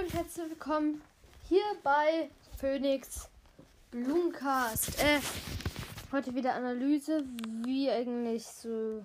Und 0.00 0.14
herzlich 0.14 0.48
willkommen 0.48 1.02
hier 1.46 1.62
bei 1.82 2.30
Phoenix 2.58 3.28
Blumencast. 3.90 4.98
Äh, 5.02 5.20
heute 6.10 6.34
wieder 6.34 6.54
Analyse, 6.54 7.22
wie 7.66 7.90
eigentlich 7.90 8.46
so 8.46 9.04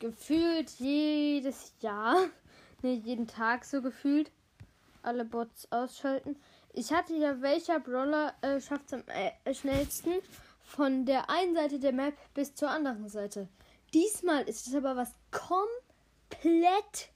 gefühlt 0.00 0.68
jedes 0.72 1.72
Jahr, 1.80 2.16
ne, 2.82 2.92
jeden 2.92 3.26
Tag 3.26 3.64
so 3.64 3.80
gefühlt, 3.80 4.30
alle 5.02 5.24
Bots 5.24 5.72
ausschalten. 5.72 6.36
Ich 6.74 6.92
hatte 6.92 7.14
ja, 7.14 7.40
welcher 7.40 7.80
Brawler 7.80 8.34
äh, 8.42 8.60
schafft 8.60 8.88
es 8.88 8.92
am 8.92 9.04
äh, 9.08 9.54
schnellsten 9.54 10.12
von 10.64 11.06
der 11.06 11.30
einen 11.30 11.54
Seite 11.54 11.78
der 11.78 11.92
Map 11.92 12.14
bis 12.34 12.54
zur 12.54 12.68
anderen 12.68 13.08
Seite. 13.08 13.48
Diesmal 13.94 14.42
ist 14.42 14.66
es 14.66 14.74
aber 14.74 14.96
was 14.96 15.12
komplett 15.30 17.08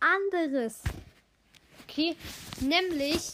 anderes. 0.00 0.82
Okay, 1.88 2.16
nämlich 2.60 3.32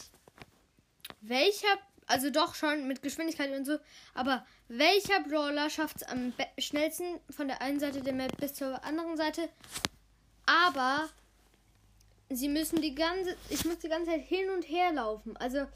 welcher, 1.22 1.78
also 2.06 2.30
doch 2.30 2.54
schon 2.54 2.86
mit 2.86 3.02
Geschwindigkeit 3.02 3.50
und 3.52 3.64
so, 3.64 3.78
aber 4.14 4.44
welcher 4.68 5.20
Brawler 5.20 5.70
schafft 5.70 5.96
es 5.96 6.02
am 6.02 6.32
schnellsten 6.58 7.20
von 7.30 7.48
der 7.48 7.62
einen 7.62 7.80
Seite 7.80 8.02
der 8.02 8.12
Map 8.12 8.36
bis 8.38 8.54
zur 8.54 8.84
anderen 8.84 9.16
Seite? 9.16 9.48
Aber 10.46 11.08
sie 12.28 12.48
müssen 12.48 12.80
die 12.82 12.94
ganze, 12.94 13.36
ich 13.48 13.64
muss 13.64 13.78
die 13.78 13.88
ganze 13.88 14.10
Zeit 14.10 14.22
hin 14.22 14.50
und 14.50 14.68
her 14.68 14.92
laufen. 14.92 15.36
Also 15.36 15.66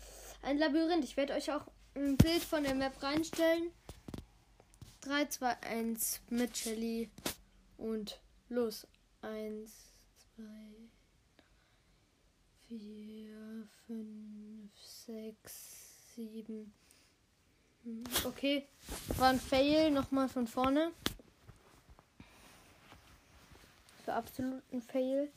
ein 0.42 0.58
Labyrinth. 0.58 1.04
Ich 1.04 1.16
werde 1.16 1.34
euch 1.34 1.50
auch 1.50 1.66
ein 1.95 2.16
Bild 2.16 2.42
von 2.42 2.62
der 2.62 2.74
Map 2.74 3.02
reinstellen. 3.02 3.70
3, 5.02 5.26
2, 5.26 5.62
1 5.62 6.20
mit 6.30 6.56
Shelly 6.56 7.10
und 7.78 8.20
los. 8.48 8.86
1, 9.22 9.70
2, 10.36 10.45
4, 12.68 13.68
5, 13.86 14.70
6, 15.06 16.14
7. 16.16 16.73
Okay, 18.24 18.66
war 19.16 19.28
ein 19.28 19.40
Fail. 19.40 19.90
Nochmal 19.90 20.28
von 20.28 20.46
vorne. 20.46 20.92
Für 24.04 24.14
absoluten 24.14 24.82
Fail. 24.82 25.30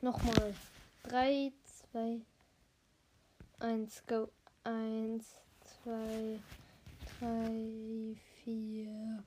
Nochmal. 0.00 0.54
3, 1.04 1.52
2, 1.92 2.20
1, 3.60 4.06
go. 4.06 4.28
1, 4.64 5.24
2, 5.84 6.40
3, 7.20 8.16
4, 8.44 9.24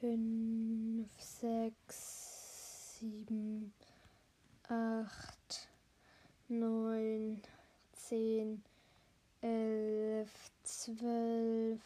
5, 0.00 1.08
6, 1.20 2.98
7, 3.00 3.72
8, 4.70 5.04
9, 6.48 7.42
10, 8.08 8.62
11, 9.42 10.26
12, 10.62 11.80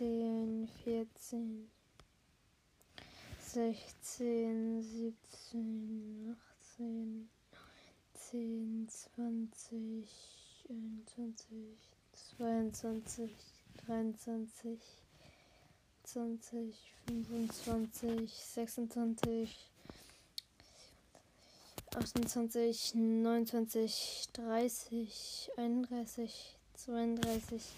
10, 0.00 0.68
14, 0.84 1.68
16, 3.38 4.82
17, 4.82 6.34
18, 6.76 7.28
10, 8.14 8.88
20, 9.14 10.04
21, 10.66 11.68
22, 13.86 14.10
23, 14.16 14.80
20, 16.06 16.74
25, 17.06 18.30
26, 18.88 19.73
28, 21.94 22.94
29, 22.94 24.28
30, 24.32 25.50
31, 25.56 26.56
32, 26.74 27.72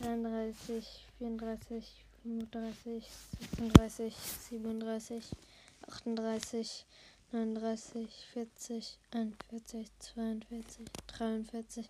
33, 0.00 1.04
34, 1.18 2.00
35, 2.24 3.04
36, 3.58 4.14
37, 4.48 5.34
38, 5.86 6.86
39, 7.32 8.08
40, 8.32 8.98
41, 9.10 9.90
42, 9.98 10.84
43, 11.06 11.88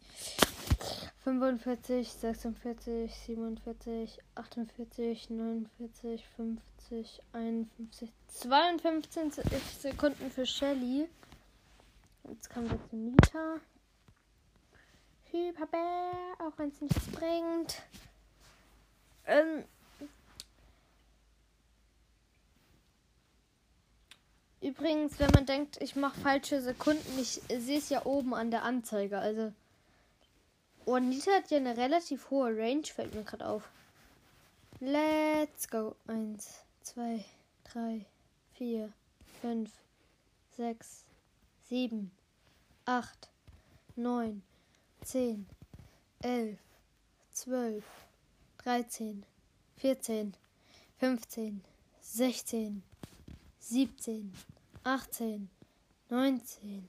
45, 1.22 2.08
46, 2.10 3.08
47, 3.26 4.18
48, 4.34 5.30
49, 5.30 6.24
50, 6.36 7.20
51, 7.32 8.12
52 8.26 9.62
Sekunden 9.80 10.30
für 10.30 10.46
Shelly. 10.46 11.08
Jetzt 12.28 12.50
kommen 12.50 12.70
wir 12.70 12.78
zu 12.88 12.96
Nita. 12.96 13.56
Hyperbär, 15.30 16.12
auch 16.38 16.56
wenn 16.58 16.68
es 16.68 16.80
nichts 16.80 17.06
bringt. 17.08 17.82
Ähm, 19.26 19.64
Übrigens, 24.62 25.18
wenn 25.18 25.30
man 25.32 25.44
denkt, 25.44 25.82
ich 25.82 25.96
mache 25.96 26.20
falsche 26.20 26.62
Sekunden, 26.62 27.18
ich 27.18 27.42
sehe 27.48 27.78
es 27.78 27.88
ja 27.88 28.06
oben 28.06 28.32
an 28.32 28.52
der 28.52 28.62
Anzeige. 28.62 29.18
Also. 29.18 29.52
Oh, 30.84 30.98
Nita 30.98 31.32
hat 31.32 31.50
ja 31.50 31.56
eine 31.56 31.76
relativ 31.76 32.30
hohe 32.30 32.56
Range, 32.56 32.84
fällt 32.84 33.12
mir 33.12 33.24
gerade 33.24 33.46
auf. 33.46 33.68
Let's 34.78 35.68
go. 35.68 35.96
Eins, 36.06 36.64
zwei, 36.82 37.24
drei, 37.64 38.06
vier, 38.54 38.92
fünf, 39.40 39.72
sechs, 40.56 41.04
sieben, 41.72 42.10
acht, 42.84 43.30
neun, 43.96 44.42
zehn, 45.02 45.46
elf, 46.20 46.60
zwölf, 47.32 47.86
dreizehn, 48.58 49.24
vierzehn, 49.78 50.36
fünfzehn, 50.98 51.64
sechzehn, 52.02 52.82
siebzehn, 53.58 54.34
achtzehn, 54.84 55.48
neunzehn, 56.10 56.86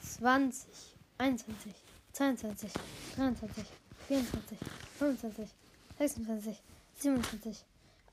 zwanzig, 0.00 0.94
einundzwanzig, 1.18 1.74
zweiundzwanzig, 2.12 2.72
dreiundzwanzig, 3.16 3.66
vierundzwanzig, 4.06 4.58
fünfundzwanzig, 4.96 5.50
sechsundzwanzig, 5.98 6.62
siebenundzwanzig, 7.00 7.64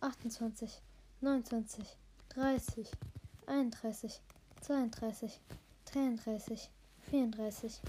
achtundzwanzig, 0.02 0.81
neunundzwanzig, 1.22 1.85
dreißig, 2.29 2.90
einunddreißig, 3.46 4.19
zweiunddreißig, 4.62 5.40
33, 5.95 6.69
34, 7.09 7.79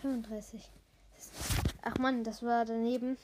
35. 0.00 0.70
Ach 1.82 1.98
man, 1.98 2.22
das 2.22 2.44
war 2.44 2.64
daneben. 2.64 3.18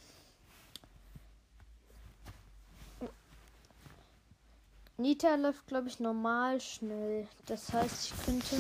Nita 4.97 5.37
läuft, 5.37 5.65
glaube 5.69 5.87
ich, 5.87 6.01
normal 6.01 6.61
schnell. 6.61 7.29
Das 7.47 7.73
heißt, 7.73 8.07
ich 8.07 8.25
könnte. 8.25 8.57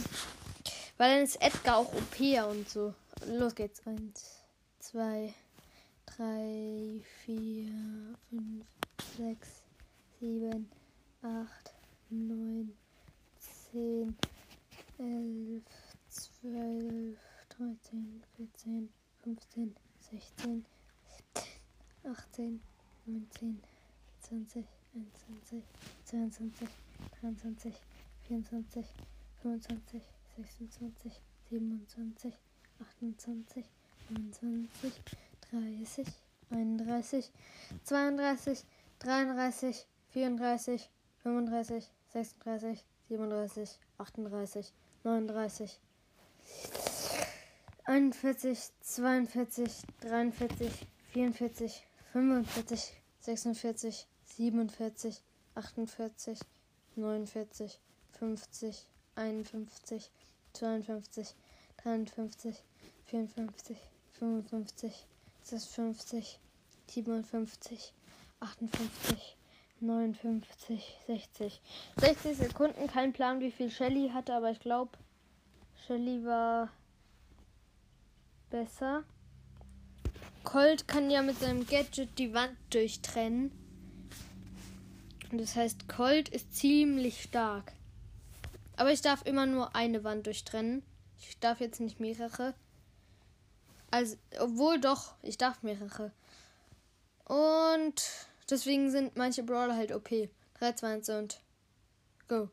Weil 0.99 1.17
dann 1.17 1.25
ist 1.25 1.43
Edgar 1.43 1.79
auch 1.79 1.93
OP 1.93 2.21
und 2.49 2.69
so. 2.69 2.95
Los 3.27 3.53
geht's. 3.53 3.85
Eins, 3.85 4.41
zwei, 4.79 5.35
drei, 6.07 7.01
vier, 7.25 7.73
fünf, 8.31 8.67
sechs, 9.17 9.63
sieben, 10.21 10.71
acht, 11.23 11.75
neun, 12.09 12.73
zehn. 13.41 14.17
11, 15.03 15.63
12, 16.43 17.17
13, 17.59 18.23
14, 18.39 18.89
15, 19.25 19.75
16, 19.99 20.65
18, 22.05 22.61
19, 23.07 23.59
20, 24.23 24.65
21, 24.95 25.63
22, 26.07 26.69
23, 27.21 27.73
24, 28.31 28.85
25, 29.43 30.03
26, 30.37 30.79
27, 30.81 31.13
28, 34.39 34.79
29, 37.79 38.41
30, 38.99 38.99
31, 38.99 39.01
32, 39.01 39.03
33, 39.03 39.49
34, 40.13 40.89
35, 41.41 41.91
36, 42.09 42.35
37, 42.39 42.85
38, 43.99 44.73
39, 45.03 45.81
41, 47.85 49.27
42, 49.27 49.85
43, 50.01 50.87
44, 51.13 51.83
45, 52.13 52.93
46, 53.21 53.21
47, 53.21 54.07
48, 54.35 55.23
49, 56.95 56.95
50, 56.95 57.81
51, 58.15 58.83
52, 60.83 61.35
53, 61.77 62.55
54, 63.07 63.77
55, 64.13 64.53
56, 64.53 65.67
56, 65.67 66.39
57, 66.87 67.93
58, 68.69 69.42
59, 69.83 70.99
60. 71.07 71.61
60 71.99 72.37
Sekunden, 72.37 72.87
kein 72.87 73.13
Plan, 73.13 73.41
wie 73.41 73.51
viel 73.51 73.71
Shelly 73.71 74.11
hatte, 74.15 74.35
aber 74.35 74.51
ich 74.51 74.61
glaube, 74.61 74.93
Shelly 75.87 76.25
war 76.25 76.71
besser. 78.51 79.05
Colt 80.45 80.87
kann 80.87 81.11
ja 81.11 81.23
mit 81.23 81.39
seinem 81.39 81.67
Gadget 81.67 82.19
die 82.19 82.33
Wand 82.33 82.57
durchtrennen. 82.71 83.51
Und 85.31 85.41
das 85.41 85.57
heißt, 85.57 85.89
Colt 85.89 86.29
ist 86.29 86.55
ziemlich 86.55 87.23
stark. 87.23 87.73
Aber 88.77 88.93
ich 88.93 89.01
darf 89.01 89.25
immer 89.25 89.47
nur 89.47 89.75
eine 89.75 90.05
Wand 90.05 90.27
durchtrennen. 90.27 90.83
Ich 91.19 91.39
darf 91.39 91.61
jetzt 91.61 91.81
nicht 91.81 92.01
mehrere. 92.01 92.55
Also, 93.91 94.17
obwohl 94.39 94.81
doch, 94.81 95.15
ich 95.23 95.39
darf 95.39 95.63
mehrere. 95.63 96.13
Und 97.25 98.29
deswegen 98.53 98.91
sind 98.91 99.17
manche 99.17 99.43
Brawler 99.43 99.75
halt 99.75 99.93
OP. 99.93 100.11
3, 100.59 100.73
2, 100.73 100.87
1 100.87 101.09
und 101.09 101.41
go. 102.29 102.49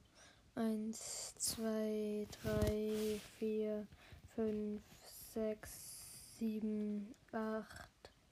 1, 0.56 1.36
2, 1.38 2.28
3, 2.42 3.22
4, 3.38 3.88
5, 4.36 4.82
6, 5.34 5.72
7, 6.40 7.16
8, 7.32 7.68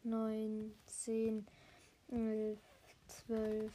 9, 0.03 0.73
10, 0.85 1.45
11, 2.09 2.59
12, 3.27 3.71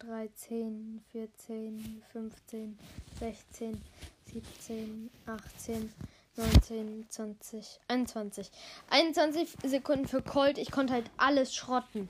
13, 0.00 1.04
14, 1.12 2.02
15, 2.12 2.78
16, 3.18 3.82
17, 4.26 5.10
18, 5.26 5.92
19, 6.36 7.06
20, 7.08 7.80
21. 7.88 8.50
21 8.90 9.56
Sekunden 9.64 10.06
für 10.06 10.22
Colt. 10.22 10.58
Ich 10.58 10.70
konnte 10.70 10.92
halt 10.92 11.10
alles 11.16 11.54
schrotten. 11.54 12.08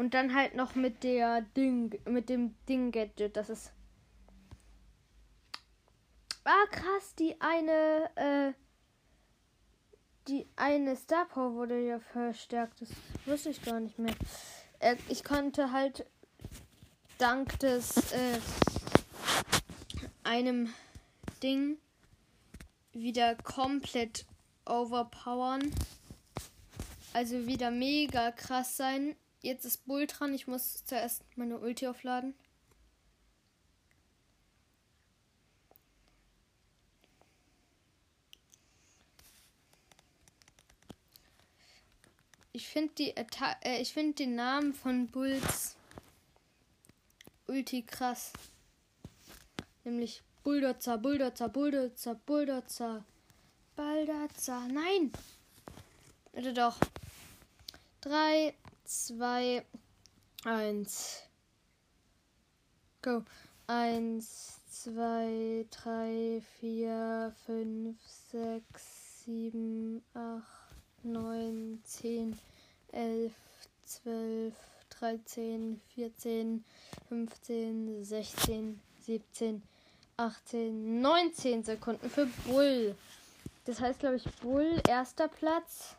Und 0.00 0.14
dann 0.14 0.34
halt 0.34 0.54
noch 0.54 0.74
mit 0.76 1.04
der 1.04 1.42
Ding, 1.42 2.00
mit 2.06 2.30
dem 2.30 2.54
Ding-Gadget. 2.66 3.36
Das 3.36 3.50
ist. 3.50 3.70
Ah, 6.42 6.66
krass, 6.70 7.14
die 7.18 7.38
eine, 7.38 8.10
äh, 8.14 8.52
die 10.26 10.48
eine 10.56 10.96
Star 10.96 11.26
Power 11.26 11.52
wurde 11.52 11.86
ja 11.86 12.00
verstärkt. 12.00 12.80
Das 12.80 12.88
wusste 13.26 13.50
ich 13.50 13.62
gar 13.62 13.78
nicht 13.78 13.98
mehr. 13.98 14.14
Äh, 14.78 14.96
ich 15.10 15.22
konnte 15.22 15.70
halt 15.70 16.06
dank 17.18 17.58
des, 17.58 18.10
äh, 18.12 18.38
einem 20.24 20.72
Ding 21.42 21.76
wieder 22.94 23.34
komplett 23.34 24.24
overpowern. 24.64 25.70
Also 27.12 27.46
wieder 27.46 27.70
mega 27.70 28.30
krass 28.30 28.78
sein. 28.78 29.14
Jetzt 29.42 29.64
ist 29.64 29.86
Bull 29.86 30.06
dran. 30.06 30.34
Ich 30.34 30.46
muss 30.46 30.84
zuerst 30.84 31.22
meine 31.36 31.58
Ulti 31.58 31.86
aufladen. 31.86 32.34
Ich 42.52 42.68
finde 42.68 43.16
äh, 43.16 43.80
ich 43.80 43.92
finde 43.92 44.14
den 44.14 44.34
Namen 44.34 44.74
von 44.74 45.06
Bulls 45.06 45.76
Ulti 47.46 47.82
krass. 47.82 48.32
Nämlich 49.84 50.22
Bulldozer, 50.42 50.98
Bulldozer, 50.98 51.48
Bulldozer, 51.48 52.14
Bulldozer. 52.14 53.04
Baldazer. 53.76 54.68
Nein! 54.68 55.10
Oder 56.32 56.52
doch. 56.52 56.76
3, 58.02 58.54
2, 58.90 59.62
1. 60.44 61.22
Go. 63.02 63.22
1, 63.68 64.20
2, 64.68 65.66
3, 65.70 66.42
4, 66.58 67.32
5, 67.46 67.96
6, 68.32 69.22
7, 69.26 70.02
8, 70.12 70.42
9, 71.04 71.80
10, 71.84 72.38
11, 72.92 73.32
12, 73.84 74.54
13, 74.88 75.80
14, 75.94 76.64
15, 77.08 78.04
16, 78.04 78.80
17, 79.06 79.62
18, 80.16 81.00
19 81.00 81.62
Sekunden 81.62 82.10
für 82.10 82.26
Bull. 82.44 82.96
Das 83.66 83.80
heißt, 83.80 84.00
glaube 84.00 84.16
ich, 84.16 84.24
Bull 84.42 84.82
erster 84.88 85.28
Platz. 85.28 85.94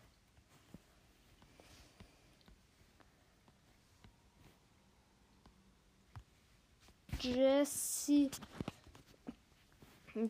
Jessie. 7.21 8.31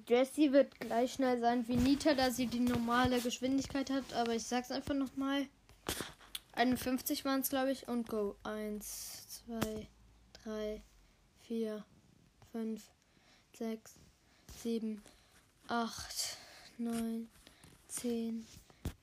Jessie 0.07 0.51
wird 0.51 0.79
gleich 0.79 1.13
schnell 1.13 1.39
sein 1.39 1.67
wie 1.67 1.75
Nita, 1.75 2.13
da 2.13 2.29
sie 2.29 2.47
die 2.47 2.59
normale 2.59 3.19
Geschwindigkeit 3.19 3.89
hat. 3.89 4.13
Aber 4.13 4.35
ich 4.35 4.43
sag's 4.43 4.71
einfach 4.71 4.93
nochmal. 4.93 5.47
51 6.53 7.25
waren 7.25 7.41
es, 7.41 7.49
glaube 7.49 7.71
ich. 7.71 7.87
Und 7.87 8.07
go. 8.09 8.35
1, 8.43 9.43
2, 9.47 9.87
3, 10.43 10.81
4, 11.47 11.85
5, 12.51 12.83
6, 13.57 13.95
7, 14.61 15.01
8, 15.67 16.37
9, 16.77 17.29
10, 17.87 18.45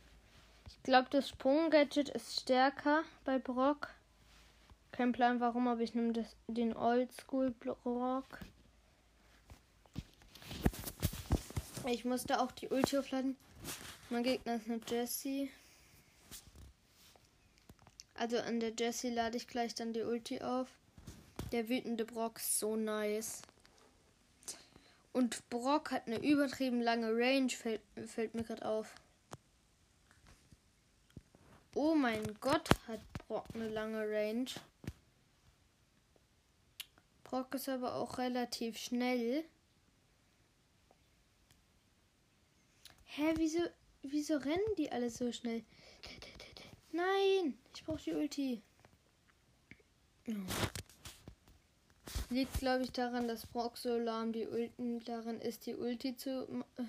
Ich 0.66 0.82
glaube, 0.82 1.08
das 1.10 1.28
Sprung-Gadget 1.28 2.08
ist 2.10 2.40
stärker 2.40 3.02
bei 3.24 3.38
Brock. 3.38 3.90
Kein 4.92 5.12
Plan 5.12 5.40
warum, 5.40 5.68
aber 5.68 5.80
ich 5.80 5.94
nehme 5.94 6.12
den 6.46 6.76
Oldschool 6.76 7.50
Brock. 7.50 8.40
Ich 11.86 12.04
musste 12.04 12.40
auch 12.40 12.52
die 12.52 12.68
Ulti 12.68 12.96
aufladen. 12.96 13.36
Mein 14.08 14.22
Gegner 14.22 14.54
ist 14.54 14.70
eine 14.70 14.80
Jessie. 14.88 15.50
Also 18.14 18.38
an 18.38 18.60
der 18.60 18.72
Jessie 18.72 19.10
lade 19.10 19.36
ich 19.36 19.48
gleich 19.48 19.74
dann 19.74 19.92
die 19.92 20.02
Ulti 20.02 20.40
auf. 20.40 20.68
Der 21.52 21.68
wütende 21.68 22.04
Brock 22.04 22.38
ist 22.38 22.58
so 22.58 22.76
nice. 22.76 23.42
Und 25.14 25.48
Brock 25.48 25.92
hat 25.92 26.08
eine 26.08 26.18
übertrieben 26.18 26.82
lange 26.82 27.12
Range, 27.12 27.48
fällt, 27.48 27.80
fällt 28.04 28.34
mir 28.34 28.42
gerade 28.42 28.66
auf. 28.66 28.96
Oh 31.76 31.94
mein 31.94 32.22
Gott, 32.40 32.68
hat 32.88 33.00
Brock 33.28 33.46
eine 33.54 33.68
lange 33.68 34.00
Range. 34.10 34.50
Brock 37.22 37.54
ist 37.54 37.68
aber 37.68 37.94
auch 37.94 38.18
relativ 38.18 38.76
schnell. 38.76 39.44
Hä, 43.04 43.34
wieso, 43.36 43.60
wieso 44.02 44.36
rennen 44.36 44.74
die 44.76 44.90
alle 44.90 45.10
so 45.10 45.30
schnell? 45.30 45.62
Nein, 46.90 47.56
ich 47.72 47.84
brauche 47.84 48.02
die 48.02 48.14
Ulti. 48.14 48.62
Oh. 50.28 50.32
Liegt, 52.30 52.58
glaube 52.58 52.84
ich, 52.84 52.92
daran, 52.92 53.28
dass 53.28 53.46
Brock 53.46 53.76
so 53.76 53.96
lahm 53.98 54.32
die 54.32 54.46
Ulti 54.46 55.00
daran 55.04 55.40
ist, 55.40 55.66
die 55.66 55.74
Ulti 55.74 56.16
zu 56.16 56.64
äh, 56.76 56.82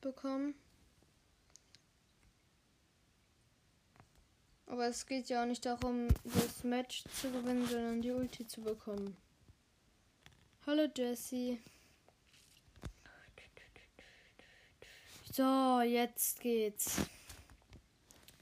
bekommen. 0.00 0.54
Aber 4.66 4.86
es 4.86 5.06
geht 5.06 5.28
ja 5.28 5.42
auch 5.42 5.46
nicht 5.46 5.64
darum, 5.64 6.08
das 6.24 6.64
Match 6.64 7.04
zu 7.20 7.30
gewinnen, 7.30 7.66
sondern 7.66 8.02
die 8.02 8.10
Ulti 8.10 8.46
zu 8.46 8.62
bekommen. 8.62 9.16
Hallo 10.66 10.88
Jesse. 10.96 11.58
So, 15.36 15.80
jetzt 15.80 16.38
geht's. 16.38 17.00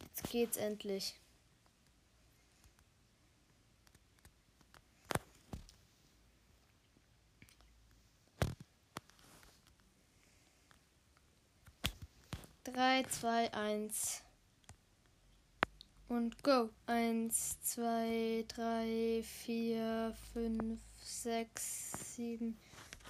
Jetzt 0.02 0.30
geht's 0.30 0.56
endlich. 0.58 1.14
Drei, 12.72 13.02
zwei, 13.10 13.52
eins. 13.52 14.22
Und 16.08 16.42
go. 16.42 16.70
Eins, 16.86 17.60
zwei, 17.60 18.46
drei, 18.48 19.22
vier, 19.22 20.16
fünf, 20.32 20.80
sechs, 21.02 22.14
sieben, 22.14 22.56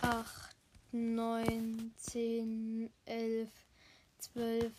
acht, 0.01 0.57
neun, 0.91 1.95
zehn, 1.97 2.91
elf, 3.05 3.51
zwölf, 4.19 4.73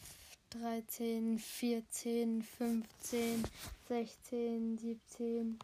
dreizehn, 0.49 1.39
vierzehn, 1.39 2.41
fünfzehn, 2.43 3.41
sechzehn, 3.87 4.77
siebzehn, 4.77 5.59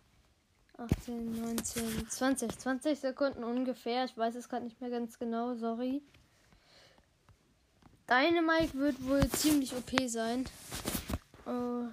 achtzehn, 0.78 1.32
neunzehn, 1.42 2.08
zwanzig. 2.10 2.58
Zwanzig 2.58 3.00
Sekunden 3.00 3.44
ungefähr. 3.44 4.06
Ich 4.06 4.16
weiß 4.16 4.36
es 4.36 4.48
gerade 4.48 4.64
nicht 4.64 4.80
mehr 4.80 4.90
ganz 4.90 5.20
genau, 5.20 5.56
sorry. 5.56 6.02
Deine 8.10 8.42
Mike 8.42 8.74
wird 8.74 9.08
wohl 9.08 9.30
ziemlich 9.30 9.72
OP 9.76 9.92
sein. 10.08 10.50
Oh. 11.46 11.84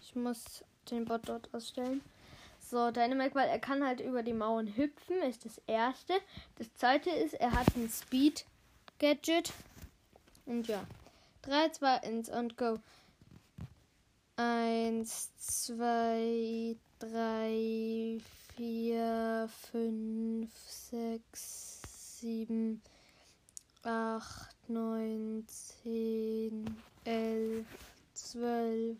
Ich 0.00 0.16
muss 0.16 0.64
den 0.90 1.04
Bot 1.04 1.28
dort 1.28 1.54
ausstellen. 1.54 2.02
So, 2.58 2.90
Dynamic, 2.90 3.36
weil 3.36 3.48
er 3.48 3.60
kann 3.60 3.86
halt 3.86 4.00
über 4.00 4.24
die 4.24 4.32
Mauern 4.32 4.66
hüpfen, 4.66 5.22
ist 5.22 5.44
das 5.44 5.58
erste. 5.68 6.14
Das 6.56 6.74
zweite 6.74 7.08
ist, 7.08 7.34
er 7.34 7.52
hat 7.52 7.68
ein 7.76 7.88
Speed-Gadget. 7.88 9.52
Und 10.44 10.66
ja. 10.66 10.82
3, 11.42 11.68
2, 11.68 12.02
1 12.02 12.30
und 12.30 12.56
go. 12.56 12.80
1, 14.34 15.36
2, 15.36 16.76
3, 16.98 18.20
4, 18.56 19.48
5, 19.70 20.50
6, 20.90 21.67
sieben, 22.20 22.82
acht, 23.84 24.56
neun, 24.68 25.46
zehn, 25.46 26.64
elf, 27.04 27.66
zwölf, 28.12 28.98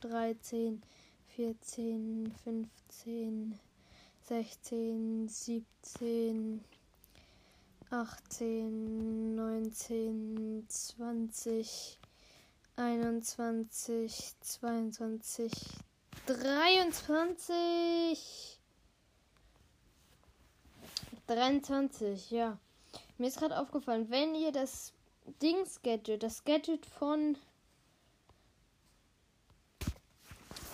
dreizehn, 0.00 0.82
vierzehn, 1.28 2.30
fünfzehn, 2.44 3.58
sechzehn, 4.20 5.28
siebzehn, 5.28 6.62
achtzehn, 7.90 9.34
neunzehn, 9.34 10.66
zwanzig, 10.68 11.98
einundzwanzig, 12.76 14.34
zweiundzwanzig, 14.40 15.52
dreiundzwanzig. 16.26 18.57
23, 21.28 22.30
ja. 22.30 22.58
Mir 23.18 23.28
ist 23.28 23.38
gerade 23.38 23.58
aufgefallen, 23.58 24.10
wenn 24.10 24.34
ihr 24.34 24.52
das 24.52 24.92
Dings-Gadget, 25.42 26.22
das 26.22 26.44
Gadget 26.44 26.86
von 26.86 27.36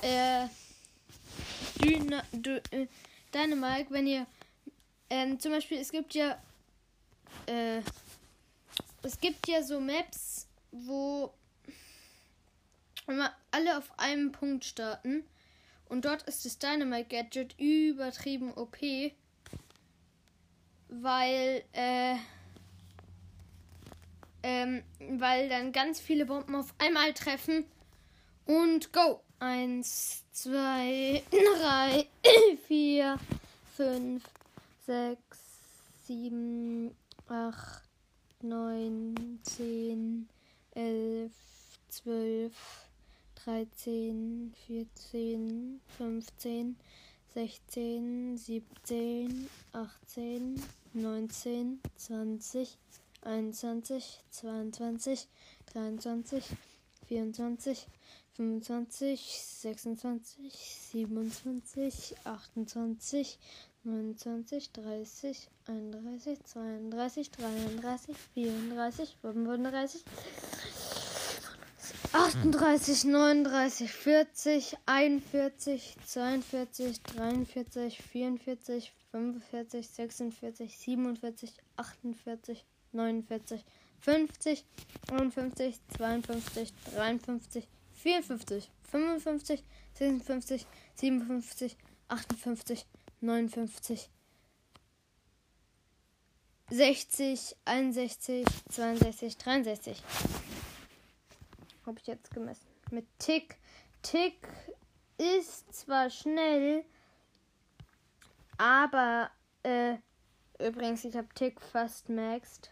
äh, 0.02 0.46
Dyna, 1.82 2.22
Dü, 2.32 2.60
äh, 2.70 2.86
Dynamite, 3.34 3.90
wenn 3.90 4.06
ihr 4.06 4.26
ähm, 5.10 5.38
zum 5.40 5.52
Beispiel, 5.52 5.78
es 5.78 5.90
gibt 5.90 6.14
ja 6.14 6.38
äh, 7.46 7.82
es 9.02 9.20
gibt 9.20 9.48
ja 9.48 9.62
so 9.62 9.80
Maps, 9.80 10.46
wo 10.70 11.34
immer 13.06 13.34
alle 13.50 13.76
auf 13.76 13.98
einem 13.98 14.32
Punkt 14.32 14.64
starten 14.64 15.24
und 15.86 16.04
dort 16.04 16.22
ist 16.22 16.44
das 16.44 16.58
Dynamite 16.58 17.08
Gadget 17.08 17.58
übertrieben 17.58 18.54
OP 18.54 18.78
weil, 21.02 21.64
äh, 21.72 22.16
ähm, 24.42 24.82
weil 25.18 25.48
dann 25.48 25.72
ganz 25.72 26.00
viele 26.00 26.26
Bomben 26.26 26.54
auf 26.54 26.74
einmal 26.78 27.12
treffen. 27.12 27.64
Und 28.46 28.92
go! 28.92 29.20
Eins, 29.40 30.24
zwei, 30.32 31.22
drei, 31.30 32.06
vier, 32.68 33.18
fünf, 33.76 34.22
sechs, 34.86 35.38
sieben, 36.06 36.94
acht, 37.28 37.82
neun, 38.42 39.40
zehn, 39.42 40.28
elf, 40.74 41.32
zwölf, 41.88 42.54
dreizehn, 43.34 44.54
vierzehn, 44.66 45.80
fünfzehn, 45.96 46.76
sechzehn, 47.34 48.36
siebzehn, 48.38 49.50
achtzehn, 49.72 50.62
19, 50.92 51.80
20, 51.96 52.78
21, 53.22 54.20
22, 54.30 55.28
23, 55.66 56.42
24, 57.08 57.86
25, 58.36 59.18
26, 59.62 60.46
27, 60.92 62.14
28, 62.64 63.38
29, 63.84 64.72
30, 64.72 65.50
31, 65.64 66.38
32, 66.44 67.30
33, 67.30 68.14
34, 68.34 69.16
35, 69.22 70.04
38, 72.14 72.52
39, 72.52 73.88
40, 73.88 74.76
41, 74.86 75.20
42, 76.44 77.00
43, 77.16 77.90
44, 77.90 78.92
45, 79.10 79.66
46, 79.82 80.30
47, 80.30 81.16
48, 81.16 81.60
49, 81.76 83.22
50, 83.24 83.54
51, 83.98 85.30
52, 85.32 85.74
53, 86.12 86.62
53, 87.10 87.74
54, 87.98 88.70
55, 88.84 89.64
56, 89.94 90.64
57, 90.94 91.30
58, 91.30 91.76
59, 92.08 93.48
60, 96.70 97.36
61, 97.66 97.92
62, 97.92 99.12
63. 99.12 100.53
Habe 101.86 101.98
ich 102.00 102.06
jetzt 102.06 102.30
gemessen. 102.30 102.66
Mit 102.90 103.06
Tick. 103.18 103.56
Tick 104.02 104.48
ist 105.18 105.72
zwar 105.74 106.10
schnell, 106.10 106.84
aber, 108.58 109.30
äh, 109.62 109.96
übrigens, 110.58 111.04
ich 111.04 111.16
habe 111.16 111.28
Tick 111.34 111.60
fast 111.60 112.08
maxed. 112.08 112.70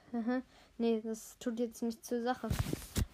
nee, 0.78 1.00
das 1.02 1.38
tut 1.38 1.58
jetzt 1.58 1.82
nicht 1.82 2.04
zur 2.04 2.22
Sache. 2.22 2.48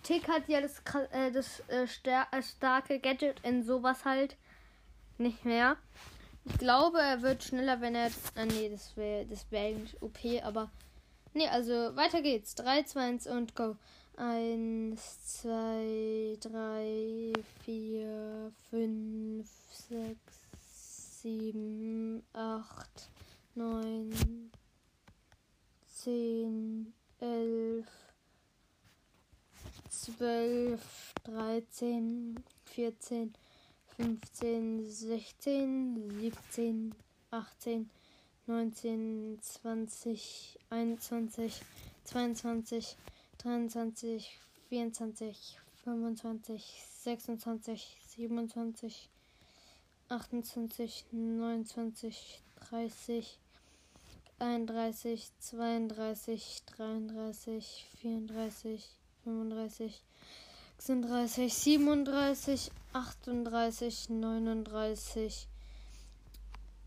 Tick 0.03 0.29
hat 0.29 0.49
ja 0.49 0.61
das, 0.61 0.83
äh, 1.13 1.31
das 1.31 1.61
äh, 1.69 1.85
äh, 1.85 2.43
starke 2.43 2.99
Gadget 2.99 3.41
in 3.41 3.63
sowas 3.63 4.05
halt 4.05 4.37
nicht 5.19 5.45
mehr. 5.45 5.77
Ich 6.45 6.57
glaube, 6.57 6.99
er 6.99 7.21
wird 7.21 7.45
schneller, 7.45 7.81
wenn 7.81 7.95
er. 7.95 8.11
Ah, 8.35 8.47
nee, 8.47 8.71
das 8.71 8.97
wäre 8.97 9.27
das 9.27 9.51
wär 9.51 9.67
eigentlich 9.67 10.01
OP, 10.01 10.19
aber. 10.43 10.71
Nee, 11.35 11.49
also 11.49 11.95
weiter 11.95 12.23
geht's. 12.23 12.55
3, 12.55 12.85
2, 12.85 13.01
1 13.01 13.27
und 13.27 13.55
go. 13.55 13.77
1, 14.19 14.97
2, 14.97 16.37
3, 16.41 17.33
4, 17.65 18.53
5, 18.71 19.47
6, 19.89 20.39
sieben, 21.21 22.23
acht, 22.33 23.11
neun, 23.57 24.13
zehn, 25.89 26.95
elf, 27.19 27.87
zwölf, 29.91 31.13
dreizehn, 31.25 32.37
vierzehn, 32.65 33.35
fünfzehn, 33.97 34.87
sechzehn, 34.87 36.09
siebzehn, 36.21 36.95
achtzehn, 37.33 37.91
neunzehn, 38.47 39.39
zwanzig, 39.43 40.57
einundzwanzig, 40.71 41.63
zweiundzwanzig, 42.05 42.97
dreiundzwanzig, 43.39 44.41
vierundzwanzig, 44.69 45.59
fünfundzwanzig, 45.85 46.85
sechsundzwanzig, 47.03 47.97
siebenundzwanzig, 48.09 49.09
28, 50.09 51.05
29, 51.13 52.43
30, 52.61 53.39
31, 54.39 55.31
32, 55.41 56.63
33, 56.67 57.87
34, 58.01 58.83
35, 59.25 60.03
36, 60.79 61.53
37, 61.53 62.71
38, 62.93 64.09
39, 64.09 65.49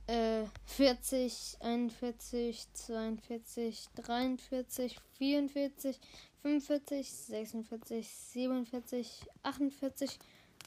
äh, 0.08 0.46
40, 0.66 1.58
41, 1.60 2.68
42, 2.74 3.90
43, 3.96 5.00
44, 5.20 6.00
45, 6.42 7.10
46, 7.10 8.08
47, 8.34 9.26
48, 9.44 10.20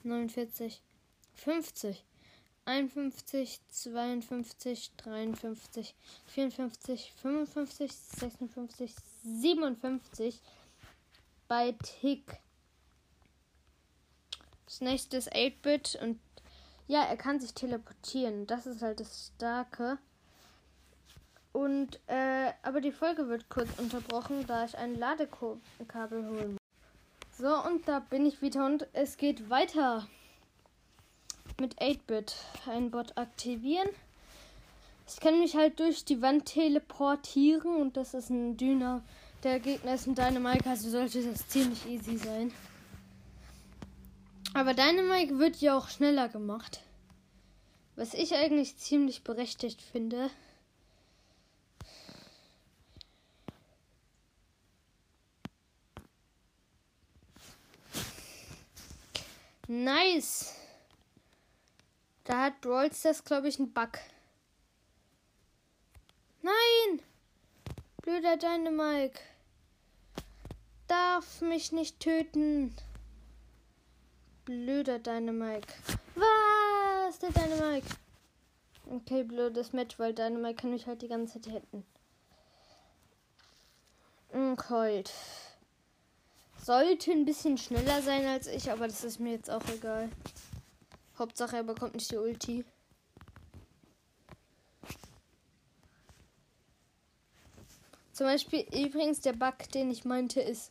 49, 0.05 0.83
50, 1.35 2.05
51, 2.67 3.61
52, 3.71 4.93
53, 4.97 5.95
54, 6.27 7.13
55, 7.21 7.93
56, 7.93 8.95
57 9.25 10.41
bei 11.49 11.73
Tick. 11.73 12.39
Das 14.67 14.81
nächste 14.81 15.17
ist 15.17 15.33
8-Bit 15.33 15.99
und 16.01 16.21
ja, 16.87 17.03
er 17.05 17.17
kann 17.17 17.41
sich 17.41 17.55
teleportieren. 17.55 18.47
Das 18.47 18.67
ist 18.67 18.83
halt 18.83 19.01
das 19.01 19.33
Starke. 19.35 19.99
Und, 21.55 22.01
äh, 22.09 22.53
aber 22.65 22.81
die 22.81 22.91
Folge 22.91 23.29
wird 23.29 23.49
kurz 23.49 23.69
unterbrochen, 23.79 24.45
da 24.49 24.65
ich 24.65 24.77
ein 24.77 24.99
Ladekabel 24.99 26.27
holen 26.29 26.55
muss. 26.55 27.39
So, 27.39 27.65
und 27.69 27.87
da 27.87 28.01
bin 28.01 28.27
ich 28.27 28.43
wieder 28.43 28.67
und 28.67 28.89
es 28.93 29.17
geht 29.17 29.49
weiter. 29.51 30.05
Mit 31.61 31.81
8-Bit. 31.81 32.35
Ein 32.67 32.91
Bot 32.91 33.17
aktivieren. 33.17 33.89
Ich 35.07 35.21
kann 35.21 35.39
mich 35.39 35.55
halt 35.55 35.79
durch 35.79 36.05
die 36.05 36.21
Wand 36.21 36.47
teleportieren 36.47 37.77
und 37.77 37.97
das 37.97 38.15
ist 38.15 38.31
ein 38.31 38.57
Dünner. 38.57 39.05
Der 39.45 39.61
Gegner 39.61 39.95
ist 39.95 40.09
ein 40.09 40.17
Dynamike, 40.17 40.69
also 40.69 40.91
sollte 40.91 41.23
das 41.23 41.47
ziemlich 41.47 41.87
easy 41.87 42.17
sein. 42.17 42.53
Aber 44.55 44.75
Dynamite 44.75 45.39
wird 45.39 45.61
ja 45.61 45.79
auch 45.79 45.89
schneller 45.89 46.29
gemacht. 46.29 46.81
Was 47.95 48.13
ich 48.13 48.35
eigentlich 48.35 48.77
ziemlich 48.77 49.23
berechtigt 49.23 49.81
finde. 49.81 50.31
Nice. 59.67 60.55
Da 62.25 62.45
hat 62.45 62.61
Brawl 62.61 62.93
Stars, 62.93 63.25
glaube 63.25 63.49
ich, 63.49 63.59
einen 63.59 63.73
Bug. 63.73 63.99
Nein! 66.43 67.03
Blöder 68.03 68.37
Dynamike. 68.37 69.21
Darf 70.87 71.41
mich 71.41 71.73
nicht 71.73 72.01
töten 72.01 72.75
blöder 74.45 74.99
Dynamike. 74.99 75.73
Was? 76.15 77.19
Der 77.19 77.31
Dynamike. 77.31 77.87
Okay, 78.91 79.23
blödes 79.23 79.73
Match, 79.73 79.99
weil 79.99 80.13
Dynamike 80.13 80.57
kann 80.63 80.71
mich 80.71 80.87
halt 80.87 81.03
die 81.03 81.09
ganze 81.09 81.41
Zeit 81.41 81.55
hätten. 81.55 81.85
Cold. 84.57 85.13
Sollte 86.65 87.11
ein 87.11 87.27
bisschen 87.27 87.59
schneller 87.59 88.01
sein 88.01 88.25
als 88.25 88.47
ich, 88.47 88.71
aber 88.73 88.87
das 88.87 89.05
ist 89.05 89.21
mir 89.21 89.33
jetzt 89.33 89.51
auch 89.51 89.69
egal. 89.69 90.09
Hauptsache 91.19 91.57
er 91.57 91.63
bekommt 91.63 91.95
nicht 91.95 92.11
die 92.11 92.17
Ulti. 92.17 92.65
Zum 98.13 98.27
Beispiel 98.27 98.61
übrigens 98.73 99.21
der 99.21 99.35
Bug, 99.35 99.59
den 99.75 99.91
ich 99.91 100.07
meinte, 100.07 100.41
ist, 100.41 100.71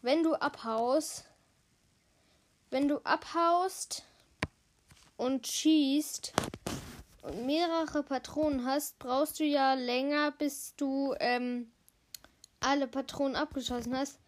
wenn 0.00 0.22
du 0.22 0.36
abhaust, 0.36 1.24
wenn 2.70 2.86
du 2.86 2.98
abhaust 2.98 4.04
und 5.16 5.44
schießt 5.48 6.34
und 7.22 7.46
mehrere 7.46 8.04
Patronen 8.04 8.64
hast, 8.64 8.96
brauchst 9.00 9.40
du 9.40 9.44
ja 9.44 9.74
länger, 9.74 10.30
bis 10.30 10.76
du 10.76 11.16
ähm, 11.18 11.72
alle 12.60 12.86
Patronen 12.86 13.34
abgeschossen 13.34 13.98
hast. 13.98 14.20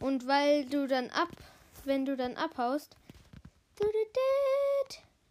Und 0.00 0.26
weil 0.26 0.66
du 0.66 0.86
dann 0.86 1.10
ab, 1.10 1.30
wenn 1.84 2.04
du 2.04 2.16
dann 2.16 2.36
abhaust. 2.36 2.96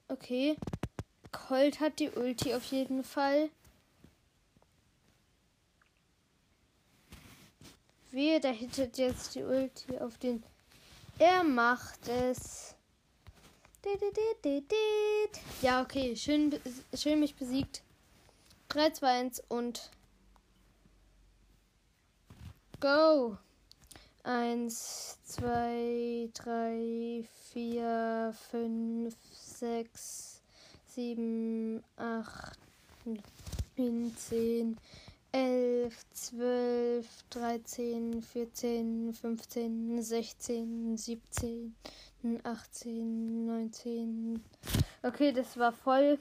Okay. 0.08 0.56
Colt 1.32 1.80
hat 1.80 2.00
die 2.00 2.10
Ulti 2.10 2.54
auf 2.54 2.66
jeden 2.66 3.04
Fall. 3.04 3.50
Wehe, 8.12 8.40
da 8.40 8.50
hittet 8.50 8.98
jetzt 8.98 9.36
die 9.36 9.44
Ulti 9.44 10.00
auf 10.00 10.18
den 10.18 10.44
er 11.18 11.44
macht 11.44 12.08
es. 12.10 12.76
Ja, 15.62 15.82
okay. 15.82 16.16
Schön, 16.16 16.60
schön 16.94 17.20
mich 17.20 17.36
besiegt. 17.36 17.84
3, 18.70 18.90
2, 18.92 19.08
1 19.08 19.44
und 19.48 19.92
go. 22.82 23.38
1, 24.26 25.20
2, 25.24 26.32
3, 26.34 27.24
4, 27.54 28.34
5, 28.50 29.16
6, 29.32 30.42
7, 30.88 31.84
8, 31.96 32.58
9, 33.78 34.16
10, 34.18 34.78
11, 35.32 35.94
12, 36.12 37.06
13, 37.30 38.22
14, 38.24 39.14
15, 39.14 40.02
16, 40.02 40.98
17, 40.98 41.76
18, 42.44 43.46
19. 43.46 44.44
Okay, 45.04 45.34
das 45.34 45.56
war 45.60 45.72
voll. 45.72 46.18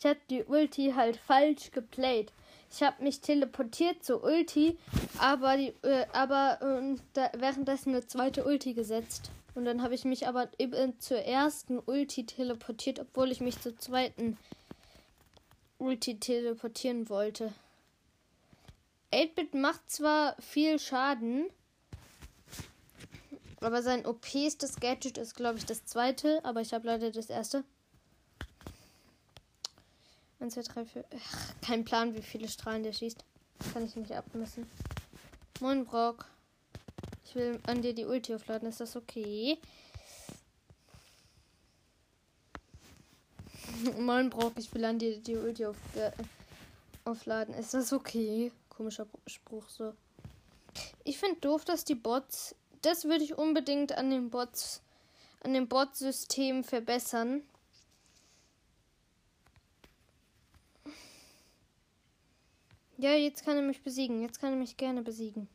Ich 0.00 0.06
habe 0.06 0.18
die 0.28 0.42
Ulti 0.42 0.92
halt 0.96 1.18
falsch 1.18 1.70
geplayt. 1.70 2.32
Ich 2.72 2.82
habe 2.82 3.02
mich 3.02 3.20
teleportiert 3.20 4.04
zur 4.04 4.22
Ulti, 4.22 4.78
aber 5.18 5.56
die, 5.56 5.74
äh, 5.82 6.06
aber 6.12 6.58
äh, 6.62 6.96
da, 7.14 7.30
währenddessen 7.36 7.90
eine 7.90 8.06
zweite 8.06 8.44
Ulti 8.44 8.74
gesetzt. 8.74 9.30
Und 9.54 9.64
dann 9.64 9.82
habe 9.82 9.94
ich 9.94 10.04
mich 10.04 10.28
aber 10.28 10.48
eben 10.58 10.98
zur 11.00 11.18
ersten 11.18 11.80
Ulti 11.80 12.24
teleportiert, 12.24 13.00
obwohl 13.00 13.32
ich 13.32 13.40
mich 13.40 13.60
zur 13.60 13.76
zweiten 13.76 14.38
Ulti 15.78 16.20
teleportieren 16.20 17.08
wollte. 17.08 17.52
8-Bit 19.12 19.54
macht 19.54 19.90
zwar 19.90 20.36
viel 20.40 20.78
Schaden, 20.78 21.46
aber 23.60 23.82
sein 23.82 24.06
OPstes 24.06 24.78
Gadget 24.78 25.18
ist, 25.18 25.34
glaube 25.34 25.58
ich, 25.58 25.66
das 25.66 25.84
zweite, 25.84 26.44
aber 26.44 26.60
ich 26.60 26.72
habe 26.72 26.86
leider 26.86 27.10
das 27.10 27.28
erste. 27.28 27.64
1, 30.40 30.54
2, 30.54 30.62
3, 30.62 30.84
4. 30.84 31.04
Ach, 31.14 31.54
kein 31.62 31.84
Plan, 31.84 32.14
wie 32.14 32.22
viele 32.22 32.48
Strahlen 32.48 32.82
der 32.82 32.92
schießt. 32.92 33.24
Kann 33.72 33.84
ich 33.84 33.94
nicht 33.96 34.12
abmessen. 34.12 34.66
Moin, 35.60 35.84
Brock. 35.84 36.26
Ich 37.24 37.34
will 37.34 37.60
an 37.66 37.82
dir 37.82 37.94
die 37.94 38.06
Ulti 38.06 38.34
aufladen. 38.34 38.68
Ist 38.68 38.80
das 38.80 38.96
okay? 38.96 39.58
Moin, 43.98 44.30
Brock. 44.30 44.54
Ich 44.56 44.72
will 44.74 44.84
an 44.84 44.98
dir 44.98 45.18
die 45.18 45.36
Ulti 45.36 45.66
auf, 45.66 45.76
äh, 45.94 46.10
aufladen. 47.04 47.54
Ist 47.54 47.74
das 47.74 47.92
okay? 47.92 48.50
komischer 48.80 49.06
Spruch 49.26 49.68
so. 49.68 49.92
Ich 51.04 51.18
finde 51.18 51.38
doof, 51.40 51.66
dass 51.66 51.84
die 51.84 51.94
Bots. 51.94 52.54
Das 52.80 53.04
würde 53.04 53.24
ich 53.24 53.36
unbedingt 53.36 53.92
an 53.92 54.08
den 54.08 54.30
Bots, 54.30 54.80
an 55.44 55.52
dem 55.52 55.68
Bot-System 55.68 56.64
verbessern. 56.64 57.42
Ja, 63.00 63.12
jetzt 63.12 63.46
kann 63.46 63.56
er 63.56 63.62
mich 63.62 63.82
besiegen. 63.82 64.20
Jetzt 64.20 64.40
kann 64.42 64.50
er 64.50 64.58
mich 64.58 64.76
gerne 64.76 65.00
besiegen. 65.00 65.48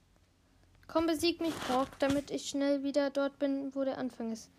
Komm, 0.88 1.06
besieg 1.06 1.42
mich, 1.42 1.54
Brock, 1.68 1.90
damit 2.00 2.32
ich 2.32 2.50
schnell 2.50 2.82
wieder 2.82 3.12
dort 3.12 3.38
bin, 3.38 3.76
wo 3.76 3.84
der 3.84 4.00
Anfang 4.00 4.32
ist. 4.32 4.50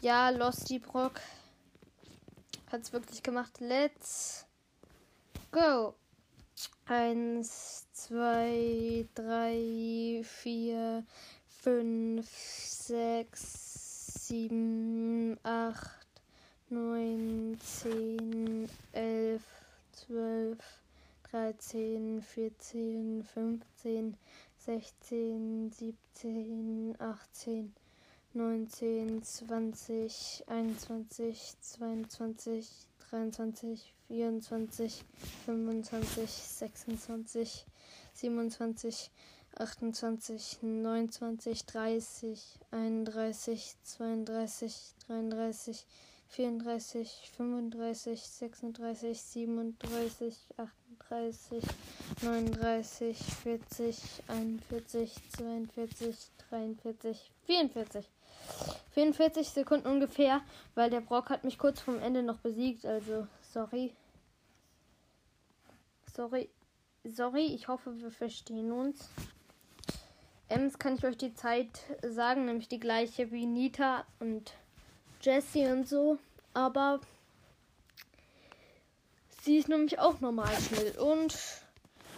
Ja, 0.00 0.30
Losty 0.30 0.78
Brock. 0.78 1.20
Hat's 2.70 2.92
wirklich 2.92 3.20
gemacht. 3.24 3.58
Let's 3.58 4.46
go. 5.50 5.94
Eins, 6.86 7.88
zwei, 7.92 9.04
drei, 9.16 10.22
vier, 10.22 11.04
fünf, 11.48 12.30
sechs, 12.30 14.28
sieben, 14.28 15.36
acht, 15.42 16.06
neun, 16.68 17.58
zehn, 17.60 18.68
elf, 18.92 19.42
zwölf, 19.90 20.58
dreizehn, 21.30 22.22
vierzehn, 22.22 23.22
fünfzehn, 23.22 24.16
sechzehn, 24.56 25.70
siebzehn, 25.70 26.94
achtzehn, 26.98 27.74
neunzehn, 28.32 29.22
zwanzig, 29.22 30.44
einundzwanzig, 30.46 31.54
zweiundzwanzig, 31.60 32.68
dreiundzwanzig, 33.10 33.94
24, 34.08 35.04
25, 35.44 36.30
26, 36.30 37.66
27, 38.14 39.10
28, 39.54 40.58
29, 40.62 41.64
30, 41.66 42.58
31, 42.70 43.76
32, 43.82 44.94
33, 45.06 45.86
34, 46.28 47.30
35, 47.36 48.26
36, 48.26 49.20
37, 49.20 50.36
38, 50.56 50.77
39, 51.10 53.16
40, 53.16 54.22
41, 54.28 55.14
42, 55.36 56.16
43, 56.50 57.30
44. 57.46 58.08
44 58.92 59.48
Sekunden 59.48 59.86
ungefähr, 59.86 60.42
weil 60.74 60.90
der 60.90 61.00
Brock 61.00 61.30
hat 61.30 61.44
mich 61.44 61.58
kurz 61.58 61.80
vorm 61.80 62.00
Ende 62.00 62.22
noch 62.22 62.38
besiegt, 62.38 62.84
also 62.84 63.26
sorry. 63.40 63.94
Sorry. 66.14 66.50
Sorry, 67.04 67.46
ich 67.54 67.68
hoffe, 67.68 67.98
wir 68.00 68.10
verstehen 68.10 68.72
uns. 68.72 69.08
Ems 70.48 70.78
kann 70.78 70.96
ich 70.96 71.04
euch 71.04 71.16
die 71.16 71.34
Zeit 71.34 71.68
sagen, 72.02 72.46
nämlich 72.46 72.68
die 72.68 72.80
gleiche 72.80 73.30
wie 73.30 73.46
Nita 73.46 74.04
und 74.18 74.52
Jessie 75.20 75.66
und 75.66 75.88
so. 75.88 76.18
Aber 76.54 77.00
sie 79.48 79.56
ist 79.56 79.68
nämlich 79.70 79.98
auch 79.98 80.20
normal 80.20 80.54
schnell. 80.60 80.90
Und 80.98 81.34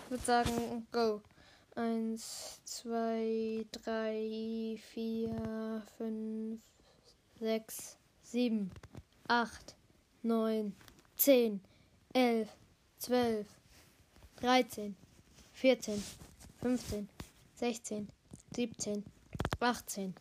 würde 0.08 0.24
sagen, 0.24 0.86
go. 0.90 1.22
Eins, 1.76 2.60
zwei, 2.64 3.64
drei, 3.70 4.76
vier, 4.92 5.80
fünf, 5.96 6.60
sechs, 7.38 7.96
sieben, 8.24 8.72
acht, 9.28 9.76
neun, 10.22 10.74
zehn, 11.16 11.60
elf, 12.12 12.48
zwölf, 12.98 13.46
dreizehn, 14.34 14.96
vierzehn, 15.52 16.02
fünfzehn, 16.60 17.08
sechzehn, 17.54 18.08
siebzehn, 18.56 19.04
achtzehn, 19.60 20.16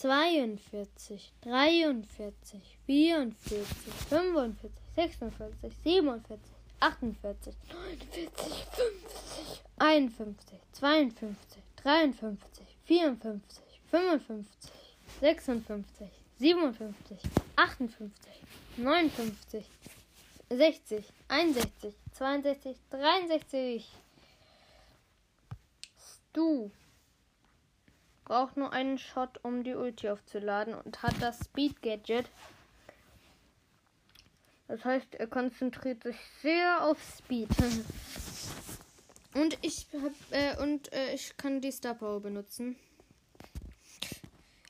41, 0.00 1.32
42, 1.36 1.36
43, 1.40 2.62
44, 4.08 4.54
45, 4.94 4.94
46, 4.94 5.74
47, 5.84 6.53
48, 6.84 7.54
49, 7.70 8.30
50, 8.76 9.62
51, 9.78 10.60
52, 10.72 11.62
53, 11.76 12.66
54, 12.84 13.62
55, 13.90 14.72
56, 15.20 16.10
57, 16.38 17.18
58, 17.56 18.10
59, 18.76 19.64
60, 20.50 21.04
61, 21.28 21.94
62, 22.12 22.76
63. 22.90 23.88
Stu 25.96 26.70
braucht 28.26 28.58
nur 28.58 28.74
einen 28.74 28.98
Shot, 28.98 29.42
um 29.42 29.64
die 29.64 29.74
Ulti 29.74 30.10
aufzuladen 30.10 30.74
und 30.74 31.02
hat 31.02 31.14
das 31.20 31.46
Speed 31.46 31.80
Gadget. 31.80 32.26
Das 34.68 34.84
heißt, 34.84 35.14
er 35.14 35.26
konzentriert 35.26 36.02
sich 36.02 36.16
sehr 36.42 36.84
auf 36.84 36.98
Speed. 37.18 37.48
und 39.34 39.58
ich 39.62 39.86
hab, 39.92 40.12
äh, 40.30 40.62
und 40.62 40.92
äh, 40.92 41.14
ich 41.14 41.36
kann 41.36 41.60
die 41.60 41.72
Star 41.72 41.94
Power 41.94 42.20
benutzen. 42.20 42.76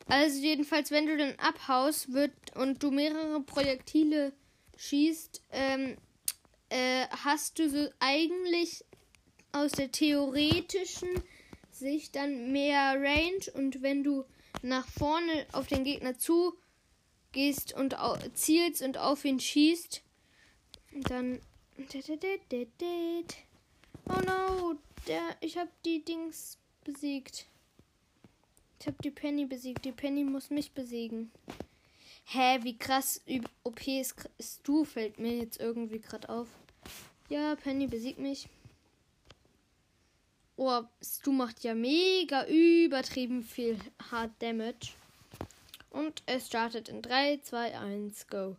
Also 0.06 0.40
jedenfalls, 0.40 0.90
wenn 0.90 1.06
du 1.06 1.16
dann 1.16 1.34
abhaust 1.38 2.12
wird 2.12 2.32
und 2.56 2.82
du 2.82 2.90
mehrere 2.90 3.40
Projektile 3.40 4.32
schießt, 4.76 5.42
ähm, 5.52 5.96
äh, 6.68 7.06
hast 7.24 7.58
du 7.58 7.70
so 7.70 7.88
eigentlich 8.00 8.84
aus 9.52 9.72
der 9.72 9.90
theoretischen 9.92 11.08
Sicht 11.70 12.16
dann 12.16 12.52
mehr 12.52 12.94
Range 13.00 13.44
und 13.54 13.82
wenn 13.82 14.04
du 14.04 14.24
nach 14.62 14.86
vorne 14.86 15.46
auf 15.52 15.66
den 15.68 15.84
Gegner 15.84 16.18
zu 16.18 16.54
gehst 17.34 17.74
und 17.74 17.94
zielst 18.32 18.80
und 18.80 18.96
auf 18.96 19.24
ihn 19.24 19.38
schießt, 19.38 20.02
dann 21.08 21.40
Oh 24.06 24.20
no, 24.26 24.74
der 25.06 25.36
ich 25.40 25.58
habe 25.58 25.70
die 25.84 26.02
Dings 26.04 26.56
besiegt. 26.84 27.46
Ich 28.80 28.86
habe 28.86 28.96
die 29.02 29.10
Penny 29.10 29.46
besiegt. 29.46 29.84
Die 29.84 29.92
Penny 29.92 30.24
muss 30.24 30.50
mich 30.50 30.72
besiegen. 30.72 31.30
Hä, 32.26 32.58
wie 32.62 32.76
krass 32.76 33.20
OP 33.62 33.86
ist, 33.86 34.14
du, 34.62 34.84
fällt 34.84 35.18
mir 35.18 35.36
jetzt 35.36 35.60
irgendwie 35.60 36.00
gerade 36.00 36.28
auf. 36.28 36.48
Ja, 37.28 37.54
Penny 37.56 37.86
besiegt 37.86 38.18
mich. 38.18 38.48
Oh, 40.56 40.82
Stu 41.02 41.32
macht 41.32 41.64
ja 41.64 41.74
mega 41.74 42.46
übertrieben 42.46 43.42
viel 43.42 43.78
Hard 44.10 44.30
Damage. 44.40 44.92
Und 45.94 46.24
es 46.26 46.48
startet 46.48 46.88
in 46.88 47.02
3, 47.02 47.38
2, 47.42 47.78
1, 47.78 48.26
go. 48.26 48.56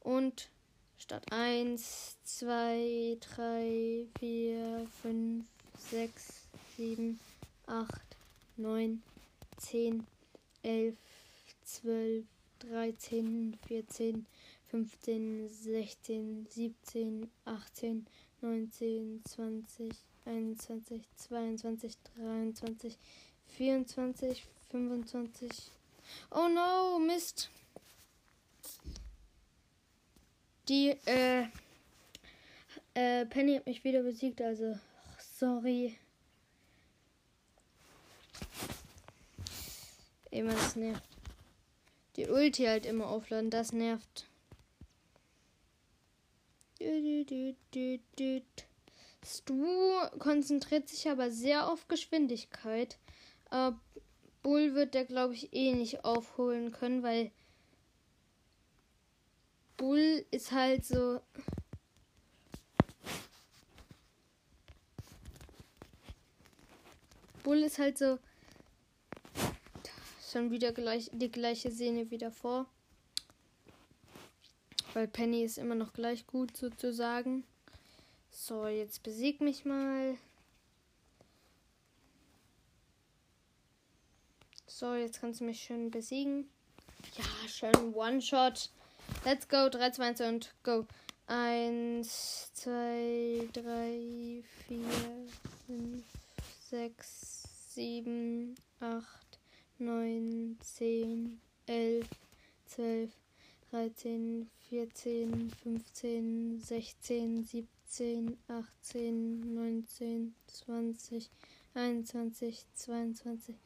Und 0.00 0.50
Start 0.98 1.32
1, 1.32 2.18
2, 2.24 3.16
3, 3.20 4.06
4, 4.18 4.86
5, 5.02 5.44
6, 5.90 6.46
7, 6.76 7.18
8, 7.66 7.88
9, 8.58 9.02
10, 9.56 10.06
11, 10.62 10.96
12, 11.64 12.24
13, 12.58 13.58
14, 13.66 14.26
15, 14.68 15.48
16, 15.48 16.46
17, 16.50 17.30
18, 17.46 18.06
19, 18.42 19.22
20, 19.24 19.90
21, 20.26 21.02
22, 21.16 21.96
23, 22.18 22.98
24, 23.48 24.44
25. 24.70 25.79
Oh 26.30 26.48
no, 26.48 26.98
Mist. 26.98 27.50
Die, 30.68 30.96
äh, 31.06 31.46
äh, 32.94 33.26
Penny 33.26 33.56
hat 33.56 33.66
mich 33.66 33.82
wieder 33.82 34.02
besiegt, 34.02 34.40
also 34.40 34.78
sorry. 35.18 35.98
Immer 40.30 40.52
das 40.52 40.76
nervt. 40.76 41.02
Die 42.16 42.28
Ulti 42.28 42.64
halt 42.64 42.86
immer 42.86 43.08
aufladen, 43.08 43.50
das 43.50 43.72
nervt. 43.72 44.28
Stu 49.26 49.66
konzentriert 50.18 50.88
sich 50.88 51.08
aber 51.08 51.30
sehr 51.30 51.68
auf 51.68 51.88
Geschwindigkeit. 51.88 52.98
Aber 53.50 53.80
Bull 54.42 54.74
wird 54.74 54.94
der, 54.94 55.04
glaube 55.04 55.34
ich, 55.34 55.52
eh 55.52 55.74
nicht 55.74 56.04
aufholen 56.04 56.72
können, 56.72 57.02
weil 57.02 57.30
Bull 59.76 60.24
ist 60.30 60.52
halt 60.52 60.84
so. 60.84 61.20
Bull 67.42 67.58
ist 67.58 67.78
halt 67.78 67.98
so 67.98 68.18
schon 70.30 70.50
wieder 70.50 70.72
gleich, 70.72 71.10
die 71.12 71.30
gleiche 71.30 71.70
Szene 71.70 72.10
wieder 72.10 72.30
vor. 72.30 72.66
Weil 74.94 75.08
Penny 75.08 75.44
ist 75.44 75.58
immer 75.58 75.74
noch 75.74 75.92
gleich 75.92 76.26
gut 76.26 76.56
sozusagen. 76.56 77.44
So, 78.30 78.66
jetzt 78.66 79.02
besieg 79.02 79.40
mich 79.40 79.64
mal. 79.64 80.16
So, 84.80 84.94
jetzt 84.94 85.20
kannst 85.20 85.42
du 85.42 85.44
mich 85.44 85.60
schön 85.60 85.90
besiegen. 85.90 86.48
Ja, 87.18 87.48
schön 87.50 87.94
One-Shot. 87.94 88.70
Let's 89.26 89.46
go. 89.46 89.68
3, 89.68 89.90
2, 89.90 90.02
1 90.02 90.20
und 90.22 90.54
go. 90.62 90.86
1, 91.26 92.50
2, 92.54 93.50
3, 93.52 94.42
4, 94.68 94.78
5, 95.66 96.04
6, 96.70 97.74
7, 97.74 98.54
8, 98.80 99.04
9, 99.80 100.58
10, 100.62 101.40
11, 101.66 102.08
12, 102.64 103.10
13, 103.72 104.50
14, 104.70 105.50
15, 105.62 106.58
16, 106.58 107.44
17, 107.44 108.38
18, 108.48 109.54
19, 109.54 110.34
20, 110.46 111.30
21, 111.74 112.64
22, 112.72 113.56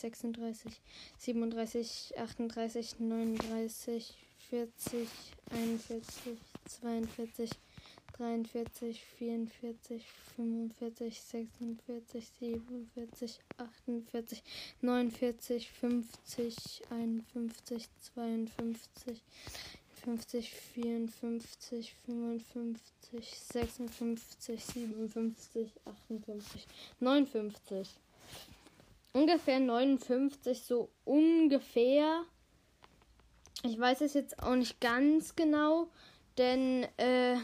37, 0.00 0.32
38, 0.32 0.82
39, 1.20 1.84
40, 4.50 5.06
41, 5.50 6.38
42, 6.80 7.50
43, 8.18 9.04
44, 9.18 10.04
45, 10.36 11.22
46, 11.22 12.32
47, 12.40 13.40
48, 13.58 14.42
49, 14.80 15.70
50, 15.70 16.82
51, 16.90 17.88
52, 18.14 19.22
50, 20.04 20.48
54, 20.74 21.94
55, 22.06 22.82
56, 23.52 24.64
57, 24.64 25.72
58, 25.84 26.66
59. 27.00 27.88
Ungefähr 29.12 29.60
59, 29.60 30.62
so 30.62 30.90
ungefähr. 31.04 32.22
Ich 33.62 33.78
weiß 33.78 34.02
es 34.02 34.14
jetzt 34.14 34.38
auch 34.42 34.54
nicht 34.54 34.80
ganz 34.80 35.34
genau, 35.34 35.88
denn, 36.38 36.86
äh, 36.98 37.36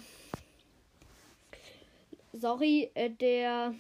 sorry, 2.33 2.91
äh, 2.95 3.11
der. 3.11 3.75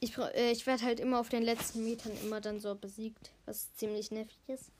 Ich, 0.00 0.16
äh, 0.16 0.52
ich 0.52 0.66
werde 0.66 0.84
halt 0.84 1.00
immer 1.00 1.20
auf 1.20 1.28
den 1.28 1.42
letzten 1.42 1.84
Metern 1.84 2.12
immer 2.22 2.40
dann 2.40 2.60
so 2.60 2.74
besiegt, 2.74 3.30
was 3.46 3.74
ziemlich 3.74 4.10
nervig 4.10 4.38
ist. 4.46 4.70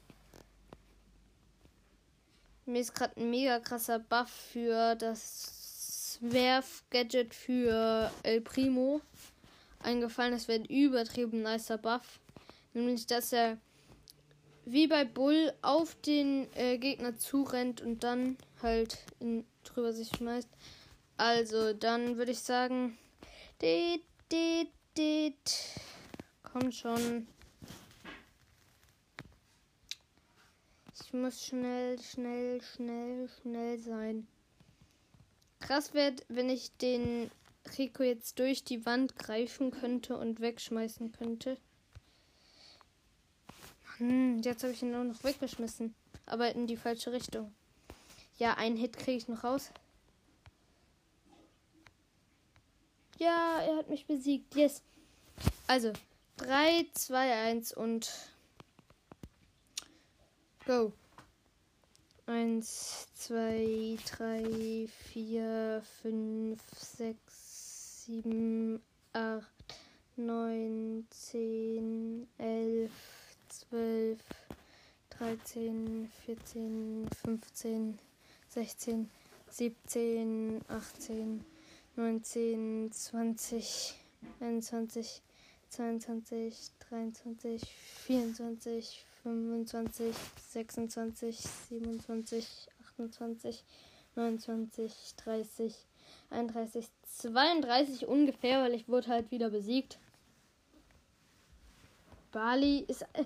Mir 2.66 2.80
ist 2.80 2.94
gerade 2.94 3.18
ein 3.18 3.30
mega 3.30 3.58
krasser 3.60 3.98
Buff 3.98 4.28
für 4.28 4.94
das 4.94 6.18
Werf-Gadget 6.20 7.34
für 7.34 8.10
El 8.22 8.40
Primo 8.42 9.00
eingefallen. 9.80 10.32
Das 10.32 10.48
wäre 10.48 10.60
ein 10.60 10.66
übertrieben 10.66 11.42
nicer 11.42 11.78
Buff. 11.78 12.20
Nämlich, 12.74 13.06
dass 13.06 13.32
er 13.32 13.58
wie 14.64 14.86
bei 14.86 15.04
Bull 15.04 15.52
auf 15.62 15.94
den 15.94 16.46
äh, 16.54 16.76
Gegner 16.76 17.16
zurennt 17.16 17.80
und 17.80 18.04
dann 18.04 18.36
halt 18.62 18.98
in, 19.18 19.46
drüber 19.64 19.92
sich 19.92 20.10
schmeißt. 20.10 20.48
Also, 21.18 21.72
dann 21.72 22.16
würde 22.16 22.30
ich 22.30 22.38
sagen. 22.38 22.96
Dit, 23.60 24.04
dit, 24.30 24.70
dit. 24.96 25.56
Kommt 26.44 26.72
schon. 26.72 27.26
Ich 31.02 31.12
muss 31.12 31.44
schnell, 31.44 32.00
schnell, 32.00 32.62
schnell, 32.62 33.28
schnell 33.28 33.78
sein. 33.80 34.28
Krass 35.58 35.92
wäre, 35.92 36.14
wenn 36.28 36.48
ich 36.50 36.70
den 36.76 37.32
Rico 37.76 38.04
jetzt 38.04 38.38
durch 38.38 38.62
die 38.62 38.86
Wand 38.86 39.16
greifen 39.18 39.72
könnte 39.72 40.16
und 40.16 40.40
wegschmeißen 40.40 41.10
könnte. 41.10 41.58
Hm, 43.96 44.38
jetzt 44.44 44.62
habe 44.62 44.72
ich 44.72 44.82
ihn 44.82 44.92
nur 44.92 45.02
noch 45.02 45.24
weggeschmissen. 45.24 45.96
Aber 46.26 46.54
in 46.54 46.68
die 46.68 46.76
falsche 46.76 47.10
Richtung. 47.10 47.52
Ja, 48.36 48.54
einen 48.54 48.76
Hit 48.76 48.96
kriege 48.96 49.18
ich 49.18 49.26
noch 49.26 49.42
raus. 49.42 49.72
Ja, 53.18 53.60
er 53.60 53.76
hat 53.76 53.90
mich 53.90 54.06
besiegt. 54.06 54.54
Yes. 54.54 54.82
Also, 55.66 55.92
3, 56.38 56.86
2, 56.94 57.32
1 57.32 57.72
und 57.72 58.10
Go. 60.68 60.92
Eins, 62.26 63.08
zwei, 63.14 63.96
drei, 64.04 64.86
vier, 64.86 65.80
fünf, 66.02 66.60
sechs, 66.76 68.04
sieben, 68.04 68.82
acht, 69.14 69.78
neun, 70.16 71.06
zehn, 71.08 72.28
elf, 72.36 72.92
zwölf, 73.48 74.20
dreizehn, 75.08 76.12
vierzehn, 76.26 77.08
fünfzehn, 77.24 77.98
sechzehn, 78.50 79.08
siebzehn, 79.48 80.60
achtzehn, 80.68 81.42
neunzehn, 81.98 82.90
zwanzig, 82.92 83.94
einundzwanzig, 84.40 85.20
zweiundzwanzig, 85.68 86.54
dreiundzwanzig, 86.78 87.62
vierundzwanzig, 88.06 89.04
25, 89.24 90.14
26, 90.50 91.38
27, 91.68 92.68
28, 92.96 93.64
29, 94.14 95.16
30, 95.16 95.74
31, 96.30 96.88
32 97.04 98.06
ungefähr, 98.06 98.62
weil 98.62 98.74
ich 98.74 98.88
wurde 98.88 99.08
halt 99.08 99.30
wieder 99.30 99.50
besiegt. 99.50 99.98
Bali 102.30 102.84
ist. 102.86 103.02
Äh, 103.12 103.24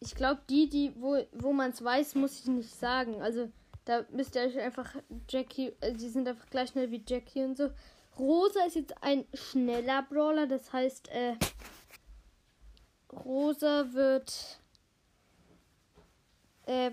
ich 0.00 0.14
glaube, 0.14 0.40
die, 0.48 0.68
die, 0.68 0.92
wo, 0.96 1.20
wo 1.32 1.52
man 1.52 1.70
es 1.70 1.82
weiß, 1.82 2.14
muss 2.14 2.38
ich 2.38 2.46
nicht 2.46 2.72
sagen. 2.72 3.20
Also, 3.20 3.50
da 3.88 4.04
müsst 4.10 4.36
ihr 4.36 4.42
euch 4.42 4.58
einfach 4.58 4.94
Jackie. 5.30 5.72
Äh, 5.80 5.94
die 5.94 6.10
sind 6.10 6.28
einfach 6.28 6.48
gleich 6.50 6.68
schnell 6.68 6.90
wie 6.90 7.02
Jackie 7.06 7.42
und 7.42 7.56
so. 7.56 7.70
Rosa 8.18 8.64
ist 8.66 8.76
jetzt 8.76 9.02
ein 9.02 9.24
schneller 9.32 10.02
Brawler, 10.02 10.46
das 10.46 10.70
heißt, 10.72 11.08
äh, 11.08 11.36
Rosa 13.10 13.90
wird 13.94 14.60
äh, 16.66 16.90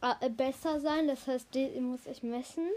äh, 0.00 0.30
besser 0.30 0.80
sein. 0.80 1.08
Das 1.08 1.26
heißt, 1.26 1.52
den 1.52 1.82
muss 1.82 2.06
ich 2.06 2.22
messen. 2.22 2.68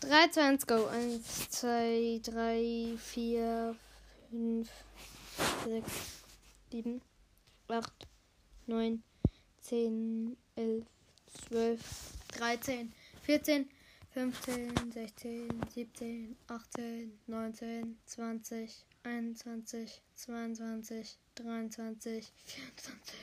3, 0.00 0.28
2, 0.28 0.42
1, 0.42 0.66
go. 0.66 0.86
1, 0.86 1.50
2, 1.50 2.20
3, 2.22 2.98
4, 2.98 3.76
5, 4.30 4.70
6, 5.64 5.92
7, 6.70 7.00
8, 7.68 7.92
9, 8.66 9.02
10, 9.70 10.36
11, 10.56 10.86
12, 11.50 11.78
13, 12.32 12.90
14, 13.22 13.68
15, 14.14 14.48
16, 14.92 15.48
17, 15.62 16.36
18, 16.48 17.12
19, 17.28 17.96
20, 18.06 18.68
21, 19.04 19.64
22, 20.54 21.18
23, 21.36 22.32
24, 22.86 23.18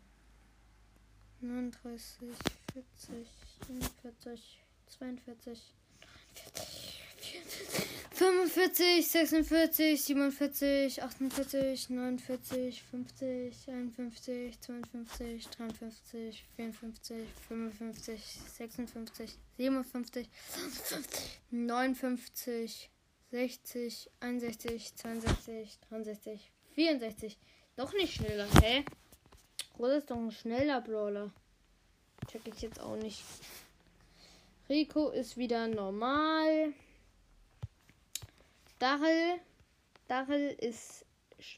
39, 1.41 1.71
40, 1.71 3.44
41, 3.67 4.59
42, 4.87 5.73
43, 6.33 6.95
45, 8.11 9.01
46, 9.07 10.05
47, 10.05 11.01
48, 11.01 11.89
49, 11.89 12.81
50, 12.83 13.67
51, 13.67 14.57
52, 14.61 15.49
53, 15.49 16.45
54, 16.55 17.27
55, 17.47 18.23
56, 18.57 19.37
57, 19.57 20.29
59, 21.51 22.89
60, 23.31 24.09
61, 24.21 24.95
62, 24.95 25.79
63, 25.89 26.51
64. 26.75 27.37
Doch 27.75 27.93
nicht 27.93 28.13
schneller, 28.13 28.47
hä? 28.61 28.85
Rosa 29.77 29.97
ist 29.97 30.09
doch 30.09 30.15
ein 30.15 30.31
schneller 30.31 30.79
Brawler. 30.79 31.33
Check 32.27 32.41
ich 32.47 32.61
jetzt 32.61 32.79
auch 32.79 32.95
nicht. 32.95 33.23
Rico 34.69 35.09
ist 35.09 35.37
wieder 35.37 35.67
normal. 35.67 36.73
Darrell, 38.79 39.39
Darrell 40.07 40.49
ist 40.59 41.05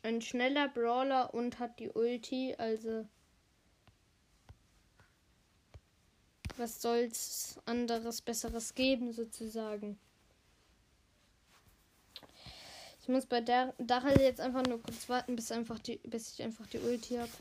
ein 0.03 0.21
schneller 0.21 0.67
Brawler 0.67 1.33
und 1.33 1.59
hat 1.59 1.79
die 1.79 1.89
Ulti, 1.89 2.55
also 2.57 3.07
was 6.57 6.81
soll's 6.81 7.59
anderes 7.65 8.21
besseres 8.21 8.73
geben 8.73 9.13
sozusagen. 9.13 9.99
Ich 13.01 13.07
muss 13.07 13.25
bei 13.25 13.39
der 13.39 13.73
Darrell 13.77 14.19
jetzt 14.19 14.41
einfach 14.41 14.63
nur 14.65 14.81
kurz 14.81 15.07
warten, 15.07 15.35
bis 15.35 15.51
einfach 15.51 15.79
die 15.79 15.97
bis 16.03 16.33
ich 16.33 16.43
einfach 16.43 16.67
die 16.67 16.79
Ulti 16.79 17.15
habe. 17.15 17.31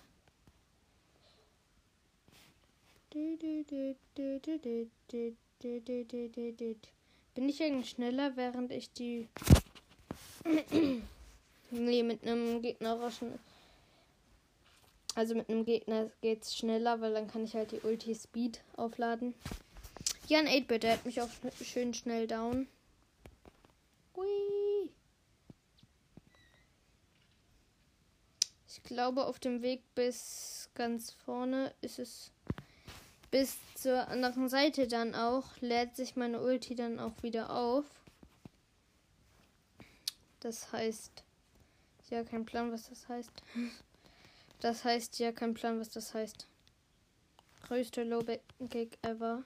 Bin 7.35 7.49
ich 7.49 7.63
eigentlich 7.63 7.89
schneller, 7.89 8.37
während 8.37 8.71
ich 8.73 8.93
die 8.93 9.27
nee, 11.71 12.03
mit 12.03 12.23
einem 12.27 12.61
gegnerischen. 12.61 13.39
Also 15.15 15.35
mit 15.35 15.49
einem 15.49 15.65
Gegner 15.65 16.11
geht's 16.21 16.55
schneller, 16.59 17.01
weil 17.01 17.15
dann 17.15 17.27
kann 17.27 17.45
ich 17.45 17.55
halt 17.55 17.73
die 17.73 17.81
Ulti 17.81 18.15
Speed 18.15 18.61
aufladen. 18.77 19.33
Ja, 20.29 20.41
ein 20.41 20.47
8-Bit, 20.47 20.83
der 20.83 20.93
hat 20.93 21.07
mich 21.07 21.23
auch 21.23 21.31
schön 21.63 21.95
schnell 21.95 22.27
down. 22.27 22.69
Hui. 24.15 24.91
Ich 28.69 28.83
glaube, 28.83 29.25
auf 29.25 29.39
dem 29.39 29.63
Weg 29.63 29.83
bis 29.95 30.69
ganz 30.75 31.13
vorne 31.13 31.73
ist 31.81 31.99
es 31.99 32.31
bis 33.37 33.59
zur 33.75 34.09
anderen 34.09 34.49
Seite 34.49 34.89
dann 34.89 35.15
auch, 35.15 35.45
lädt 35.61 35.95
sich 35.95 36.17
meine 36.17 36.41
Ulti 36.41 36.75
dann 36.75 36.99
auch 36.99 37.23
wieder 37.23 37.51
auf. 37.51 37.85
Das 40.41 40.73
heißt, 40.73 41.23
ja, 42.09 42.25
kein 42.25 42.47
Plan, 42.47 42.73
was 42.73 42.89
das 42.89 43.07
heißt. 43.09 43.31
Das 44.61 44.85
heißt, 44.85 45.19
ja, 45.19 45.33
kein 45.33 45.53
Plan, 45.53 45.79
was 45.79 45.91
das 45.91 46.15
heißt. 46.15 46.47
Größte 47.65 48.05
Low-Gig 48.05 48.97
ever. 49.03 49.45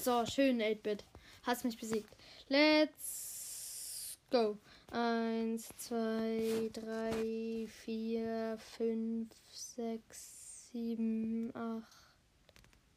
So, 0.00 0.24
schön, 0.24 0.60
8-Bit. 0.62 1.04
Hast 1.42 1.64
mich 1.64 1.76
besiegt. 1.76 2.14
Let's 2.48 4.16
go. 4.30 4.56
Eins, 4.92 5.68
zwei, 5.76 6.68
drei, 6.72 7.68
vier, 7.84 8.58
fünf, 8.76 9.28
sechs, 9.52 10.68
sieben, 10.72 11.54
acht, 11.54 12.12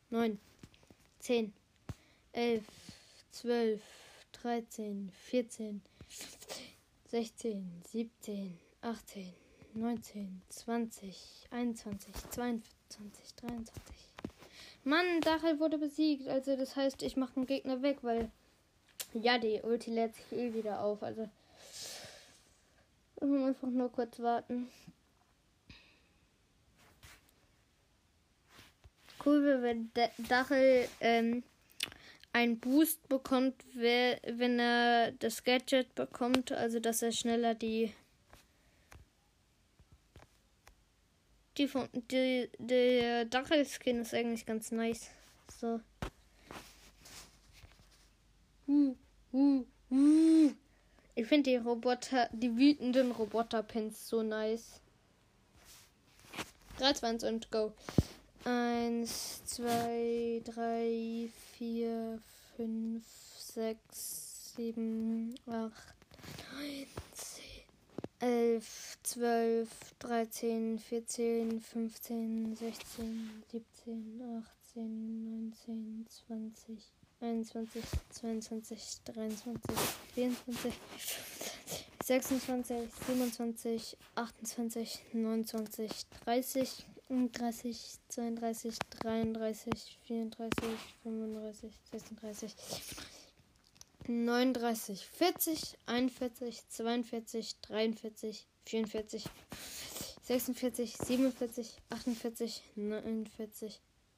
neun, 0.09 0.39
zehn, 1.19 1.53
elf, 2.31 2.65
zwölf, 3.29 3.81
dreizehn, 4.31 5.11
vierzehn, 5.11 5.83
sechzehn, 7.09 7.83
siebzehn, 7.87 8.57
achtzehn, 8.81 9.31
neunzehn, 9.75 10.41
zwanzig, 10.49 11.47
einundzwanzig, 11.51 12.15
zweiundzwanzig, 12.31 13.35
dreiundzwanzig. 13.35 14.09
Mann, 14.83 15.21
Dachel 15.21 15.59
wurde 15.59 15.77
besiegt. 15.77 16.27
Also 16.27 16.55
das 16.55 16.75
heißt, 16.75 17.03
ich 17.03 17.17
mache 17.17 17.35
einen 17.35 17.45
Gegner 17.45 17.83
weg, 17.83 17.99
weil 18.01 18.31
ja, 19.13 19.37
die 19.37 19.61
Ulti 19.61 19.91
lädt 19.91 20.15
sich 20.15 20.31
eh 20.31 20.53
wieder 20.55 20.81
auf. 20.81 21.03
Also 21.03 21.29
Einfach 23.23 23.69
nur 23.69 23.89
kurz 23.89 24.19
warten. 24.19 24.67
Cool, 29.23 29.61
wenn 29.61 29.91
Dachel 30.27 30.89
ähm, 30.99 31.43
einen 32.33 32.59
Boost 32.59 33.07
bekommt, 33.07 33.55
wenn 33.73 34.59
er 34.59 35.13
das 35.13 35.45
Gadget 35.45 35.95
bekommt, 35.95 36.51
also 36.51 36.81
dass 36.81 37.01
er 37.01 37.13
schneller 37.13 37.55
die 37.55 37.93
die 41.57 41.67
von 41.67 41.87
der 42.03 43.25
Dachel-Skin 43.25 44.01
ist 44.01 44.13
eigentlich 44.13 44.45
ganz 44.45 44.71
nice. 44.71 45.11
So. 45.47 45.79
Uh, 48.67 48.95
uh, 49.31 49.65
uh. 49.91 50.51
Ich 51.15 51.27
finde 51.27 51.51
die 51.51 51.57
Roboter, 51.57 52.27
die 52.31 52.57
wütenden 52.57 53.11
Roboter-Pins 53.11 54.09
so 54.09 54.23
nice. 54.23 54.81
3, 56.79 56.93
2, 56.93 57.07
1 57.07 57.23
und 57.25 57.51
go. 57.51 57.71
1, 58.45 59.45
2, 59.45 60.41
3, 60.43 61.29
4, 61.57 62.19
5, 62.57 63.03
6, 63.37 64.53
7, 64.55 65.35
8, 65.45 65.71
9, 66.57 66.87
10, 67.13 67.43
11, 68.19 68.97
12, 69.03 69.69
13, 69.99 70.79
14, 70.79 71.61
15, 71.61 72.55
16, 72.55 73.43
17, 73.51 74.43
18, 74.73 75.49
19, 75.67 76.07
20. 76.27 77.02
21, 77.23 77.65
22, 78.11 78.13
23, 79.01 79.01
24, 79.05 79.53
26, 80.13 80.73
27, 82.03 82.89
28, 82.89 82.91
29, 82.91 83.97
30, 84.11 84.45
30, 84.45 84.99
32, 85.13 85.55
33, 85.55 86.05
34, 86.25 86.85
35, 87.09 87.99
36, 88.09 88.09
39, 88.09 88.77
39, 88.99 89.97
40, 90.05 90.77
41, 91.03 91.33
42, 91.33 91.69
43, 91.91 92.55
44, 94.03 94.97
46, 95.07 95.63
47, 100.27 101.31
48, 101.89 102.61
49, 102.69 103.31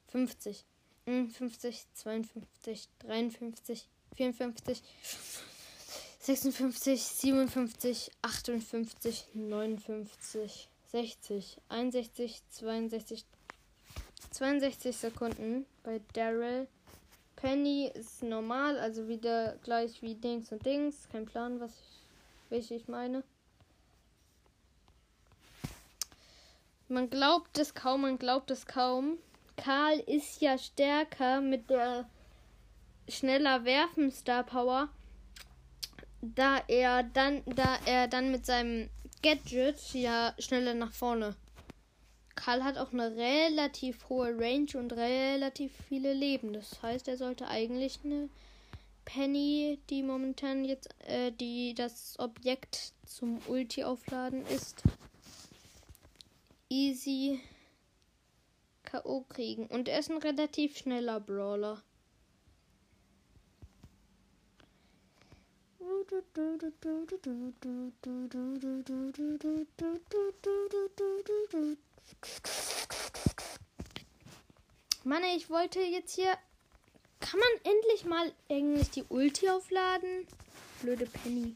50. 0.08 0.66
50, 1.06 1.86
52, 1.94 2.90
53, 3.00 3.88
54, 4.16 4.82
56, 6.20 7.06
57, 7.06 8.12
58, 8.24 9.28
59, 9.36 10.68
60, 10.92 11.58
61, 11.70 12.42
62, 12.50 13.26
62 14.32 14.98
Sekunden 14.98 15.66
bei 15.84 16.02
Daryl. 16.14 16.68
Penny 17.36 17.92
ist 17.94 18.24
normal, 18.24 18.80
also 18.80 19.08
wieder 19.08 19.58
gleich 19.58 20.02
wie 20.02 20.16
Dings 20.16 20.52
und 20.52 20.66
Dings. 20.66 21.08
Kein 21.12 21.26
Plan, 21.26 21.60
was 21.60 21.72
ich, 21.72 22.02
welche 22.50 22.76
ich 22.76 22.88
meine. 22.88 23.24
Man 26.88 27.10
glaubt 27.10 27.58
es 27.60 27.76
kaum, 27.76 28.02
man 28.02 28.18
glaubt 28.18 28.50
es 28.50 28.66
kaum. 28.66 29.20
Karl 29.58 30.00
ist 30.00 30.42
ja 30.42 30.58
stärker 30.58 31.42
mit 31.42 31.70
der 31.70 32.10
schneller 33.08 33.66
werfen 33.66 34.12
Star 34.12 34.44
Power, 34.44 34.90
da 36.22 36.62
er 36.68 37.04
dann, 37.04 37.44
da 37.46 37.78
er 37.86 38.08
dann 38.08 38.32
mit 38.32 38.46
seinem 38.46 38.90
Gadget 39.22 39.94
ja 39.94 40.34
schneller 40.40 40.74
nach 40.74 40.92
vorne. 40.92 41.36
Karl 42.36 42.64
hat 42.64 42.78
auch 42.78 42.92
eine 42.92 43.16
relativ 43.16 44.10
hohe 44.10 44.38
Range 44.38 44.68
und 44.76 44.92
relativ 44.94 45.72
viele 45.88 46.14
Leben. 46.14 46.54
Das 46.54 46.82
heißt, 46.82 47.08
er 47.08 47.18
sollte 47.18 47.48
eigentlich 47.48 48.00
eine 48.04 48.30
Penny, 49.06 49.80
die 49.90 50.04
momentan 50.04 50.66
jetzt, 50.66 50.90
äh, 51.08 51.32
die 51.32 51.74
das 51.76 52.20
Objekt 52.20 52.94
zum 53.06 53.40
Ulti 53.48 53.84
aufladen 53.84 54.46
ist, 54.48 54.84
easy 56.70 57.40
K.O. 58.96 59.26
kriegen. 59.28 59.68
Und 59.68 59.90
er 59.90 60.00
ist 60.00 60.10
ein 60.10 60.18
relativ 60.18 60.78
schneller 60.78 61.20
Brawler. 61.20 61.82
Mann, 75.04 75.24
ich 75.36 75.50
wollte 75.50 75.80
jetzt 75.82 76.16
hier. 76.16 76.38
Kann 77.20 77.40
man 77.40 77.74
endlich 77.74 78.06
mal 78.06 78.32
eigentlich 78.50 78.92
die 78.92 79.04
Ulti 79.10 79.50
aufladen? 79.50 80.28
Blöde 80.82 81.06
Penny. 81.06 81.56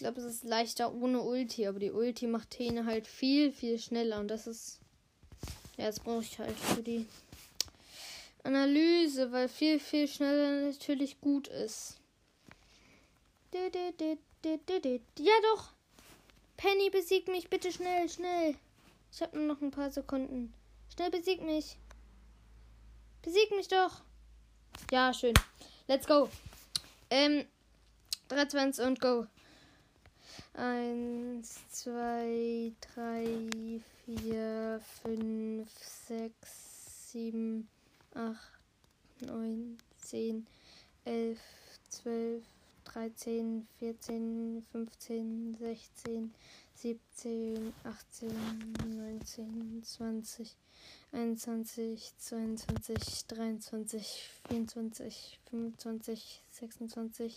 Glaube, 0.00 0.20
es 0.20 0.26
ist 0.26 0.44
leichter 0.44 0.92
ohne 0.92 1.20
Ulti, 1.20 1.66
aber 1.66 1.78
die 1.78 1.92
Ulti 1.92 2.26
macht 2.26 2.50
Tene 2.50 2.86
halt 2.86 3.06
viel, 3.06 3.52
viel 3.52 3.78
schneller 3.78 4.18
und 4.18 4.28
das 4.28 4.46
ist. 4.46 4.80
Ja, 5.76 5.86
das 5.86 6.00
brauche 6.00 6.22
ich 6.22 6.38
halt 6.38 6.58
für 6.58 6.82
die 6.82 7.06
Analyse, 8.42 9.30
weil 9.30 9.48
viel, 9.48 9.78
viel 9.78 10.08
schneller 10.08 10.68
natürlich 10.68 11.20
gut 11.20 11.48
ist. 11.48 11.98
Ja, 13.52 15.32
doch! 15.42 15.72
Penny, 16.56 16.90
besieg 16.90 17.28
mich 17.28 17.48
bitte 17.48 17.72
schnell, 17.72 18.08
schnell. 18.08 18.56
Ich 19.12 19.22
habe 19.22 19.38
nur 19.38 19.46
noch 19.46 19.60
ein 19.60 19.70
paar 19.70 19.90
Sekunden. 19.90 20.52
Schnell 20.94 21.10
besieg 21.10 21.42
mich. 21.42 21.76
Besieg 23.22 23.50
mich 23.50 23.68
doch. 23.68 24.02
Ja, 24.90 25.12
schön. 25.12 25.34
Let's 25.88 26.06
go. 26.06 26.28
Ähm, 27.10 27.44
3, 28.28 28.46
2, 28.46 28.58
1 28.58 28.80
und 28.80 29.00
go. 29.00 29.26
Eins, 30.54 31.60
zwei, 31.70 32.72
drei, 32.80 33.48
vier, 34.04 34.80
fünf, 35.02 35.70
sechs, 36.08 37.10
sieben, 37.10 37.68
acht, 38.14 38.60
neun, 39.20 39.78
zehn, 39.98 40.46
elf, 41.04 41.40
zwölf, 41.88 42.44
dreizehn, 42.84 43.66
vierzehn, 43.78 44.66
fünfzehn, 44.72 45.56
sechzehn, 45.58 46.32
17, 46.82 47.74
18, 47.84 48.30
19, 48.96 49.82
20, 49.84 50.56
21, 51.12 52.12
22, 52.16 53.26
23, 53.28 54.30
24, 54.48 55.38
25, 55.50 56.42
26, 56.60 57.36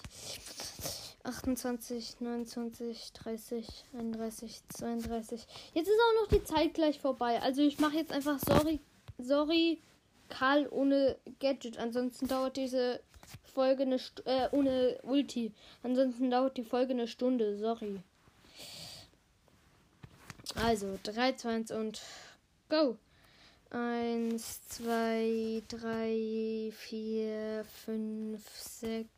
28, 1.24 2.20
29, 2.20 3.14
30, 3.14 3.86
31, 3.98 4.62
32. 4.68 5.48
Jetzt 5.74 5.88
ist 5.88 6.00
auch 6.00 6.22
noch 6.22 6.28
die 6.28 6.44
Zeit 6.44 6.74
gleich 6.74 7.00
vorbei. 7.00 7.42
Also 7.42 7.62
ich 7.62 7.80
mache 7.80 7.96
jetzt 7.96 8.12
einfach 8.12 8.38
sorry, 8.40 8.82
sorry, 9.18 9.80
Karl 10.28 10.68
ohne 10.70 11.16
Gadget. 11.40 11.78
Ansonsten 11.78 12.28
dauert 12.28 12.58
diese 12.58 13.00
Folge 13.54 13.84
eine 13.84 14.00
St 14.00 14.24
äh, 14.26 14.50
ohne 14.52 15.00
Ulti. 15.04 15.54
Ansonsten 15.84 16.30
dauert 16.30 16.58
die 16.58 16.66
Folge 16.66 16.92
eine 16.92 17.08
Stunde. 17.08 17.58
Sorry. 17.58 18.02
Also 20.56 21.00
3, 21.04 21.34
2, 21.34 21.50
1 21.50 21.72
und 21.72 22.02
go. 22.70 22.98
1, 23.74 24.68
2, 24.68 25.64
3, 25.68 26.72
4, 26.72 27.66
5, 27.86 28.42
6, 28.60 29.10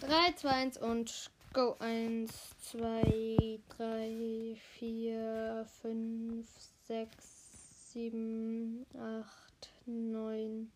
3, 0.00 0.32
2, 0.36 0.48
1 0.48 0.78
und 0.78 1.30
Go. 1.54 1.76
1, 1.78 2.30
2, 2.72 3.60
3, 3.78 4.56
4, 4.78 5.66
5, 5.82 6.46
6, 6.86 7.92
7, 7.94 8.86
8, 8.94 9.47
9, 9.88 10.68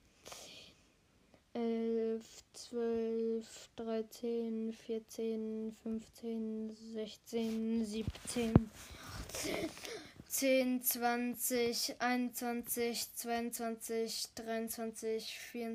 11, 1.54 2.22
12, 2.70 3.68
13, 3.76 4.72
14, 4.72 5.72
15, 5.84 6.74
16, 6.94 7.84
17, 7.84 8.70
18, 9.28 9.70
10, 10.32 10.80
20, 10.80 11.94
21, 12.00 12.32
22, 12.72 14.30
23, 14.34 15.28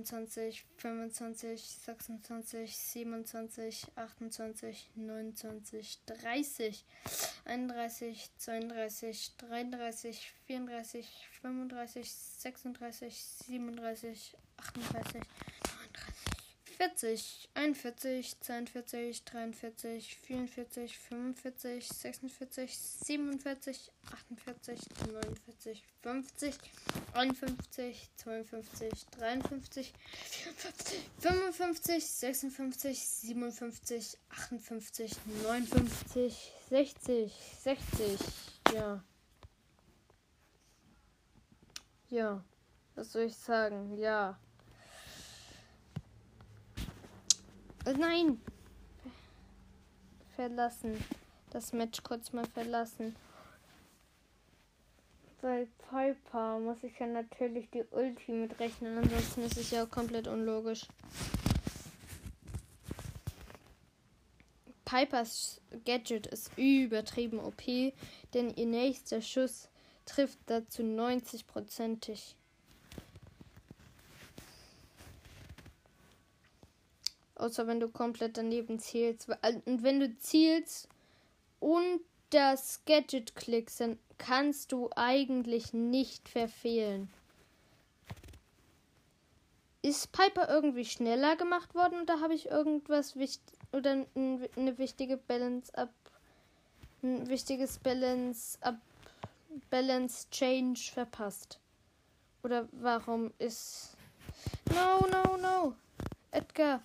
24, 0.03 0.65
25, 0.77 1.13
26, 1.13 1.79
27, 1.85 2.17
27, 2.23 3.23
28, 3.23 3.85
29, 3.95 4.25
30, 4.25 4.83
31, 4.97 5.31
32, 5.35 5.99
33, 6.07 6.85
34, 7.45 8.09
35, 9.37 9.87
36, 11.69 12.15
37, 12.41 13.21
38, 14.57 15.27
40, 16.77 17.49
41, 17.55 18.37
42, 18.39 19.23
43, 19.25 20.15
44, 20.27 20.95
45, 20.95 21.87
46, 21.87 21.87
46, 21.87 22.69
47, 23.03 23.91
48, 24.03 24.77
49, 24.99 25.81
50, 26.03 26.59
51, 27.13 28.09
52, 28.17 29.05
53, 29.09 29.93
55, 31.19 31.97
56, 31.99 32.05
56, 32.05 32.95
57, 33.23 34.17
58, 34.29 35.15
59, 35.25 36.53
60, 36.69 37.31
60, 37.63 38.19
ja. 38.75 39.03
Ja, 42.09 42.43
was 42.95 43.11
soll 43.11 43.23
ich 43.23 43.35
sagen? 43.35 43.97
Ja. 43.97 44.29
Äh, 44.29 44.47
nein! 47.93 48.41
Verlassen. 50.35 51.03
Das 51.51 51.73
Match 51.73 52.03
kurz 52.03 52.33
mal 52.33 52.45
verlassen. 52.45 53.15
Weil 55.41 55.67
Piper 55.89 56.59
muss 56.59 56.83
ich 56.83 56.97
ja 56.99 57.07
natürlich 57.07 57.69
die 57.69 57.83
Ulti 57.91 58.31
mitrechnen, 58.31 58.97
ansonsten 58.97 59.43
ist 59.43 59.57
es 59.57 59.71
ja 59.71 59.85
komplett 59.85 60.27
unlogisch. 60.27 60.87
Pipers 64.83 65.61
Gadget 65.85 66.27
ist 66.27 66.57
übertrieben 66.57 67.39
OP, 67.39 67.61
denn 68.33 68.49
ihr 68.55 68.65
nächster 68.65 69.21
Schuss 69.21 69.69
trifft 70.05 70.39
dazu 70.45 70.81
90%ig. 70.81 72.35
Außer 77.37 77.67
wenn 77.67 77.79
du 77.79 77.89
komplett 77.89 78.37
daneben 78.37 78.79
zielst. 78.79 79.29
Und 79.65 79.83
wenn 79.83 79.99
du 79.99 80.17
zielst 80.17 80.89
und 81.59 82.01
das 82.31 82.81
Gadget 82.85 83.35
klickst, 83.35 83.79
dann 83.79 83.99
kannst 84.17 84.71
du 84.71 84.89
eigentlich 84.95 85.73
nicht 85.73 86.27
verfehlen. 86.27 87.09
Ist 89.83 90.11
Piper 90.11 90.49
irgendwie 90.49 90.85
schneller 90.85 91.35
gemacht 91.35 91.75
worden 91.75 92.01
oder 92.01 92.19
habe 92.19 92.33
ich 92.33 92.47
irgendwas 92.47 93.15
wichtig 93.15 93.43
oder 93.71 94.05
eine 94.15 94.77
wichtige 94.77 95.17
Balance 95.17 95.73
ab 95.77 95.89
ein 97.03 97.27
wichtiges 97.27 97.77
Balance 97.77 98.57
ab 98.61 98.75
Balance 99.69 100.27
Change 100.31 100.79
verpasst? 100.91 101.59
Oder 102.43 102.67
warum 102.71 103.31
ist 103.37 103.95
No, 104.73 105.05
no, 105.07 105.37
no. 105.37 105.75
Edgar, 106.31 106.81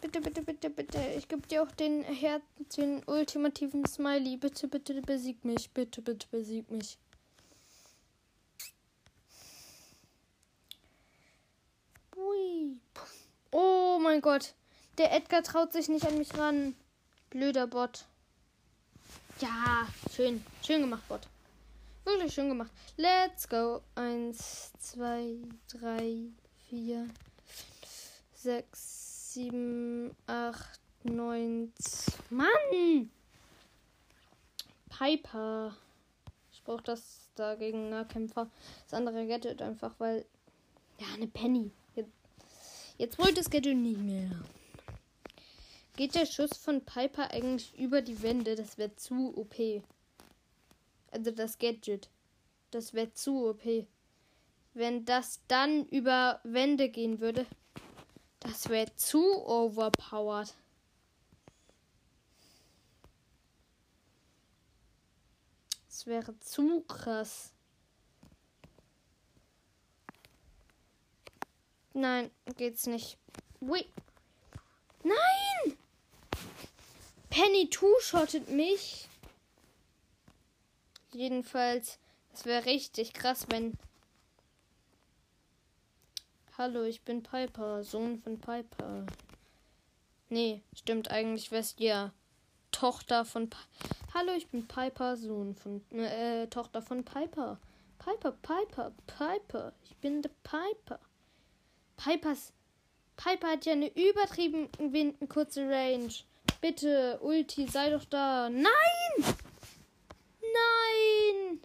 Bitte, 0.00 0.20
bitte, 0.20 0.42
bitte, 0.42 0.70
bitte. 0.70 0.98
Ich 1.16 1.28
gebe 1.28 1.46
dir 1.46 1.62
auch 1.62 1.70
den 1.72 2.04
Herz, 2.04 2.42
den 2.76 3.02
ultimativen 3.06 3.84
Smiley. 3.84 4.36
Bitte, 4.36 4.68
bitte, 4.68 5.00
besieg 5.02 5.44
mich. 5.44 5.70
Bitte, 5.70 6.02
bitte, 6.02 6.26
besieg 6.30 6.70
mich. 6.70 6.98
Ui. 12.16 12.80
Oh 13.50 13.98
mein 14.00 14.20
Gott. 14.20 14.54
Der 14.98 15.12
Edgar 15.12 15.42
traut 15.42 15.72
sich 15.72 15.88
nicht 15.88 16.06
an 16.06 16.18
mich 16.18 16.36
ran. 16.36 16.74
Blöder 17.30 17.66
Bot. 17.66 18.06
Ja, 19.40 19.86
schön. 20.12 20.44
Schön 20.64 20.80
gemacht, 20.80 21.06
Bot. 21.08 21.28
Wirklich 22.04 22.34
schön 22.34 22.48
gemacht. 22.48 22.70
Let's 22.96 23.48
go. 23.48 23.82
Eins, 23.94 24.72
zwei, 24.80 25.36
drei, 25.68 26.32
vier, 26.68 27.06
fünf, 27.44 28.22
sechs, 28.34 29.07
7, 29.38 30.16
8, 30.26 30.80
9. 31.04 31.72
Mann! 32.30 33.10
Piper. 34.88 35.76
Ich 36.50 36.64
brauche 36.64 36.82
das 36.82 37.30
dagegen 37.36 37.88
Nahkämpfer. 37.88 38.50
Das 38.82 38.94
andere 38.94 39.28
Gadget 39.28 39.62
einfach, 39.62 39.94
weil. 39.98 40.26
Ja, 40.98 41.06
eine 41.14 41.28
Penny. 41.28 41.70
Jetzt, 41.94 42.10
jetzt 42.96 43.16
wollte 43.20 43.34
das 43.34 43.48
Gadget 43.48 43.76
nicht 43.76 44.00
mehr. 44.00 44.28
Geht 45.94 46.16
der 46.16 46.26
Schuss 46.26 46.56
von 46.56 46.84
Piper 46.84 47.30
eigentlich 47.30 47.78
über 47.78 48.02
die 48.02 48.20
Wände? 48.20 48.56
Das 48.56 48.76
wäre 48.76 48.96
zu 48.96 49.38
OP. 49.38 49.54
Also 51.12 51.30
das 51.30 51.60
Gadget. 51.60 52.08
Das 52.72 52.92
wäre 52.92 53.12
zu 53.12 53.50
OP. 53.50 53.86
Wenn 54.74 55.04
das 55.04 55.42
dann 55.46 55.86
über 55.90 56.40
Wände 56.42 56.88
gehen 56.88 57.20
würde, 57.20 57.46
das 58.40 58.68
wäre 58.68 58.94
zu 58.96 59.44
overpowered. 59.46 60.54
Das 65.88 66.06
wäre 66.06 66.38
zu 66.38 66.82
krass. 66.82 67.52
Nein, 71.92 72.30
geht's 72.56 72.86
nicht. 72.86 73.18
Wait. 73.58 73.92
Nein! 75.02 75.76
Penny 77.28 77.68
two-shottet 77.68 78.48
mich. 78.50 79.08
Jedenfalls, 81.10 81.98
es 82.32 82.44
wäre 82.44 82.66
richtig 82.66 83.12
krass, 83.14 83.46
wenn. 83.48 83.76
Hallo, 86.60 86.82
ich 86.82 87.02
bin 87.02 87.22
Piper, 87.22 87.84
Sohn 87.84 88.18
von 88.18 88.40
Piper. 88.40 89.06
Nee, 90.28 90.60
stimmt 90.74 91.08
eigentlich, 91.08 91.52
wärst 91.52 91.78
ja 91.78 92.12
Tochter 92.72 93.24
von. 93.24 93.48
Pi 93.48 93.56
Hallo, 94.12 94.32
ich 94.36 94.48
bin 94.48 94.66
Piper, 94.66 95.16
Sohn 95.16 95.54
von. 95.54 95.80
Äh, 95.96 96.48
Tochter 96.48 96.82
von 96.82 97.04
Piper. 97.04 97.60
Piper, 98.00 98.32
Piper, 98.42 98.92
Piper. 99.06 99.72
Ich 99.84 99.96
bin 99.98 100.20
der 100.20 100.32
Piper. 100.42 100.98
Pipers. 101.96 102.52
Piper 103.16 103.50
hat 103.50 103.64
ja 103.64 103.74
eine 103.74 103.96
übertrieben 103.96 104.68
kurze 105.28 105.60
Range. 105.60 106.12
Bitte, 106.60 107.20
Ulti, 107.22 107.68
sei 107.68 107.90
doch 107.90 108.04
da. 108.04 108.50
Nein! 108.50 108.64
Nein! 110.40 111.60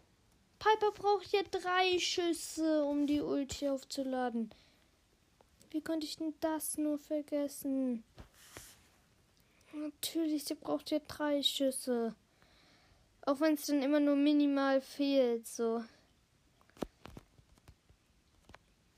Piper 0.59 0.91
braucht 0.91 1.33
ja 1.33 1.41
drei 1.49 1.97
Schüsse, 1.97 2.85
um 2.85 3.07
die 3.07 3.21
Ulti 3.21 3.67
aufzuladen. 3.67 4.53
Wie 5.73 5.81
konnte 5.81 6.05
ich 6.05 6.15
denn 6.15 6.33
das 6.39 6.77
nur 6.77 6.97
vergessen? 6.97 8.05
Natürlich, 9.73 10.45
sie 10.45 10.53
braucht 10.53 10.91
ja 10.91 10.99
drei 10.99 11.43
Schüsse. 11.43 12.15
Auch 13.25 13.41
wenn 13.41 13.55
es 13.55 13.65
dann 13.65 13.81
immer 13.81 13.99
nur 13.99 14.15
minimal 14.15 14.79
fehlt, 14.79 15.47
so. 15.47 15.83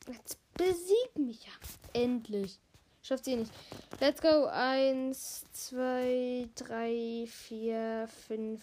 Jetzt 0.08 0.38
Besieg 0.58 1.18
mich 1.18 1.46
ja. 1.46 1.52
Endlich. 1.94 2.60
Schafft 3.02 3.26
sie 3.26 3.36
nicht. 3.36 3.52
Let's 4.00 4.22
go. 4.22 4.46
Eins, 4.46 5.46
zwei, 5.52 6.50
drei, 6.56 7.26
vier, 7.28 8.08
fünf. 8.28 8.62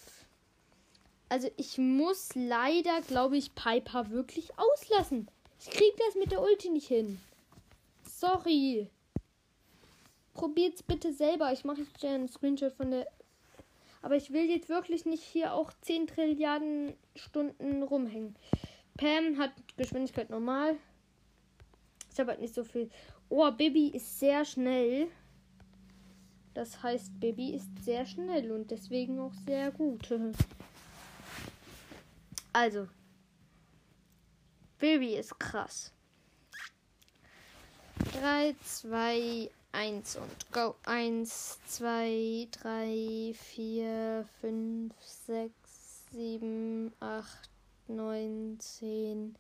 Also 1.29 1.51
ich 1.57 1.79
muss 1.79 2.31
leider, 2.35 3.01
glaube 3.03 3.37
ich, 3.37 3.55
Piper 3.55 4.11
wirklich 4.11 4.51
auslassen. 4.59 5.29
Ich 5.61 5.71
krieg 5.71 5.97
das 5.97 6.15
mit 6.15 6.33
der 6.33 6.43
Ulti 6.43 6.71
nicht 6.71 6.89
hin. 6.89 7.21
Sorry. 8.23 8.89
Probiert's 10.33 10.85
bitte 10.85 11.13
selber. 11.13 11.53
Ich 11.53 11.65
mache 11.65 11.81
jetzt 11.81 12.05
einen 12.05 12.29
Screenshot 12.29 12.73
von 12.73 12.93
der. 12.93 13.09
Aber 14.01 14.15
ich 14.15 14.33
will 14.33 14.49
jetzt 14.49 14.69
wirklich 14.69 15.05
nicht 15.05 15.25
hier 15.25 15.53
auch 15.53 15.73
10 15.81 16.07
Trilliarden 16.07 16.95
Stunden 17.17 17.83
rumhängen. 17.83 18.37
Pam 18.97 19.39
hat 19.39 19.51
Geschwindigkeit 19.77 20.31
normal. 20.31 20.77
Ich 22.13 22.21
habe 22.21 22.31
halt 22.31 22.41
nicht 22.41 22.55
so 22.55 22.63
viel. 22.63 22.93
Oh, 23.29 23.51
Baby 23.51 23.89
ist 23.89 24.21
sehr 24.21 24.45
schnell. 24.45 25.09
Das 26.55 26.81
heißt, 26.81 27.19
Baby 27.19 27.57
ist 27.57 27.85
sehr 27.85 28.07
schnell 28.07 28.53
und 28.53 28.71
deswegen 28.71 29.19
auch 29.19 29.35
sehr 29.47 29.73
gut. 29.73 30.09
Also, 32.55 32.87
Baby 34.79 35.15
ist 35.15 35.41
krass. 35.41 35.91
3, 38.13 38.55
2, 38.63 39.51
1 39.73 40.17
und 40.17 40.53
go. 40.53 40.75
1, 40.85 41.59
2, 41.67 42.49
3, 42.51 43.35
4, 43.35 44.27
5, 44.41 44.93
6, 45.27 45.53
7, 46.13 46.93
8, 47.01 47.27
9, 47.89 48.59
10, 48.59 49.35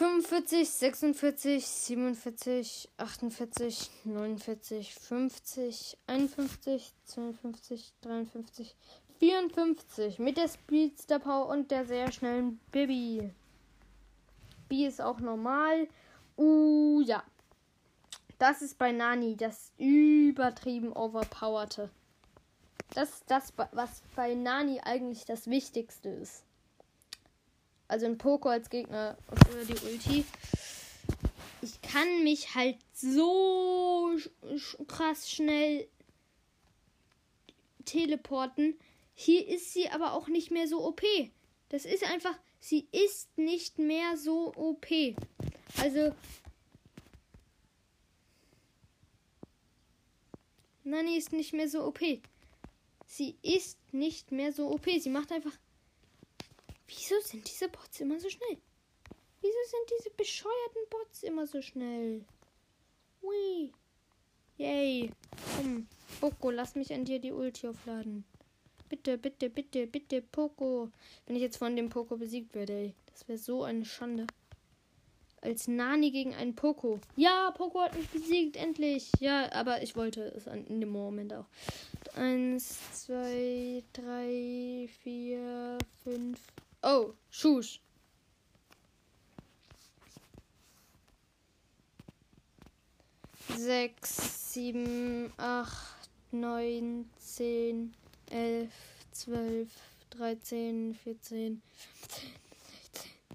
45, 0.00 0.66
46, 0.66 1.66
47, 1.66 2.88
48, 2.96 3.90
49, 4.04 4.94
50, 4.94 5.98
51, 6.06 6.94
52, 7.04 7.92
53, 8.00 8.76
54 9.18 10.18
mit 10.18 10.38
der 10.38 10.48
Speedster 10.48 11.18
Power 11.18 11.48
und 11.50 11.70
der 11.70 11.84
sehr 11.84 12.10
schnellen 12.12 12.60
Bibi. 12.72 13.30
B 14.70 14.86
ist 14.86 15.02
auch 15.02 15.20
normal. 15.20 15.86
Uh, 16.38 17.02
ja. 17.02 17.22
Das 18.38 18.62
ist 18.62 18.78
bei 18.78 18.92
Nani 18.92 19.36
das 19.36 19.70
übertrieben 19.76 20.94
overpowerte. 20.94 21.90
Das 22.94 23.10
ist 23.10 23.24
das, 23.30 23.52
was 23.72 24.02
bei 24.16 24.32
Nani 24.32 24.80
eigentlich 24.82 25.26
das 25.26 25.46
Wichtigste 25.46 26.08
ist. 26.08 26.46
Also 27.90 28.06
ein 28.06 28.18
Poco 28.18 28.48
als 28.48 28.70
Gegner 28.70 29.18
für 29.48 29.64
die 29.64 29.84
Ulti. 29.84 30.24
Ich 31.60 31.82
kann 31.82 32.22
mich 32.22 32.54
halt 32.54 32.76
so 32.94 34.16
krass 34.86 35.28
schnell 35.28 35.88
teleporten. 37.84 38.78
Hier 39.16 39.44
ist 39.48 39.72
sie 39.72 39.88
aber 39.88 40.12
auch 40.12 40.28
nicht 40.28 40.52
mehr 40.52 40.68
so 40.68 40.86
OP. 40.86 41.02
Das 41.70 41.84
ist 41.84 42.08
einfach, 42.08 42.38
sie 42.60 42.86
ist 42.92 43.36
nicht 43.36 43.80
mehr 43.80 44.16
so 44.16 44.54
OP. 44.54 44.86
Also. 45.80 46.14
Nani 50.84 51.16
ist 51.16 51.32
nicht 51.32 51.54
mehr 51.54 51.68
so 51.68 51.84
OP. 51.84 51.98
Sie 53.04 53.34
ist 53.42 53.78
nicht 53.90 54.30
mehr 54.30 54.52
so 54.52 54.70
OP. 54.70 54.88
Sie 55.00 55.10
macht 55.10 55.32
einfach. 55.32 55.58
Wieso 56.90 57.20
sind 57.20 57.48
diese 57.48 57.68
Bots 57.68 58.00
immer 58.00 58.18
so 58.18 58.28
schnell? 58.28 58.58
Wieso 59.40 59.56
sind 59.64 59.98
diese 59.98 60.10
bescheuerten 60.10 60.82
Bots 60.90 61.22
immer 61.22 61.46
so 61.46 61.62
schnell? 61.62 62.24
Hui. 63.22 63.72
Yay. 64.56 65.12
Komm, 65.56 65.86
Poco, 66.20 66.50
lass 66.50 66.74
mich 66.74 66.92
an 66.92 67.04
dir 67.04 67.20
die 67.20 67.30
Ulti 67.30 67.68
aufladen. 67.68 68.24
Bitte, 68.88 69.18
bitte, 69.18 69.48
bitte, 69.48 69.86
bitte, 69.86 70.20
Poco. 70.20 70.90
Wenn 71.26 71.36
ich 71.36 71.42
jetzt 71.42 71.58
von 71.58 71.76
dem 71.76 71.90
Poco 71.90 72.16
besiegt 72.16 72.54
werde, 72.56 72.72
ey. 72.72 72.94
Das 73.06 73.28
wäre 73.28 73.38
so 73.38 73.62
eine 73.62 73.84
Schande 73.84 74.26
als 75.42 75.68
Nani 75.68 76.10
gegen 76.10 76.34
einen 76.34 76.56
Poco. 76.56 76.98
Ja, 77.14 77.52
Poco 77.52 77.80
hat 77.80 77.96
mich 77.96 78.08
besiegt, 78.08 78.56
endlich. 78.56 79.12
Ja, 79.20 79.50
aber 79.52 79.82
ich 79.82 79.94
wollte 79.94 80.24
es 80.36 80.48
in 80.48 80.80
dem 80.80 80.90
Moment 80.90 81.32
auch. 81.34 81.46
Eins, 82.16 82.78
zwei, 83.04 83.84
drei, 83.92 84.88
vier, 85.02 85.78
fünf. 86.02 86.40
Oh, 86.82 87.12
Schuss. 87.28 87.78
Sechs, 93.56 94.52
sieben, 94.54 95.32
acht, 95.36 96.08
neun, 96.30 97.10
zehn, 97.18 97.94
elf, 98.30 98.72
zwölf, 99.12 99.68
dreizehn, 100.08 100.94
vierzehn, 100.94 101.60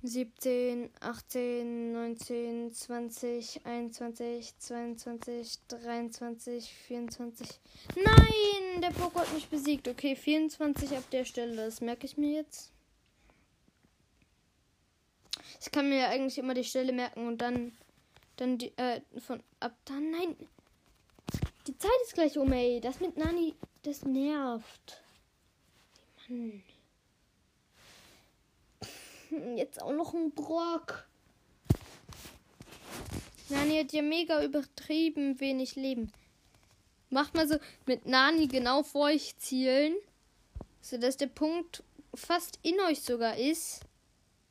17, 0.02 0.90
18, 1.00 1.94
19, 1.94 2.74
20, 2.74 3.66
21, 3.66 4.58
22, 4.58 5.60
23, 5.68 6.74
24. 6.88 7.48
Nein! 7.96 8.82
Der 8.82 8.92
Poco 8.92 9.20
hat 9.20 9.34
mich 9.34 9.48
besiegt. 9.48 9.88
Okay, 9.88 10.16
24 10.16 10.98
ab 10.98 11.04
der 11.12 11.26
Stelle. 11.26 11.56
Das 11.56 11.82
merke 11.82 12.06
ich 12.06 12.18
mir 12.18 12.34
jetzt. 12.34 12.75
Ich 15.66 15.72
kann 15.72 15.90
mir 15.90 16.10
eigentlich 16.10 16.38
immer 16.38 16.54
die 16.54 16.64
Stelle 16.64 16.94
merken 16.94 17.28
und 17.28 17.40
dann. 17.40 17.76
Dann 18.38 18.60
die. 18.60 18.78
Äh, 18.78 19.02
von. 19.18 19.42
Ab 19.60 19.76
dann. 19.86 20.12
Nein! 20.12 20.36
Die 21.66 21.76
Zeit 21.76 21.92
ist 22.04 22.14
gleich 22.14 22.38
um, 22.38 22.54
ey. 22.54 22.80
Das 22.80 23.00
mit 23.00 23.18
Nani. 23.18 23.56
Das 23.82 24.04
nervt. 24.04 25.02
Mann. 26.30 26.64
Jetzt 29.58 29.82
auch 29.82 29.92
noch 29.92 30.14
ein 30.14 30.32
Brock. 30.32 31.08
Nani 33.50 33.80
hat 33.80 33.92
ja 33.92 34.04
mega 34.04 34.44
übertrieben 34.44 35.40
wenig 35.40 35.76
Leben. 35.76 36.12
Macht 37.10 37.34
mal 37.34 37.48
so 37.48 37.58
mit 37.88 38.06
Nani 38.06 38.48
genau 38.48 38.84
vor 38.84 39.06
euch 39.06 39.36
zielen, 39.38 39.96
sodass 40.82 41.18
der 41.18 41.28
Punkt 41.28 41.84
fast 42.14 42.60
in 42.62 42.80
euch 42.82 43.02
sogar 43.02 43.38
ist. 43.38 43.82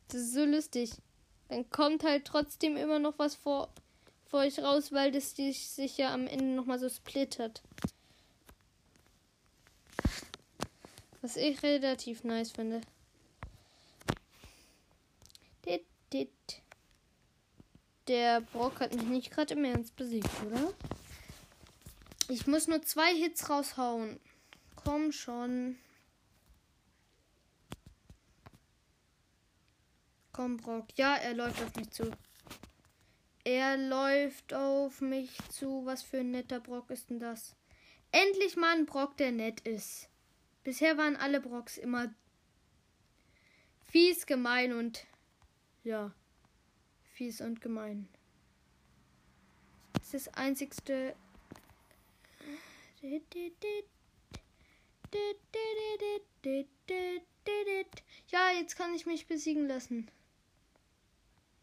Das 0.08 0.20
ist 0.20 0.34
so 0.34 0.44
lustig. 0.44 0.90
Dann 1.54 1.70
kommt 1.70 2.02
halt 2.02 2.24
trotzdem 2.24 2.76
immer 2.76 2.98
noch 2.98 3.16
was 3.20 3.36
vor, 3.36 3.68
vor 4.26 4.40
euch 4.40 4.58
raus, 4.58 4.90
weil 4.90 5.12
das 5.12 5.36
sich 5.36 5.96
ja 5.96 6.12
am 6.12 6.26
Ende 6.26 6.46
nochmal 6.46 6.80
so 6.80 6.88
splittert. 6.88 7.62
Was 11.22 11.36
ich 11.36 11.62
relativ 11.62 12.24
nice 12.24 12.50
finde. 12.50 12.80
Der 18.08 18.40
Brock 18.40 18.80
hat 18.80 18.92
mich 18.92 19.04
nicht 19.04 19.30
gerade 19.30 19.54
im 19.54 19.64
Ernst 19.64 19.94
besiegt, 19.94 20.28
oder? 20.44 20.74
Ich 22.28 22.48
muss 22.48 22.66
nur 22.66 22.82
zwei 22.82 23.14
Hits 23.14 23.48
raushauen. 23.48 24.18
Komm 24.74 25.12
schon. 25.12 25.76
Komm, 30.34 30.56
Brock. 30.56 30.88
Ja, 30.96 31.14
er 31.14 31.32
läuft 31.32 31.62
auf 31.62 31.76
mich 31.76 31.90
zu. 31.92 32.10
Er 33.44 33.76
läuft 33.76 34.52
auf 34.52 35.00
mich 35.00 35.30
zu. 35.48 35.86
Was 35.86 36.02
für 36.02 36.18
ein 36.18 36.32
netter 36.32 36.58
Brock 36.58 36.90
ist 36.90 37.08
denn 37.08 37.20
das? 37.20 37.54
Endlich 38.10 38.56
mal 38.56 38.76
ein 38.76 38.84
Brock, 38.84 39.16
der 39.16 39.30
nett 39.30 39.60
ist. 39.60 40.08
Bisher 40.64 40.98
waren 40.98 41.14
alle 41.14 41.40
Brocks 41.40 41.78
immer 41.78 42.12
fies, 43.88 44.26
gemein 44.26 44.72
und 44.72 45.06
ja, 45.84 46.12
fies 47.12 47.40
und 47.40 47.60
gemein. 47.60 48.08
Das 49.92 50.14
ist 50.14 50.26
das 50.26 50.34
einzigste. 50.34 51.14
Ja, 58.32 58.50
jetzt 58.58 58.76
kann 58.76 58.94
ich 58.94 59.06
mich 59.06 59.28
besiegen 59.28 59.68
lassen. 59.68 60.10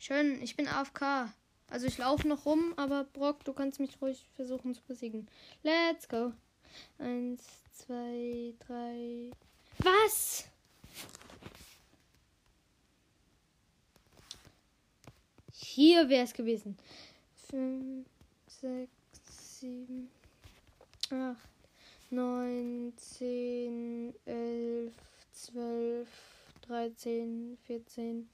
Schön, 0.04 0.42
ich 0.42 0.56
bin 0.56 0.68
AFK. 0.68 1.32
Also 1.70 1.86
ich 1.86 2.00
laufe 2.00 2.28
noch 2.28 2.48
rum, 2.48 2.74
aber 2.76 3.04
Brock, 3.04 3.44
du 3.44 3.54
kannst 3.54 3.80
mich 3.80 4.02
ruhig 4.02 4.26
versuchen 4.36 4.74
zu 4.74 4.82
besiegen. 4.82 5.28
Let's 5.62 6.10
go. 6.10 6.34
Eins, 6.98 7.44
zwei, 7.72 8.56
drei. 8.66 9.30
Was? 9.78 10.46
Hier 15.54 16.10
wäre 16.10 16.24
es 16.24 16.34
gewesen. 16.34 16.80
Fünf, 17.52 18.08
sechs, 18.48 19.60
sieben, 19.60 20.10
acht, 21.12 21.48
neun, 22.10 22.92
zehn, 22.98 24.16
elf, 24.26 24.96
zwölf, 25.32 26.10
dreizehn, 26.62 27.56
vierzehn, 27.68 28.28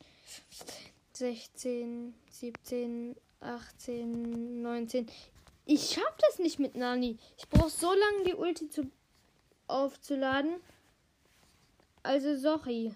16, 1.18 2.14
17, 2.30 3.16
18, 3.42 4.62
19. 4.62 5.08
Ich 5.66 5.90
schaff 5.92 6.16
das 6.20 6.38
nicht 6.38 6.60
mit 6.60 6.76
Nani. 6.76 7.18
Ich 7.38 7.50
brauche 7.50 7.70
so 7.70 7.88
lange 7.88 8.24
die 8.26 8.36
Ulti 8.36 8.70
zu 8.70 8.90
aufzuladen. 9.68 10.56
Also 12.04 12.36
sorry. 12.36 12.94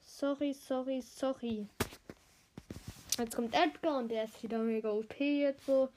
Sorry, 0.00 0.54
sorry, 0.54 1.02
sorry. 1.02 1.66
Jetzt 3.18 3.36
kommt 3.36 3.54
Edgar 3.54 3.98
und 3.98 4.08
der 4.08 4.24
ist 4.24 4.42
wieder 4.42 4.58
mega 4.58 4.90
OP 4.90 5.20
jetzt 5.20 5.66
so. 5.66 5.90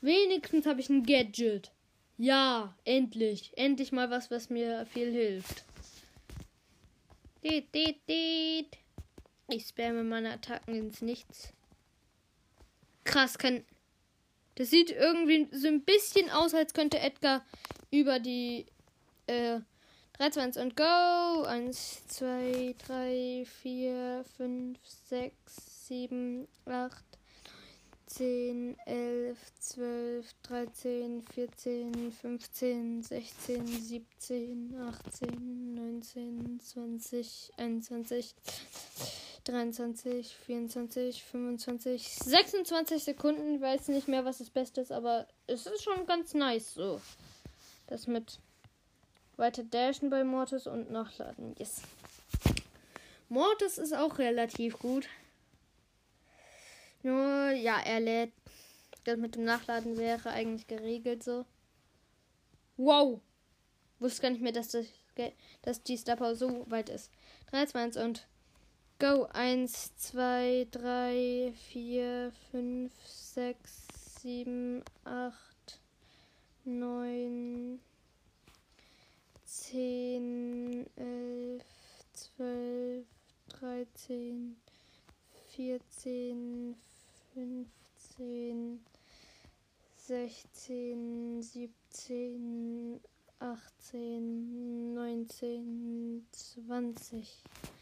Wenigstens 0.00 0.64
habe 0.64 0.80
ich 0.80 0.88
ein 0.88 1.04
Gadget. 1.04 1.70
Ja, 2.16 2.74
endlich. 2.84 3.52
Endlich 3.56 3.92
mal 3.92 4.10
was, 4.10 4.30
was 4.30 4.48
mir 4.48 4.86
viel 4.86 5.12
hilft. 5.12 5.64
Dit, 7.44 7.74
dit, 7.74 7.98
dit. 8.08 8.78
Ich 9.48 9.68
spamme 9.68 10.02
meine 10.02 10.32
Attacken 10.32 10.74
ins 10.74 11.02
Nichts. 11.02 11.52
Krass, 13.04 13.38
kann. 13.38 13.64
Das 14.56 14.70
sieht 14.70 14.90
irgendwie 14.90 15.48
so 15.52 15.68
ein 15.68 15.82
bisschen 15.82 16.30
aus, 16.30 16.54
als 16.54 16.74
könnte 16.74 16.98
Edgar 16.98 17.44
über 17.90 18.18
die 18.18 18.66
äh, 19.26 19.60
3, 20.14 20.30
2, 20.30 20.40
1 20.42 20.56
und 20.56 20.76
go. 20.76 21.42
1, 21.42 22.06
2, 22.08 22.74
3, 22.78 23.44
4, 23.62 24.24
5, 24.36 24.78
6, 25.08 25.86
7, 25.88 26.48
8, 26.64 27.04
10, 28.06 28.78
11, 28.86 29.38
12, 29.60 30.34
13, 30.42 31.22
14, 31.22 32.12
15, 32.12 33.02
16, 33.02 33.66
17, 33.66 34.74
18, 34.80 35.74
19, 35.74 36.60
20, 36.60 37.52
21. 37.58 38.34
23, 39.46 40.34
24, 40.34 41.22
25, 41.22 42.08
26 42.08 43.04
Sekunden. 43.04 43.54
Ich 43.54 43.60
weiß 43.60 43.88
nicht 43.88 44.08
mehr, 44.08 44.24
was 44.24 44.38
das 44.38 44.50
Beste 44.50 44.80
ist, 44.80 44.90
aber 44.90 45.26
es 45.46 45.66
ist 45.66 45.84
schon 45.84 46.04
ganz 46.06 46.34
nice 46.34 46.74
so. 46.74 47.00
Das 47.86 48.08
mit 48.08 48.40
weiter 49.36 49.62
dashen 49.62 50.10
bei 50.10 50.24
Mortis 50.24 50.66
und 50.66 50.90
nachladen. 50.90 51.54
Yes. 51.58 51.82
Mortis 53.28 53.78
ist 53.78 53.94
auch 53.94 54.18
relativ 54.18 54.78
gut. 54.78 55.08
Nur, 57.02 57.50
ja, 57.50 57.78
er 57.84 58.00
lädt. 58.00 58.32
Das 59.04 59.16
mit 59.16 59.36
dem 59.36 59.44
Nachladen 59.44 59.96
wäre 59.96 60.30
eigentlich 60.30 60.66
geregelt 60.66 61.22
so. 61.22 61.44
Wow! 62.76 63.20
Wusste 64.00 64.22
gar 64.22 64.30
nicht 64.30 64.42
mehr, 64.42 64.52
dass, 64.52 64.68
das, 64.68 64.86
dass 65.62 65.82
die 65.84 65.96
Star 65.96 66.34
so 66.34 66.68
weit 66.68 66.88
ist. 66.88 67.12
3, 67.50 67.66
2, 67.66 67.80
1 67.80 67.96
und 67.96 68.26
Go. 68.98 69.28
1, 69.34 69.68
2, 69.68 70.64
3, 70.72 71.52
4, 71.52 72.32
5, 72.50 72.90
6, 73.04 73.58
7, 74.22 74.82
8, 75.04 75.32
9, 76.64 77.78
10, 79.44 80.86
11, 80.96 81.60
12, 82.38 83.04
13, 83.60 84.56
14, 85.54 86.74
15, 87.34 88.80
16, 89.98 91.42
17, 91.42 93.00
18, 93.42 94.94
19, 94.94 96.22
20. 96.66 97.75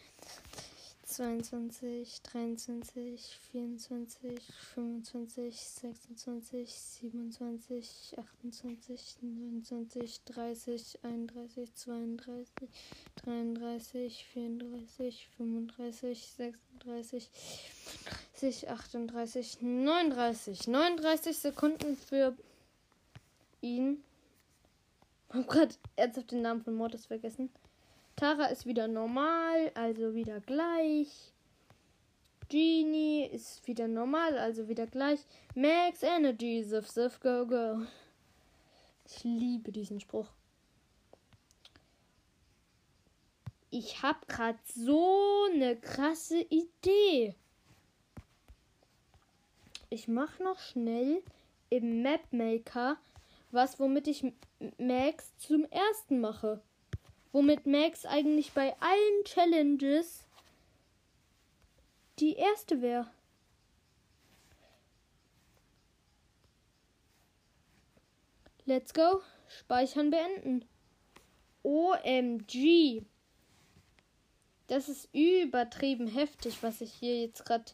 22, 1.14 2.22
23, 2.24 3.38
24, 3.52 4.40
25, 4.74 5.60
26, 5.60 6.66
27, 6.66 8.14
28, 8.16 9.18
29, 9.22 10.24
30, 10.24 10.98
31, 11.04 11.72
32, 11.72 12.68
33, 13.14 14.26
34, 14.32 15.28
35, 15.36 16.26
36, 16.36 17.30
38, 18.68 19.62
39. 19.62 20.66
39 20.66 21.38
Sekunden 21.38 21.96
für 21.96 22.36
ihn. 23.60 24.02
Ich 25.28 25.34
habe 25.34 25.46
gerade 25.46 25.74
ernsthaft 25.94 26.32
den 26.32 26.42
Namen 26.42 26.64
von 26.64 26.74
Mortis 26.74 27.06
vergessen. 27.06 27.50
Tara 28.16 28.46
ist 28.46 28.64
wieder 28.66 28.86
normal, 28.86 29.72
also 29.74 30.14
wieder 30.14 30.40
gleich. 30.40 31.32
Genie 32.48 33.24
ist 33.26 33.66
wieder 33.66 33.88
normal, 33.88 34.38
also 34.38 34.68
wieder 34.68 34.86
gleich. 34.86 35.20
Max 35.54 36.02
Energy, 36.02 36.62
Sif 36.62 36.88
Sif 36.88 37.18
Go 37.20 37.46
Go. 37.46 37.86
Ich 39.06 39.24
liebe 39.24 39.72
diesen 39.72 40.00
Spruch. 40.00 40.28
Ich 43.70 44.02
habe 44.02 44.24
gerade 44.28 44.58
so 44.72 45.46
eine 45.52 45.76
krasse 45.76 46.40
Idee. 46.42 47.34
Ich 49.90 50.06
mache 50.06 50.42
noch 50.42 50.60
schnell 50.60 51.22
im 51.70 52.02
Map 52.02 52.32
Maker 52.32 52.96
was, 53.50 53.78
womit 53.78 54.08
ich 54.08 54.24
Max 54.78 55.36
zum 55.38 55.64
ersten 55.64 56.20
mache 56.20 56.60
womit 57.34 57.66
Max 57.66 58.06
eigentlich 58.06 58.52
bei 58.52 58.76
allen 58.78 59.24
Challenges 59.24 60.24
die 62.20 62.34
erste 62.34 62.80
wäre. 62.80 63.10
Let's 68.66 68.94
go. 68.94 69.20
Speichern 69.48 70.10
beenden. 70.10 70.64
OMG. 71.64 73.02
Das 74.68 74.88
ist 74.88 75.08
übertrieben 75.12 76.06
heftig, 76.06 76.62
was 76.62 76.80
ich 76.80 76.92
hier 76.94 77.20
jetzt 77.20 77.44
gerade 77.44 77.72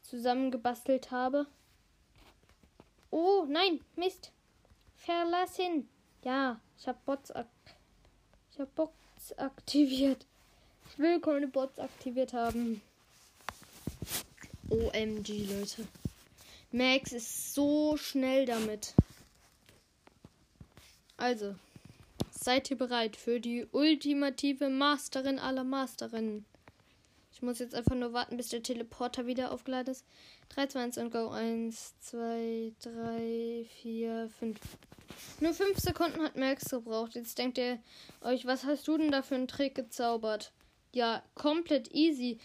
zusammengebastelt 0.00 1.10
habe. 1.10 1.46
Oh, 3.10 3.44
nein, 3.46 3.84
Mist. 3.94 4.32
Verlassen. 4.94 5.86
Ja, 6.24 6.60
ich 6.78 6.88
habe 6.88 6.98
Bots, 7.04 7.30
ak 7.30 7.46
ich 8.56 8.62
hab 8.62 8.74
Bots 8.74 9.36
aktiviert. 9.36 10.24
Ich 10.90 10.98
will 10.98 11.20
keine 11.20 11.46
Bots 11.46 11.78
aktiviert 11.78 12.32
haben. 12.32 12.80
OMG, 14.70 15.44
Leute. 15.44 15.86
Max 16.72 17.12
ist 17.12 17.54
so 17.54 17.98
schnell 17.98 18.46
damit. 18.46 18.94
Also, 21.18 21.54
seid 22.30 22.70
ihr 22.70 22.78
bereit 22.78 23.16
für 23.16 23.40
die 23.40 23.66
ultimative 23.72 24.70
Masterin 24.70 25.38
aller 25.38 25.64
Masterinnen? 25.64 26.46
Ich 27.34 27.42
muss 27.42 27.58
jetzt 27.58 27.74
einfach 27.74 27.94
nur 27.94 28.14
warten, 28.14 28.38
bis 28.38 28.48
der 28.48 28.62
Teleporter 28.62 29.26
wieder 29.26 29.52
aufgeladen 29.52 29.92
ist. 29.92 30.06
3, 30.50 30.66
2, 30.66 30.80
1 30.80 30.98
und 30.98 31.10
go. 31.10 31.28
1, 31.28 31.94
2, 32.00 32.72
3, 32.80 33.66
4, 33.82 34.30
5. 34.38 34.58
Nur 35.40 35.54
5 35.54 35.78
Sekunden 35.78 36.22
hat 36.22 36.36
Max 36.36 36.70
gebraucht. 36.70 37.14
Jetzt 37.14 37.38
denkt 37.38 37.58
ihr 37.58 37.78
euch, 38.20 38.46
was 38.46 38.64
hast 38.64 38.88
du 38.88 38.96
denn 38.98 39.10
da 39.10 39.22
für 39.22 39.34
einen 39.34 39.48
Trick 39.48 39.74
gezaubert? 39.74 40.52
Ja, 40.92 41.22
komplett 41.34 41.92
easy. 41.92 42.38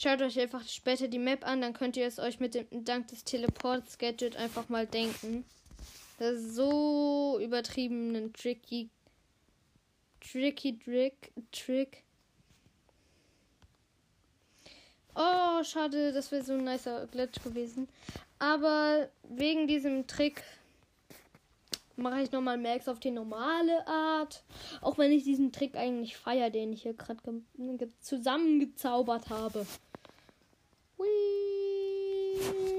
Schaut 0.00 0.22
euch 0.22 0.38
einfach 0.38 0.66
später 0.68 1.08
die 1.08 1.18
Map 1.18 1.44
an, 1.44 1.60
dann 1.60 1.72
könnt 1.72 1.96
ihr 1.96 2.06
es 2.06 2.20
euch 2.20 2.38
mit 2.38 2.54
dem 2.54 2.84
dank 2.84 3.08
des 3.08 3.24
Teleport-Gadget 3.24 4.36
einfach 4.36 4.68
mal 4.68 4.86
denken. 4.86 5.44
Das 6.18 6.34
ist 6.34 6.54
so 6.54 7.38
übertrieben 7.42 8.14
ein 8.14 8.32
tricky 8.32 8.90
tricky 10.20 10.78
trick 10.78 11.32
trick. 11.52 12.04
Oh, 15.20 15.64
schade, 15.64 16.12
das 16.12 16.30
wäre 16.30 16.44
so 16.44 16.52
ein 16.52 16.62
nicer 16.62 17.08
Glitch 17.08 17.42
gewesen. 17.42 17.88
Aber 18.38 19.08
wegen 19.28 19.66
diesem 19.66 20.06
Trick 20.06 20.44
mache 21.96 22.22
ich 22.22 22.30
nochmal 22.30 22.56
Max 22.56 22.86
auf 22.86 23.00
die 23.00 23.10
normale 23.10 23.84
Art. 23.88 24.44
Auch 24.80 24.96
wenn 24.96 25.10
ich 25.10 25.24
diesen 25.24 25.50
Trick 25.50 25.74
eigentlich 25.74 26.16
feiere, 26.16 26.50
den 26.50 26.72
ich 26.72 26.82
hier 26.82 26.94
gerade 26.94 27.20
zusammengezaubert 28.00 29.28
habe. 29.28 29.66
We 30.96 31.06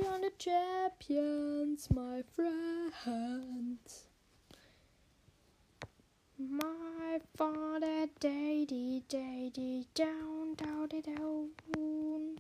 are 0.08 0.22
the 0.22 0.32
champions, 0.42 1.90
my 1.90 2.24
friends. 2.24 4.09
My 6.42 7.20
father, 7.36 8.08
daddy, 8.22 9.04
daddy, 9.10 9.86
down, 9.94 10.56
down, 10.56 10.88
down. 10.88 12.40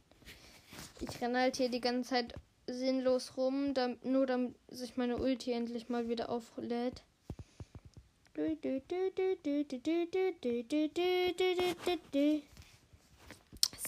Ich 1.01 1.21
renne 1.21 1.39
halt 1.39 1.57
hier 1.57 1.67
die 1.67 1.81
ganze 1.81 2.11
Zeit 2.11 2.33
sinnlos 2.65 3.35
rum, 3.35 3.73
damit, 3.73 4.05
nur 4.05 4.25
damit 4.25 4.55
sich 4.69 4.95
meine 4.95 5.17
Ulti 5.17 5.51
endlich 5.51 5.89
mal 5.89 6.07
wieder 6.07 6.29
auflädt. 6.29 7.03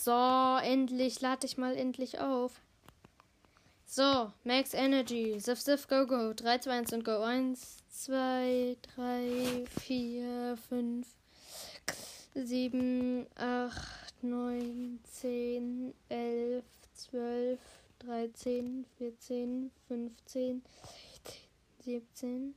So, 0.01 0.57
endlich 0.61 1.21
lade 1.21 1.45
ich 1.45 1.57
mal 1.57 1.77
endlich 1.77 2.19
auf. 2.19 2.59
So, 3.85 4.33
Max 4.43 4.73
Energy. 4.73 5.39
Sif, 5.39 5.61
Sif, 5.61 5.87
go, 5.87 6.05
go. 6.05 6.33
3, 6.33 6.57
2, 6.57 6.71
1 6.71 6.91
und 6.91 7.05
go. 7.05 7.21
1, 7.21 7.80
2, 8.03 8.77
3, 8.81 9.65
4, 9.67 10.55
5, 10.65 11.05
7, 12.33 13.27
8, 13.35 13.71
9, 14.23 14.99
10, 15.21 15.93
11, 16.09 16.63
12, 17.11 17.59
13, 17.99 18.85
14, 18.97 19.71
15, 19.87 20.11
17, 20.25 20.61
18, 21.85 22.55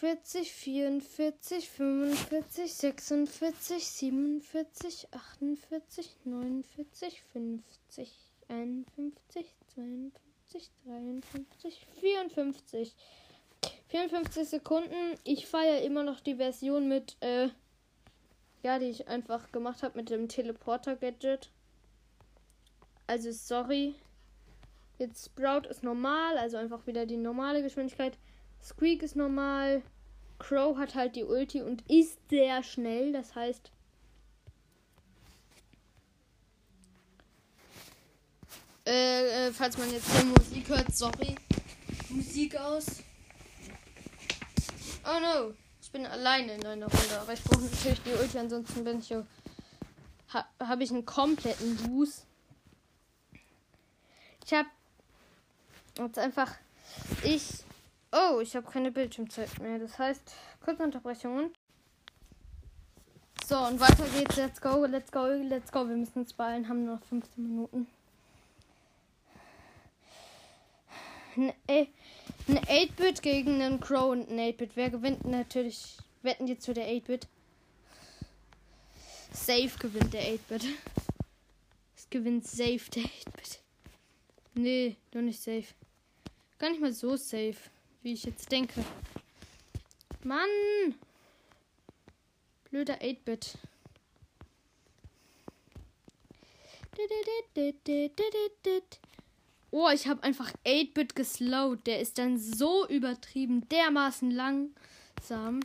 45, 1.36 1.66
45, 1.66 2.28
46, 2.30 3.26
47, 3.26 4.40
48, 4.40 5.08
49, 5.12 6.62
50, 6.62 7.10
51, 7.32 7.62
52, 11.20 11.22
53, 11.22 12.28
54. 12.30 12.94
54 13.94 14.48
Sekunden. 14.48 15.14
Ich 15.22 15.46
feiere 15.46 15.82
immer 15.82 16.02
noch 16.02 16.18
die 16.18 16.34
Version 16.34 16.88
mit, 16.88 17.16
äh, 17.20 17.48
ja, 18.64 18.80
die 18.80 18.86
ich 18.86 19.06
einfach 19.06 19.52
gemacht 19.52 19.84
habe 19.84 19.96
mit 19.96 20.10
dem 20.10 20.26
Teleporter-Gadget. 20.26 21.48
Also, 23.06 23.30
sorry. 23.30 23.94
Jetzt 24.98 25.26
Sprout 25.26 25.68
ist 25.68 25.84
normal, 25.84 26.38
also 26.38 26.56
einfach 26.56 26.88
wieder 26.88 27.06
die 27.06 27.16
normale 27.16 27.62
Geschwindigkeit. 27.62 28.18
Squeak 28.60 29.04
ist 29.04 29.14
normal. 29.14 29.80
Crow 30.40 30.76
hat 30.76 30.96
halt 30.96 31.14
die 31.14 31.22
Ulti 31.22 31.62
und 31.62 31.88
ist 31.88 32.18
sehr 32.28 32.64
schnell. 32.64 33.12
Das 33.12 33.36
heißt, 33.36 33.70
Äh, 38.86 39.46
äh, 39.46 39.52
falls 39.52 39.78
man 39.78 39.90
jetzt 39.90 40.10
hier 40.10 40.26
Musik 40.26 40.68
hört, 40.68 40.94
sorry. 40.94 41.36
Musik 42.10 42.54
aus. 42.56 43.03
Oh 45.06 45.20
no. 45.20 45.54
Ich 45.80 45.90
bin 45.90 46.06
alleine 46.06 46.54
in 46.54 46.64
einer 46.64 46.86
Runde, 46.86 47.20
aber 47.20 47.34
ich 47.34 47.44
brauche 47.44 47.62
natürlich 47.62 48.02
die 48.02 48.12
Ulti, 48.12 48.38
ansonsten 48.38 48.84
bin 48.84 49.00
ich 49.00 49.10
ja. 49.10 49.22
Ha, 50.32 50.46
habe 50.60 50.82
ich 50.82 50.90
einen 50.90 51.04
kompletten 51.04 51.76
Boost. 51.76 52.26
Ich 54.44 54.52
habe 54.52 54.68
jetzt 55.98 56.18
einfach. 56.18 56.52
Ich. 57.22 57.64
Oh, 58.12 58.40
ich 58.40 58.56
habe 58.56 58.70
keine 58.70 58.90
Bildschirmzeit 58.90 59.58
mehr. 59.58 59.78
Das 59.78 59.98
heißt, 59.98 60.32
kurze 60.64 60.82
Unterbrechung. 60.82 61.50
So, 63.46 63.58
und 63.58 63.78
weiter 63.78 64.06
geht's. 64.16 64.36
Let's 64.36 64.60
go, 64.60 64.86
let's 64.86 65.12
go, 65.12 65.26
let's 65.26 65.70
go. 65.70 65.86
Wir 65.86 65.96
müssen 65.96 66.20
uns 66.20 66.32
beeilen, 66.32 66.66
haben 66.68 66.86
nur 66.86 66.96
noch 66.96 67.04
15 67.04 67.46
Minuten. 67.46 67.86
ein, 71.36 71.88
ein 72.48 72.58
8-Bit 72.58 73.22
gegen 73.22 73.62
einen 73.62 73.80
Crow 73.80 74.12
und 74.12 74.30
ein 74.30 74.38
8-Bit. 74.38 74.72
Wer 74.74 74.90
gewinnt 74.90 75.24
natürlich? 75.24 75.96
Wetten 76.22 76.46
die 76.46 76.58
zu 76.58 76.74
der 76.74 76.88
8-Bit? 76.88 77.26
Safe 79.32 79.70
gewinnt 79.78 80.12
der 80.12 80.22
8-Bit. 80.22 80.66
Es 81.96 82.08
gewinnt 82.10 82.46
safe 82.46 82.90
der 82.94 83.04
8-Bit. 83.04 83.60
Nee, 84.54 84.96
doch 85.10 85.20
nicht 85.20 85.40
safe. 85.40 85.66
Gar 86.58 86.70
nicht 86.70 86.80
mal 86.80 86.92
so 86.92 87.16
safe, 87.16 87.56
wie 88.02 88.12
ich 88.12 88.24
jetzt 88.24 88.50
denke. 88.52 88.84
Mann! 90.22 90.94
Blöder 92.70 93.00
8-Bit. 93.00 93.58
Oh, 99.76 99.90
ich 99.92 100.06
habe 100.06 100.22
einfach 100.22 100.52
8-Bit 100.64 101.16
geslowt. 101.16 101.84
Der 101.88 101.98
ist 101.98 102.18
dann 102.18 102.38
so 102.38 102.86
übertrieben, 102.86 103.68
dermaßen 103.70 104.30
langsam. 104.30 105.58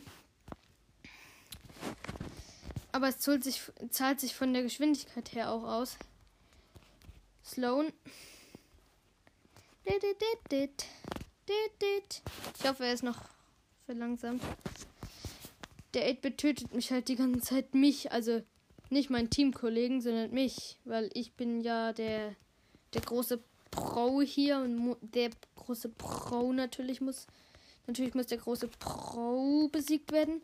Aber 2.90 3.06
es 3.06 3.20
zahlt 3.20 3.44
sich, 3.44 3.60
zahlt 3.90 4.18
sich 4.18 4.34
von 4.34 4.52
der 4.52 4.64
Geschwindigkeit 4.64 5.32
her 5.32 5.52
auch 5.52 5.62
aus. 5.62 5.96
Sloan. 7.44 7.92
Ich 9.84 9.94
hoffe, 12.64 12.86
er 12.86 12.92
ist 12.92 13.04
noch 13.04 13.22
verlangsamt. 13.86 14.42
Der 15.94 16.12
8-Bit 16.12 16.38
tötet 16.38 16.74
mich 16.74 16.90
halt 16.90 17.06
die 17.06 17.14
ganze 17.14 17.42
Zeit 17.42 17.76
mich. 17.76 18.10
Also 18.10 18.42
nicht 18.88 19.08
meinen 19.08 19.30
Teamkollegen, 19.30 20.00
sondern 20.00 20.32
mich. 20.32 20.80
Weil 20.84 21.10
ich 21.14 21.34
bin 21.34 21.60
ja 21.60 21.92
der, 21.92 22.34
der 22.92 23.02
große 23.02 23.40
Pro 23.70 24.20
hier 24.22 24.58
und 24.58 24.96
der 25.00 25.30
große 25.56 25.88
Pro 25.88 26.52
natürlich 26.52 27.00
muss. 27.00 27.26
Natürlich 27.86 28.14
muss 28.14 28.26
der 28.26 28.38
große 28.38 28.68
Pro 28.68 29.68
besiegt 29.68 30.12
werden. 30.12 30.42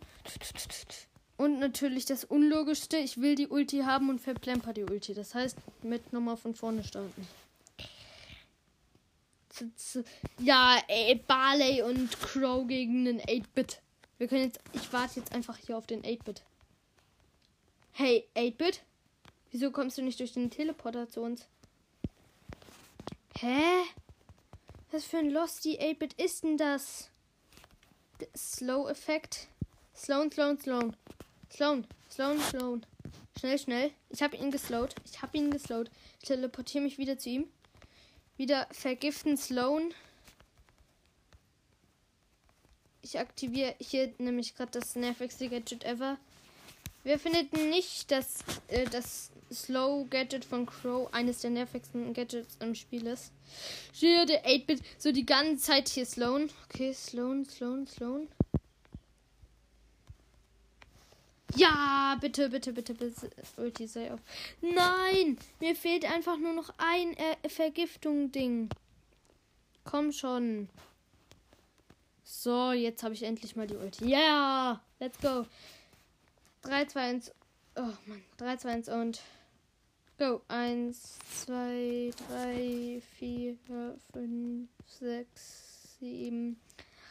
Und 1.37 1.59
natürlich 1.59 2.07
das 2.07 2.25
Unlogischste, 2.25 2.97
ich 2.97 3.21
will 3.21 3.35
die 3.35 3.49
Ulti 3.49 3.81
haben 3.81 4.09
und 4.09 4.21
verplemper 4.21 4.73
die 4.73 4.85
Ulti. 4.85 5.13
Das 5.13 5.35
heißt, 5.35 5.57
mit 5.83 6.13
nochmal 6.13 6.37
von 6.37 6.55
vorne 6.55 6.83
starten. 6.83 7.29
ja, 10.39 10.79
ey, 10.89 11.15
Barley 11.27 11.83
und 11.83 12.19
Crow 12.21 12.67
gegen 12.67 13.07
einen 13.07 13.21
8-Bit. 13.21 13.81
Wir 14.19 14.29
können 14.29 14.45
jetzt. 14.45 14.61
Ich 14.73 14.93
warte 14.93 15.21
jetzt 15.21 15.33
einfach 15.33 15.59
hier 15.59 15.77
auf 15.77 15.87
den 15.87 16.03
8-Bit. 16.03 16.43
Hey, 17.93 18.27
8-Bit? 18.35 18.83
Wieso 19.51 19.71
kommst 19.71 19.99
du 19.99 20.03
nicht 20.03 20.21
durch 20.21 20.33
den 20.33 20.51
Teleporter 20.51 21.09
zu 21.09 21.21
uns? 21.21 21.47
Hä? 23.39 23.85
Was 24.91 25.05
für 25.05 25.19
ein 25.19 25.29
Losty 25.31 25.79
8-Bit 25.79 26.15
ist 26.15 26.43
denn 26.43 26.57
das? 26.57 27.11
Slow-Effekt. 28.35 29.49
Sloan, 29.95 30.33
Sloan, 30.33 30.59
Sloan. 30.59 30.97
Sloan, 31.53 31.87
Sloan, 32.11 32.41
Sloan. 32.41 32.87
Schnell, 33.39 33.59
schnell. 33.59 33.91
Ich 34.09 34.23
habe 34.23 34.37
ihn 34.37 34.51
geslowt. 34.51 34.95
Ich 35.05 35.21
habe 35.21 35.37
ihn 35.37 35.51
geslowt. 35.51 35.91
Ich 36.23 36.29
teleportiere 36.29 36.85
mich 36.85 36.97
wieder 36.97 37.19
zu 37.19 37.29
ihm. 37.29 37.49
Wieder 38.39 38.67
vergiften 38.71 39.37
Sloan. 39.37 39.93
Ich 43.03 43.19
aktiviere 43.19 43.75
hier 43.79 44.15
nämlich 44.17 44.55
gerade 44.55 44.73
das 44.73 44.97
nervigste 44.97 45.51
Gadget 45.51 45.85
ever. 45.85 46.17
Wer 47.05 47.19
findet 47.19 47.53
nicht, 47.53 48.11
dass 48.11 48.39
äh, 48.69 48.87
das 48.87 49.31
Slow 49.53 50.07
Gadget 50.11 50.45
von 50.45 50.67
Crow 50.67 51.13
eines 51.13 51.41
der 51.41 51.51
nervigsten 51.51 52.13
Gadgets 52.13 52.57
im 52.61 52.75
Spiel 52.75 53.07
ist? 53.07 53.33
Hier 53.93 54.27
der 54.27 54.45
8-Bit 54.45 54.83
so 54.99 55.13
die 55.13 55.27
ganze 55.27 55.63
Zeit 55.65 55.89
hier 55.89 56.07
Sloan. 56.07 56.51
Okay, 56.65 56.93
Sloan, 56.93 57.45
Sloan, 57.45 57.87
Sloan. 57.87 58.29
Ja, 61.55 62.19
bitte, 62.21 62.51
bitte, 62.51 62.73
bitte, 62.73 62.95
bitte. 62.95 63.31
Ulti 63.57 63.87
sei 63.87 64.13
auf. 64.13 64.21
Nein! 64.61 65.39
Mir 65.61 65.75
fehlt 65.75 66.05
einfach 66.05 66.37
nur 66.37 66.53
noch 66.53 66.75
ein 66.77 67.17
äh, 67.17 67.49
Vergiftung-Ding. 67.49 68.69
Komm 69.85 70.13
schon. 70.13 70.69
So, 72.25 72.73
jetzt 72.73 73.03
habe 73.03 73.15
ich 73.15 73.23
endlich 73.23 73.57
mal 73.57 73.67
die 73.67 73.77
Ulti. 73.77 74.07
Ja! 74.07 74.19
Yeah, 74.19 74.81
let's 74.99 75.19
go. 75.21 75.47
3, 76.63 76.87
2, 76.87 77.01
1. 77.01 77.33
Oh 77.77 77.93
Mann. 78.07 78.23
3, 78.39 78.57
2, 78.57 78.69
1 78.71 78.89
und. 78.89 79.21
Go. 80.19 80.41
1, 80.49 80.95
2, 81.47 82.11
3, 82.11 83.03
4, 83.69 83.97
5, 84.15 84.69
6, 84.87 85.27
7, 86.01 86.57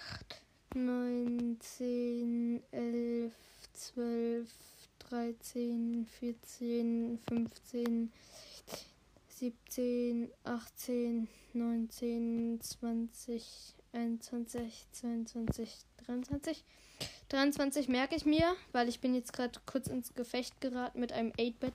8, 0.09 0.41
9, 0.73 1.57
10, 1.59 2.61
11, 2.73 3.31
12, 3.93 4.47
13, 4.97 6.07
14, 6.19 7.19
15, 7.29 8.09
17, 9.39 10.29
18, 10.49 11.27
19, 11.53 12.59
20, 12.59 13.41
21, 13.93 14.17
22, 14.91 15.67
23. 16.07 16.63
23 17.29 17.87
merke 17.87 18.15
ich 18.15 18.25
mir, 18.25 18.55
weil 18.71 18.87
ich 18.87 18.99
bin 18.99 19.15
jetzt 19.15 19.33
gerade 19.33 19.59
kurz 19.65 19.87
ins 19.87 20.13
Gefecht 20.13 20.61
geraten 20.61 20.99
mit 20.99 21.11
einem 21.11 21.31
8-Bit. 21.31 21.73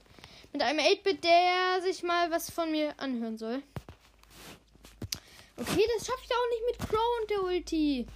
Mit 0.52 0.62
einem 0.62 0.78
8-Bit, 0.78 1.24
der 1.24 1.82
sich 1.82 2.02
mal 2.02 2.30
was 2.30 2.50
von 2.50 2.70
mir 2.70 2.98
anhören 2.98 3.36
soll. 3.36 3.62
Okay, 5.56 5.84
das 5.96 6.06
schaffe 6.06 6.22
ich 6.24 6.30
auch 6.30 6.50
nicht 6.50 6.78
mit 6.78 6.88
Crow 6.88 7.20
und 7.20 7.30
der 7.30 7.42
Ulti. 7.42 8.06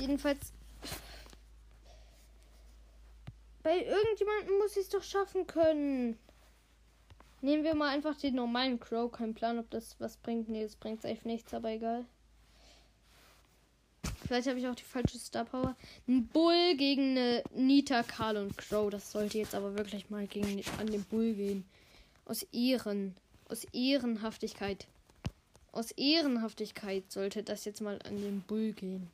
Jedenfalls. 0.00 0.52
Bei 3.62 3.84
irgendjemandem 3.84 4.58
muss 4.58 4.72
ich 4.72 4.84
es 4.84 4.88
doch 4.88 5.02
schaffen 5.02 5.46
können. 5.46 6.18
Nehmen 7.42 7.64
wir 7.64 7.74
mal 7.74 7.88
einfach 7.88 8.16
den 8.16 8.36
normalen 8.36 8.80
Crow. 8.80 9.12
Kein 9.12 9.34
Plan, 9.34 9.58
ob 9.58 9.68
das 9.70 9.96
was 9.98 10.16
bringt. 10.16 10.48
Nee, 10.48 10.62
das 10.62 10.76
bringt 10.76 11.02
safe 11.02 11.28
nichts, 11.28 11.52
aber 11.52 11.70
egal. 11.70 12.06
Vielleicht 14.30 14.46
habe 14.46 14.60
ich 14.60 14.68
auch 14.68 14.76
die 14.76 14.84
falsche 14.84 15.18
Star 15.18 15.44
Power. 15.44 15.74
Ein 16.06 16.28
Bull 16.28 16.76
gegen 16.76 17.18
eine 17.18 17.42
Nita, 17.52 18.04
Karl 18.04 18.36
und 18.36 18.56
Crow. 18.56 18.88
Das 18.88 19.10
sollte 19.10 19.38
jetzt 19.38 19.56
aber 19.56 19.76
wirklich 19.76 20.08
mal 20.08 20.28
gegen 20.28 20.62
an 20.78 20.86
den 20.86 21.02
Bull 21.02 21.34
gehen. 21.34 21.64
Aus 22.26 22.44
Ehren. 22.52 23.16
Aus 23.48 23.64
Ehrenhaftigkeit. 23.72 24.86
Aus 25.72 25.90
Ehrenhaftigkeit 25.90 27.10
sollte 27.10 27.42
das 27.42 27.64
jetzt 27.64 27.80
mal 27.80 27.98
an 28.04 28.22
den 28.22 28.42
Bull 28.42 28.70
gehen. 28.70 29.10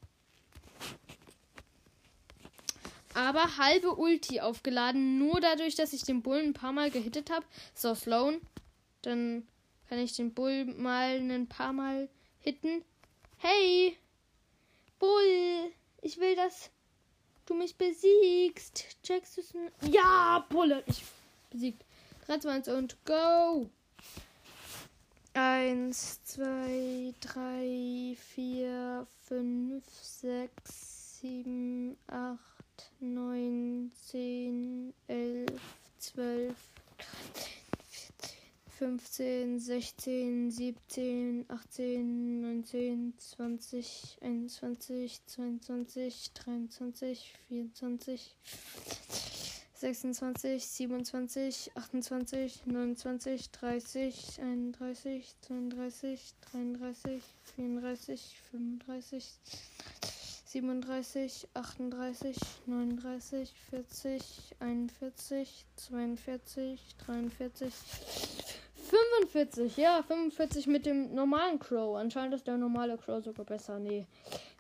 Aber 3.15 3.57
halbe 3.57 3.95
Ulti 3.95 4.41
aufgeladen, 4.41 5.17
nur 5.17 5.41
dadurch, 5.41 5.77
dass 5.77 5.95
ich 5.95 6.03
den 6.03 6.21
Bull 6.21 6.41
ein 6.41 6.53
paar 6.53 6.73
Mal 6.73 6.91
gehittet 6.91 7.31
habe. 7.31 7.47
So, 7.75 7.95
Sloan. 7.95 8.43
Dann 9.01 9.47
kann 9.89 9.99
ich 9.99 10.15
den 10.15 10.35
Bull 10.35 10.67
mal 10.67 11.19
ein 11.21 11.47
paar 11.47 11.73
Mal 11.73 12.11
hitten. 12.41 12.83
Hey! 13.39 13.97
Bull, 14.99 15.73
ich 16.03 16.19
will, 16.19 16.37
dass 16.37 16.71
du 17.47 17.55
mich 17.55 17.77
besiegst. 17.77 18.97
Checkst 19.03 19.37
du 19.37 19.41
es? 19.41 19.55
Ja, 19.83 20.47
Bull 20.49 20.75
hat 20.75 20.87
mich 20.87 21.05
besiegt. 21.51 21.85
3, 22.27 22.39
2, 22.39 22.51
1 22.51 22.69
und 22.69 23.05
go. 23.05 23.71
1, 25.35 26.25
2, 26.25 27.15
3, 27.21 28.17
4, 28.35 29.07
5, 29.29 29.85
6, 30.03 31.21
7, 31.21 31.97
8, 32.07 32.39
9, 33.01 33.93
10, 34.11 34.95
11, 35.09 35.47
12, 35.99 36.55
15, 38.79 39.59
16, 39.59 40.51
17, 40.53 41.47
18, 41.49 42.43
19, 42.43 43.15
20, 43.39 44.19
21, 44.21 44.49
22, 44.51 45.31
23, 45.59 46.31
24, 46.35 47.15
26, 47.73 48.37
27, 49.81 51.05
28, 51.05 51.71
29, 51.75 52.29
30, 52.35 52.61
31, 52.65 52.95
32, 52.97 53.49
33, 53.49 54.13
34, 54.73 55.63
35, 56.41 56.93
37, 57.49 58.79
38, 58.87 59.47
39, 60.51 60.83
40, 64.91 65.47
41, 65.91 66.17
42, 66.17 66.79
43, 67.07 68.46
45, 68.87 69.77
ja, 69.77 70.03
45 70.03 70.67
mit 70.67 70.87
dem 70.87 71.15
normalen 71.15 71.59
Crow. 71.59 71.97
Anscheinend 71.97 72.35
ist 72.35 72.47
der 72.47 72.57
normale 72.57 72.97
Crow 72.97 73.23
sogar 73.23 73.45
besser. 73.45 73.79
Nee, 73.79 74.07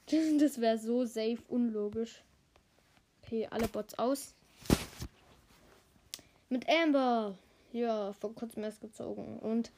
das 0.38 0.60
wäre 0.60 0.78
so 0.78 1.04
safe 1.04 1.38
unlogisch. 1.48 2.22
Okay, 3.22 3.48
alle 3.50 3.68
Bots 3.68 3.98
aus. 3.98 4.34
Mit 6.48 6.68
Amber. 6.68 7.36
Ja, 7.72 8.12
vor 8.12 8.34
kurzem 8.34 8.62
erst 8.62 8.80
gezogen. 8.80 9.38
Und 9.40 9.72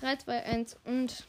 3, 0.00 0.16
2, 0.16 0.42
1 0.44 0.76
und 0.84 1.26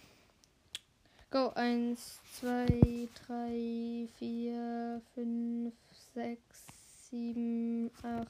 go. 1.31 1.49
1, 1.55 2.19
2, 2.39 3.07
3, 3.27 4.07
4, 4.19 5.01
5, 5.15 5.73
6, 6.13 6.41
7, 7.09 7.91
8, 8.03 8.27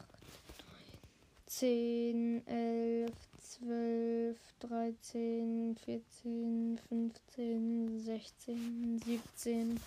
10, 1.48 2.48
11, 2.48 3.12
12, 3.56 4.36
13, 4.60 5.76
14, 5.76 6.78
15, 6.90 8.00
16, 8.04 9.00
17, 9.00 9.78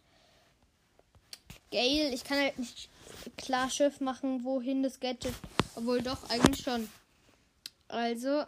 Gail, 1.71 2.13
ich 2.13 2.23
kann 2.23 2.37
halt 2.37 2.57
nicht 2.57 2.89
klar 3.37 3.69
Schiff 3.69 3.99
machen, 3.99 4.45
wohin 4.45 4.81
das 4.81 4.99
Gadget. 4.99 5.33
Obwohl 5.75 6.01
doch, 6.01 6.29
eigentlich 6.29 6.63
schon. 6.63 6.89
Also, 7.89 8.45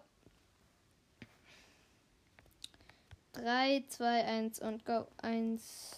3, 3.38 3.84
2, 3.88 4.26
1 4.26 4.60
und 4.60 4.86
go. 4.86 5.08
1. 5.22 5.96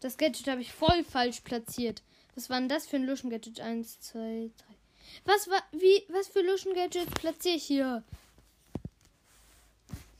Das 0.00 0.18
Gadget 0.18 0.46
habe 0.46 0.60
ich 0.60 0.72
voll 0.72 1.04
falsch 1.04 1.40
platziert. 1.40 2.02
Was 2.34 2.50
war 2.50 2.58
denn 2.58 2.68
das 2.68 2.86
für 2.86 2.96
ein 2.96 3.06
Luschen-Gadget? 3.06 3.60
1, 3.60 4.00
2, 4.00 4.50
3. 4.58 4.74
Was 5.24 5.48
war. 5.48 5.62
Wie. 5.72 6.04
Was 6.10 6.28
für 6.28 6.42
Luschen-Gadgets 6.42 7.12
platziere 7.12 7.56
ich 7.56 7.64
hier? 7.64 8.02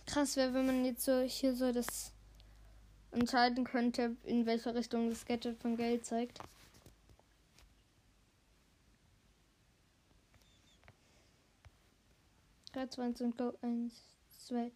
Krass 0.06 0.36
wäre, 0.36 0.54
wenn 0.54 0.66
man 0.66 0.84
jetzt 0.84 1.04
so 1.04 1.20
hier 1.20 1.54
so 1.54 1.72
das 1.72 2.12
entscheiden 3.10 3.64
könnte, 3.64 4.16
in 4.24 4.46
welche 4.46 4.74
Richtung 4.74 5.10
das 5.10 5.26
Gadget 5.26 5.60
von 5.60 5.76
Geld 5.76 6.06
zeigt. 6.06 6.38
Drei, 12.72 12.86
zwei, 12.86 13.06
und 13.06 13.36
go. 13.36 13.52
Eins, 13.60 13.94
zwei. 14.38 14.70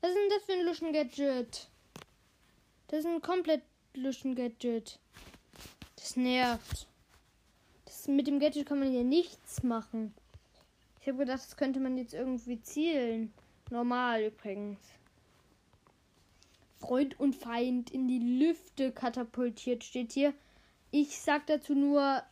Was 0.00 0.10
ist 0.10 0.16
denn 0.16 0.30
das 0.30 0.44
für 0.44 0.52
ein 0.52 0.64
Luschen-Gadget? 0.64 1.68
Das 2.88 3.00
ist 3.00 3.06
ein 3.06 3.20
komplett 3.20 3.62
Luschen-Gadget. 3.94 4.98
Das 5.96 6.16
nervt. 6.16 6.86
Das, 7.84 8.06
mit 8.06 8.26
dem 8.26 8.38
Gadget 8.38 8.66
kann 8.66 8.78
man 8.78 8.90
hier 8.90 9.04
nichts 9.04 9.62
machen. 9.62 10.14
Ich 11.00 11.08
habe 11.08 11.18
gedacht, 11.18 11.40
das 11.40 11.56
könnte 11.56 11.80
man 11.80 11.98
jetzt 11.98 12.14
irgendwie 12.14 12.60
zielen. 12.62 13.32
Normal 13.70 14.24
übrigens. 14.24 14.78
Freund 16.78 17.18
und 17.18 17.34
Feind 17.34 17.90
in 17.90 18.06
die 18.06 18.38
Lüfte 18.38 18.92
katapultiert 18.92 19.82
steht 19.82 20.12
hier. 20.12 20.32
Ich 20.90 21.18
sag 21.18 21.46
dazu 21.46 21.74
nur, 21.74 22.22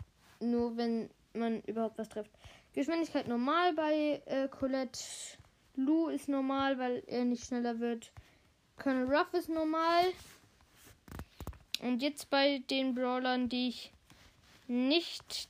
nur 0.41 0.77
wenn 0.77 1.11
man 1.35 1.63
überhaupt 1.63 1.99
was 1.99 2.09
trifft. 2.09 2.31
Geschwindigkeit 2.75 3.27
normal 3.27 3.75
bei 3.75 4.23
äh, 4.27 4.49
Colette. 4.49 5.01
Lou 5.77 6.09
ist 6.09 6.29
normal, 6.29 6.79
weil 6.79 7.03
er 7.07 7.25
nicht 7.25 7.45
schneller 7.45 7.79
wird. 7.81 8.11
Colonel 8.77 9.15
Ruff 9.15 9.33
ist 9.35 9.49
normal. 9.49 10.05
Und 11.81 12.03
jetzt 12.03 12.31
bei 12.31 12.63
den 12.71 12.95
Brawlern, 12.95 13.49
die 13.49 13.69
ich 13.69 13.93
nicht 14.67 15.49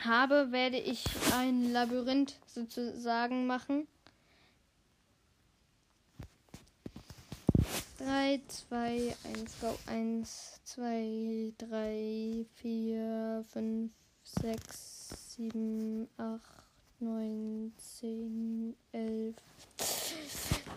habe, 0.00 0.50
werde 0.50 0.78
ich 0.78 1.04
ein 1.34 1.72
Labyrinth 1.72 2.38
sozusagen 2.46 3.46
machen. 3.46 3.86
3, 7.98 8.40
2, 8.48 9.16
1, 9.24 9.60
go. 9.60 9.78
1, 9.86 10.60
2, 10.64 11.52
3, 11.58 12.46
4, 12.54 13.44
5, 13.52 13.92
6, 14.24 15.34
7, 15.36 16.08
8, 16.16 16.61
9, 17.02 17.72
10, 18.00 18.76
11, 18.92 19.34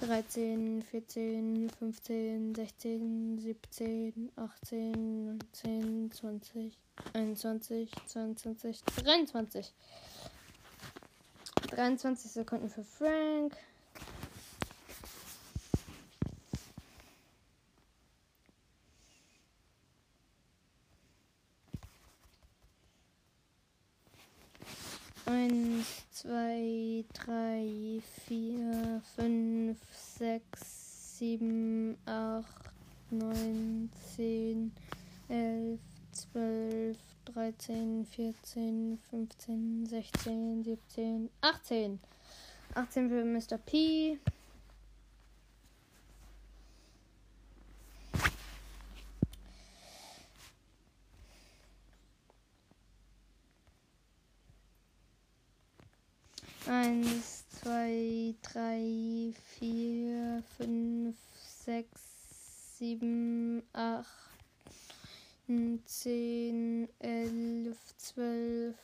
13, 0.01 0.81
14, 0.81 1.69
15, 1.69 2.55
16, 2.55 3.37
17, 3.39 4.31
18, 4.35 5.37
19, 5.63 6.11
20, 6.11 6.77
21, 7.13 7.91
22, 8.07 8.83
23. 9.03 9.73
23 11.69 12.31
Sekunden 12.31 12.69
für 12.69 12.83
Frank. 12.83 13.55
Eins, 25.27 26.05
zwei, 26.25 27.05
drei, 27.13 28.01
vier, 28.25 29.01
fünf, 29.15 29.77
sechs, 29.93 31.17
sieben, 31.19 31.97
acht, 32.07 32.71
neun, 33.11 33.91
zehn, 34.15 34.71
elf, 35.29 35.79
zwölf, 36.11 36.97
dreizehn, 37.25 38.05
vierzehn, 38.05 38.97
fünfzehn, 39.07 39.85
sechzehn, 39.85 40.63
siebzehn, 40.63 41.29
achtzehn. 41.41 41.99
Achtzehn 42.73 43.09
für 43.09 43.23
Mr. 43.23 43.59
P. 43.59 44.17
Eins, 56.85 57.45
zwei, 57.49 58.35
drei, 58.43 59.33
vier, 59.57 60.43
fünf, 60.55 61.15
sechs, 61.65 62.77
sieben, 62.77 63.63
acht, 63.73 64.05
zehn, 65.85 66.87
elf, 66.99 67.77
zwölf, 67.97 68.75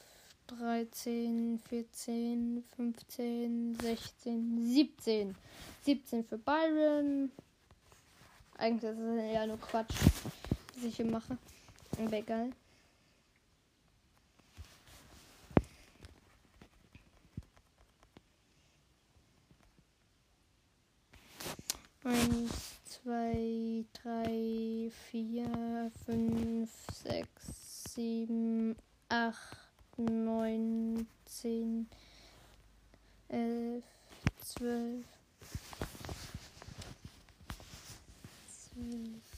dreizehn, 0.47 1.59
vierzehn, 1.69 2.63
fünfzehn, 2.75 3.77
sechzehn, 3.79 4.65
siebzehn. 4.65 5.35
Siebzehn 5.83 6.23
für 6.23 6.39
Byron. 6.39 7.31
Eigentlich 8.57 8.91
ist 8.93 8.97
es 8.97 9.33
ja 9.33 9.45
nur 9.45 9.61
Quatsch, 9.61 9.93
was 10.73 10.83
ich 10.85 10.95
hier 10.95 11.05
mache. 11.05 11.37
Aber 11.99 12.17
egal. 12.17 12.49
Eins, 22.11 22.75
zwei, 22.83 23.85
drei, 23.93 24.91
vier, 25.09 25.89
fünf, 26.05 26.69
sechs, 26.91 27.93
sieben, 27.93 28.75
acht, 29.07 29.57
neun, 29.95 31.07
zehn, 31.23 31.87
elf, 33.29 33.85
zwölf, 34.43 35.05
zwölf. 38.49 39.31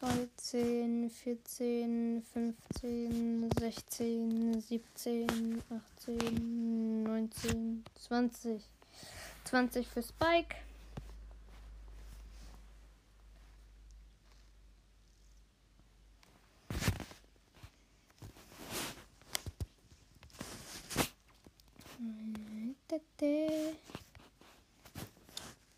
13, 0.00 1.10
14, 1.10 2.22
15, 2.22 3.50
16, 3.58 4.60
17, 4.60 4.60
18, 4.60 4.60
19, 4.60 5.47
20. 8.18 8.60
20 9.44 9.86
für 9.86 10.02
Spike. 10.02 10.56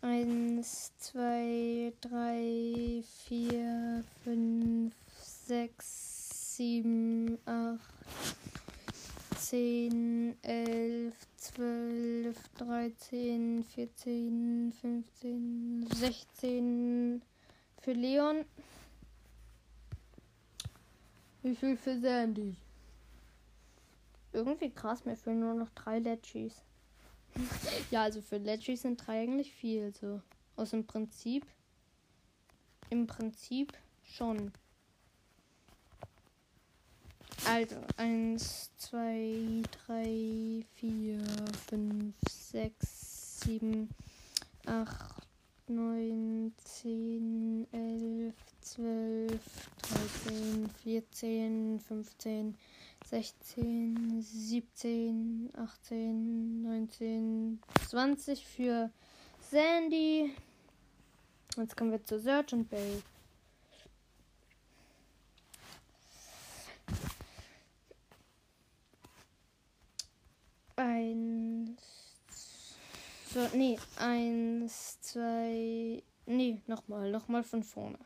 Eins, 0.01 0.91
zwei, 0.97 1.93
drei, 2.01 3.03
vier, 3.27 4.03
fünf, 4.23 4.93
sechs, 5.19 6.55
sieben, 6.57 7.37
acht, 7.45 7.79
zehn, 9.37 10.35
elf, 10.43 11.15
zwölf, 11.37 12.37
dreizehn, 12.57 13.63
vierzehn, 13.63 14.73
fünfzehn, 14.79 15.87
sechzehn 15.95 17.21
für 17.79 17.93
Leon. 17.93 18.45
Viel 21.61 21.77
für 21.77 21.95
Sandy? 21.99 22.55
Irgendwie 24.33 24.71
krass, 24.71 25.05
mir 25.05 25.15
fehlen 25.15 25.41
nur 25.41 25.53
noch 25.53 25.69
drei 25.75 25.99
Legis. 25.99 26.55
ja, 27.91 28.01
also 28.01 28.19
für 28.19 28.37
Legis 28.37 28.81
sind 28.81 29.05
drei 29.05 29.21
eigentlich 29.21 29.53
viel, 29.53 29.93
so. 29.93 30.23
Aus 30.55 30.71
dem 30.71 30.87
Prinzip. 30.87 31.45
Im 32.89 33.05
Prinzip 33.05 33.77
schon. 34.01 34.51
Also, 37.45 37.75
1, 37.97 38.71
2, 38.77 39.61
3, 39.85 40.65
4, 40.77 41.19
5, 41.69 42.15
6, 42.27 43.39
7, 43.41 43.87
8, 44.65 45.27
9, 45.67 46.53
10, 46.57 47.67
11, 47.71 48.33
12, 48.61 49.39
13, 49.91 50.69
14, 50.83 51.79
15, 51.79 52.57
16, 53.05 54.21
17, 54.21 55.49
18, 55.55 56.61
19, 56.63 57.59
20 57.89 58.45
für 58.45 58.89
Sandy. 59.49 60.33
Jetzt 61.57 61.75
kommen 61.75 61.91
wir 61.91 62.03
zu 62.03 62.19
Search 62.19 62.53
und 62.53 62.69
Bell. 62.69 63.03
Eins. 70.77 71.81
So, 73.33 73.47
nee, 73.53 73.77
eins, 73.97 74.99
zwei. 75.01 76.01
Nee, 76.25 76.61
nochmal, 76.67 77.11
nochmal 77.11 77.43
von 77.43 77.63
vorne. 77.63 77.99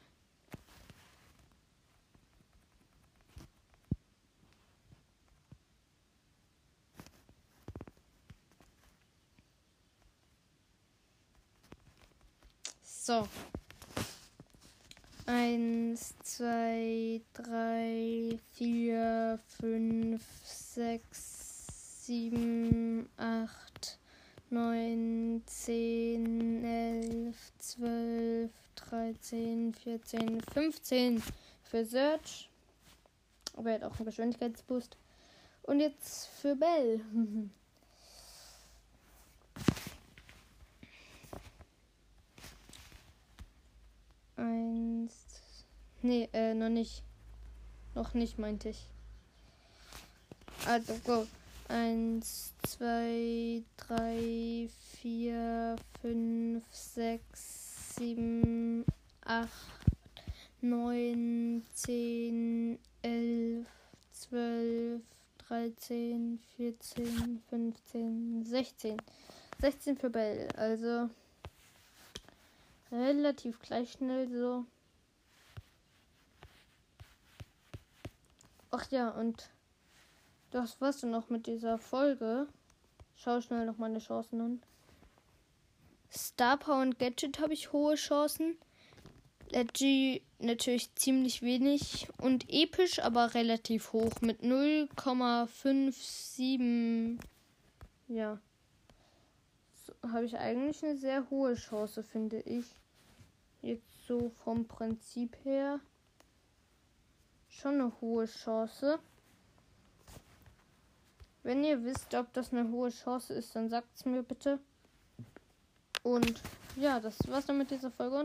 So. 13.05 13.27
Eins, 15.27 16.15
zwei, 16.23 17.21
drei, 17.33 18.39
vier, 18.53 19.39
fünf, 19.59 20.23
sechs, 20.43 21.67
sieben, 22.03 23.07
acht, 23.17 23.99
neun, 24.49 25.43
zehn, 25.45 26.65
elf, 26.65 27.51
zwölf, 27.59 28.51
dreizehn, 28.73 29.75
vierzehn, 29.75 30.41
fünfzehn 30.51 31.21
für 31.61 31.85
Search. 31.85 32.49
Aber 33.55 33.69
er 33.69 33.75
hat 33.75 33.83
auch 33.83 33.97
einen 33.97 34.07
Geschwindigkeitsboost. 34.07 34.97
Und 35.61 35.79
jetzt 35.79 36.25
für 36.29 36.55
Bell. 36.55 37.01
Eins. 44.37 45.13
Nee, 46.01 46.29
äh, 46.33 46.53
noch 46.53 46.69
nicht. 46.69 47.03
Noch 47.93 48.13
nicht, 48.13 48.37
meinte 48.37 48.69
ich. 48.69 48.85
Also, 50.67 50.93
go. 51.05 51.25
Eins, 51.67 52.53
zwei, 52.67 53.63
drei, 53.77 54.69
vier, 55.01 55.75
fünf, 55.99 56.63
sechs, 56.71 57.95
sieben, 57.95 58.85
acht, 59.23 59.49
neun, 60.61 61.65
zehn, 61.73 62.77
elf, 63.01 63.67
zwölf, 64.11 65.01
dreizehn, 65.39 66.39
vierzehn, 66.55 67.41
fünfzehn, 67.49 68.43
sechzehn. 68.43 68.97
Sechzehn 69.59 69.97
für 69.97 70.11
Bell. 70.11 70.47
Also 70.57 71.09
relativ 72.95 73.59
gleich 73.59 73.91
schnell 73.91 74.29
so. 74.29 74.65
Ach 78.71 78.89
ja, 78.91 79.09
und 79.09 79.51
das 80.51 80.79
war's 80.81 81.01
dann 81.01 81.11
noch 81.11 81.29
mit 81.29 81.45
dieser 81.47 81.77
Folge. 81.77 82.47
Schau 83.15 83.41
schnell 83.41 83.65
noch 83.65 83.77
meine 83.77 83.99
Chancen 83.99 84.39
an. 84.41 84.61
Star 86.11 86.57
Power 86.57 86.81
und 86.81 86.99
Gadget 86.99 87.39
habe 87.39 87.53
ich 87.53 87.71
hohe 87.73 87.95
Chancen. 87.95 88.57
Leggy 89.51 90.21
natürlich 90.39 90.95
ziemlich 90.95 91.41
wenig 91.41 92.07
und 92.17 92.45
episch 92.49 92.99
aber 92.99 93.33
relativ 93.33 93.93
hoch 93.93 94.11
mit 94.21 94.41
0,57. 94.41 97.19
Ja. 98.07 98.39
So, 99.85 99.93
habe 100.11 100.25
ich 100.25 100.37
eigentlich 100.37 100.83
eine 100.83 100.97
sehr 100.97 101.29
hohe 101.29 101.55
Chance, 101.55 102.03
finde 102.03 102.41
ich. 102.41 102.65
Jetzt 103.65 104.05
so 104.05 104.29
vom 104.43 104.67
Prinzip 104.67 105.35
her 105.43 105.79
schon 107.49 107.81
eine 107.81 107.99
hohe 107.99 108.27
Chance. 108.27 108.99
Wenn 111.41 111.63
ihr 111.63 111.83
wisst, 111.83 112.13
ob 112.13 112.31
das 112.33 112.53
eine 112.53 112.69
hohe 112.69 112.91
Chance 112.91 113.33
ist, 113.33 113.55
dann 113.55 113.69
sagt 113.69 113.87
es 113.95 114.05
mir 114.05 114.21
bitte. 114.21 114.59
Und 116.03 116.43
ja, 116.75 116.99
das 116.99 117.17
war's 117.27 117.47
dann 117.47 117.57
mit 117.57 117.71
dieser 117.71 117.89
Folge 117.89 118.17
und 118.17 118.23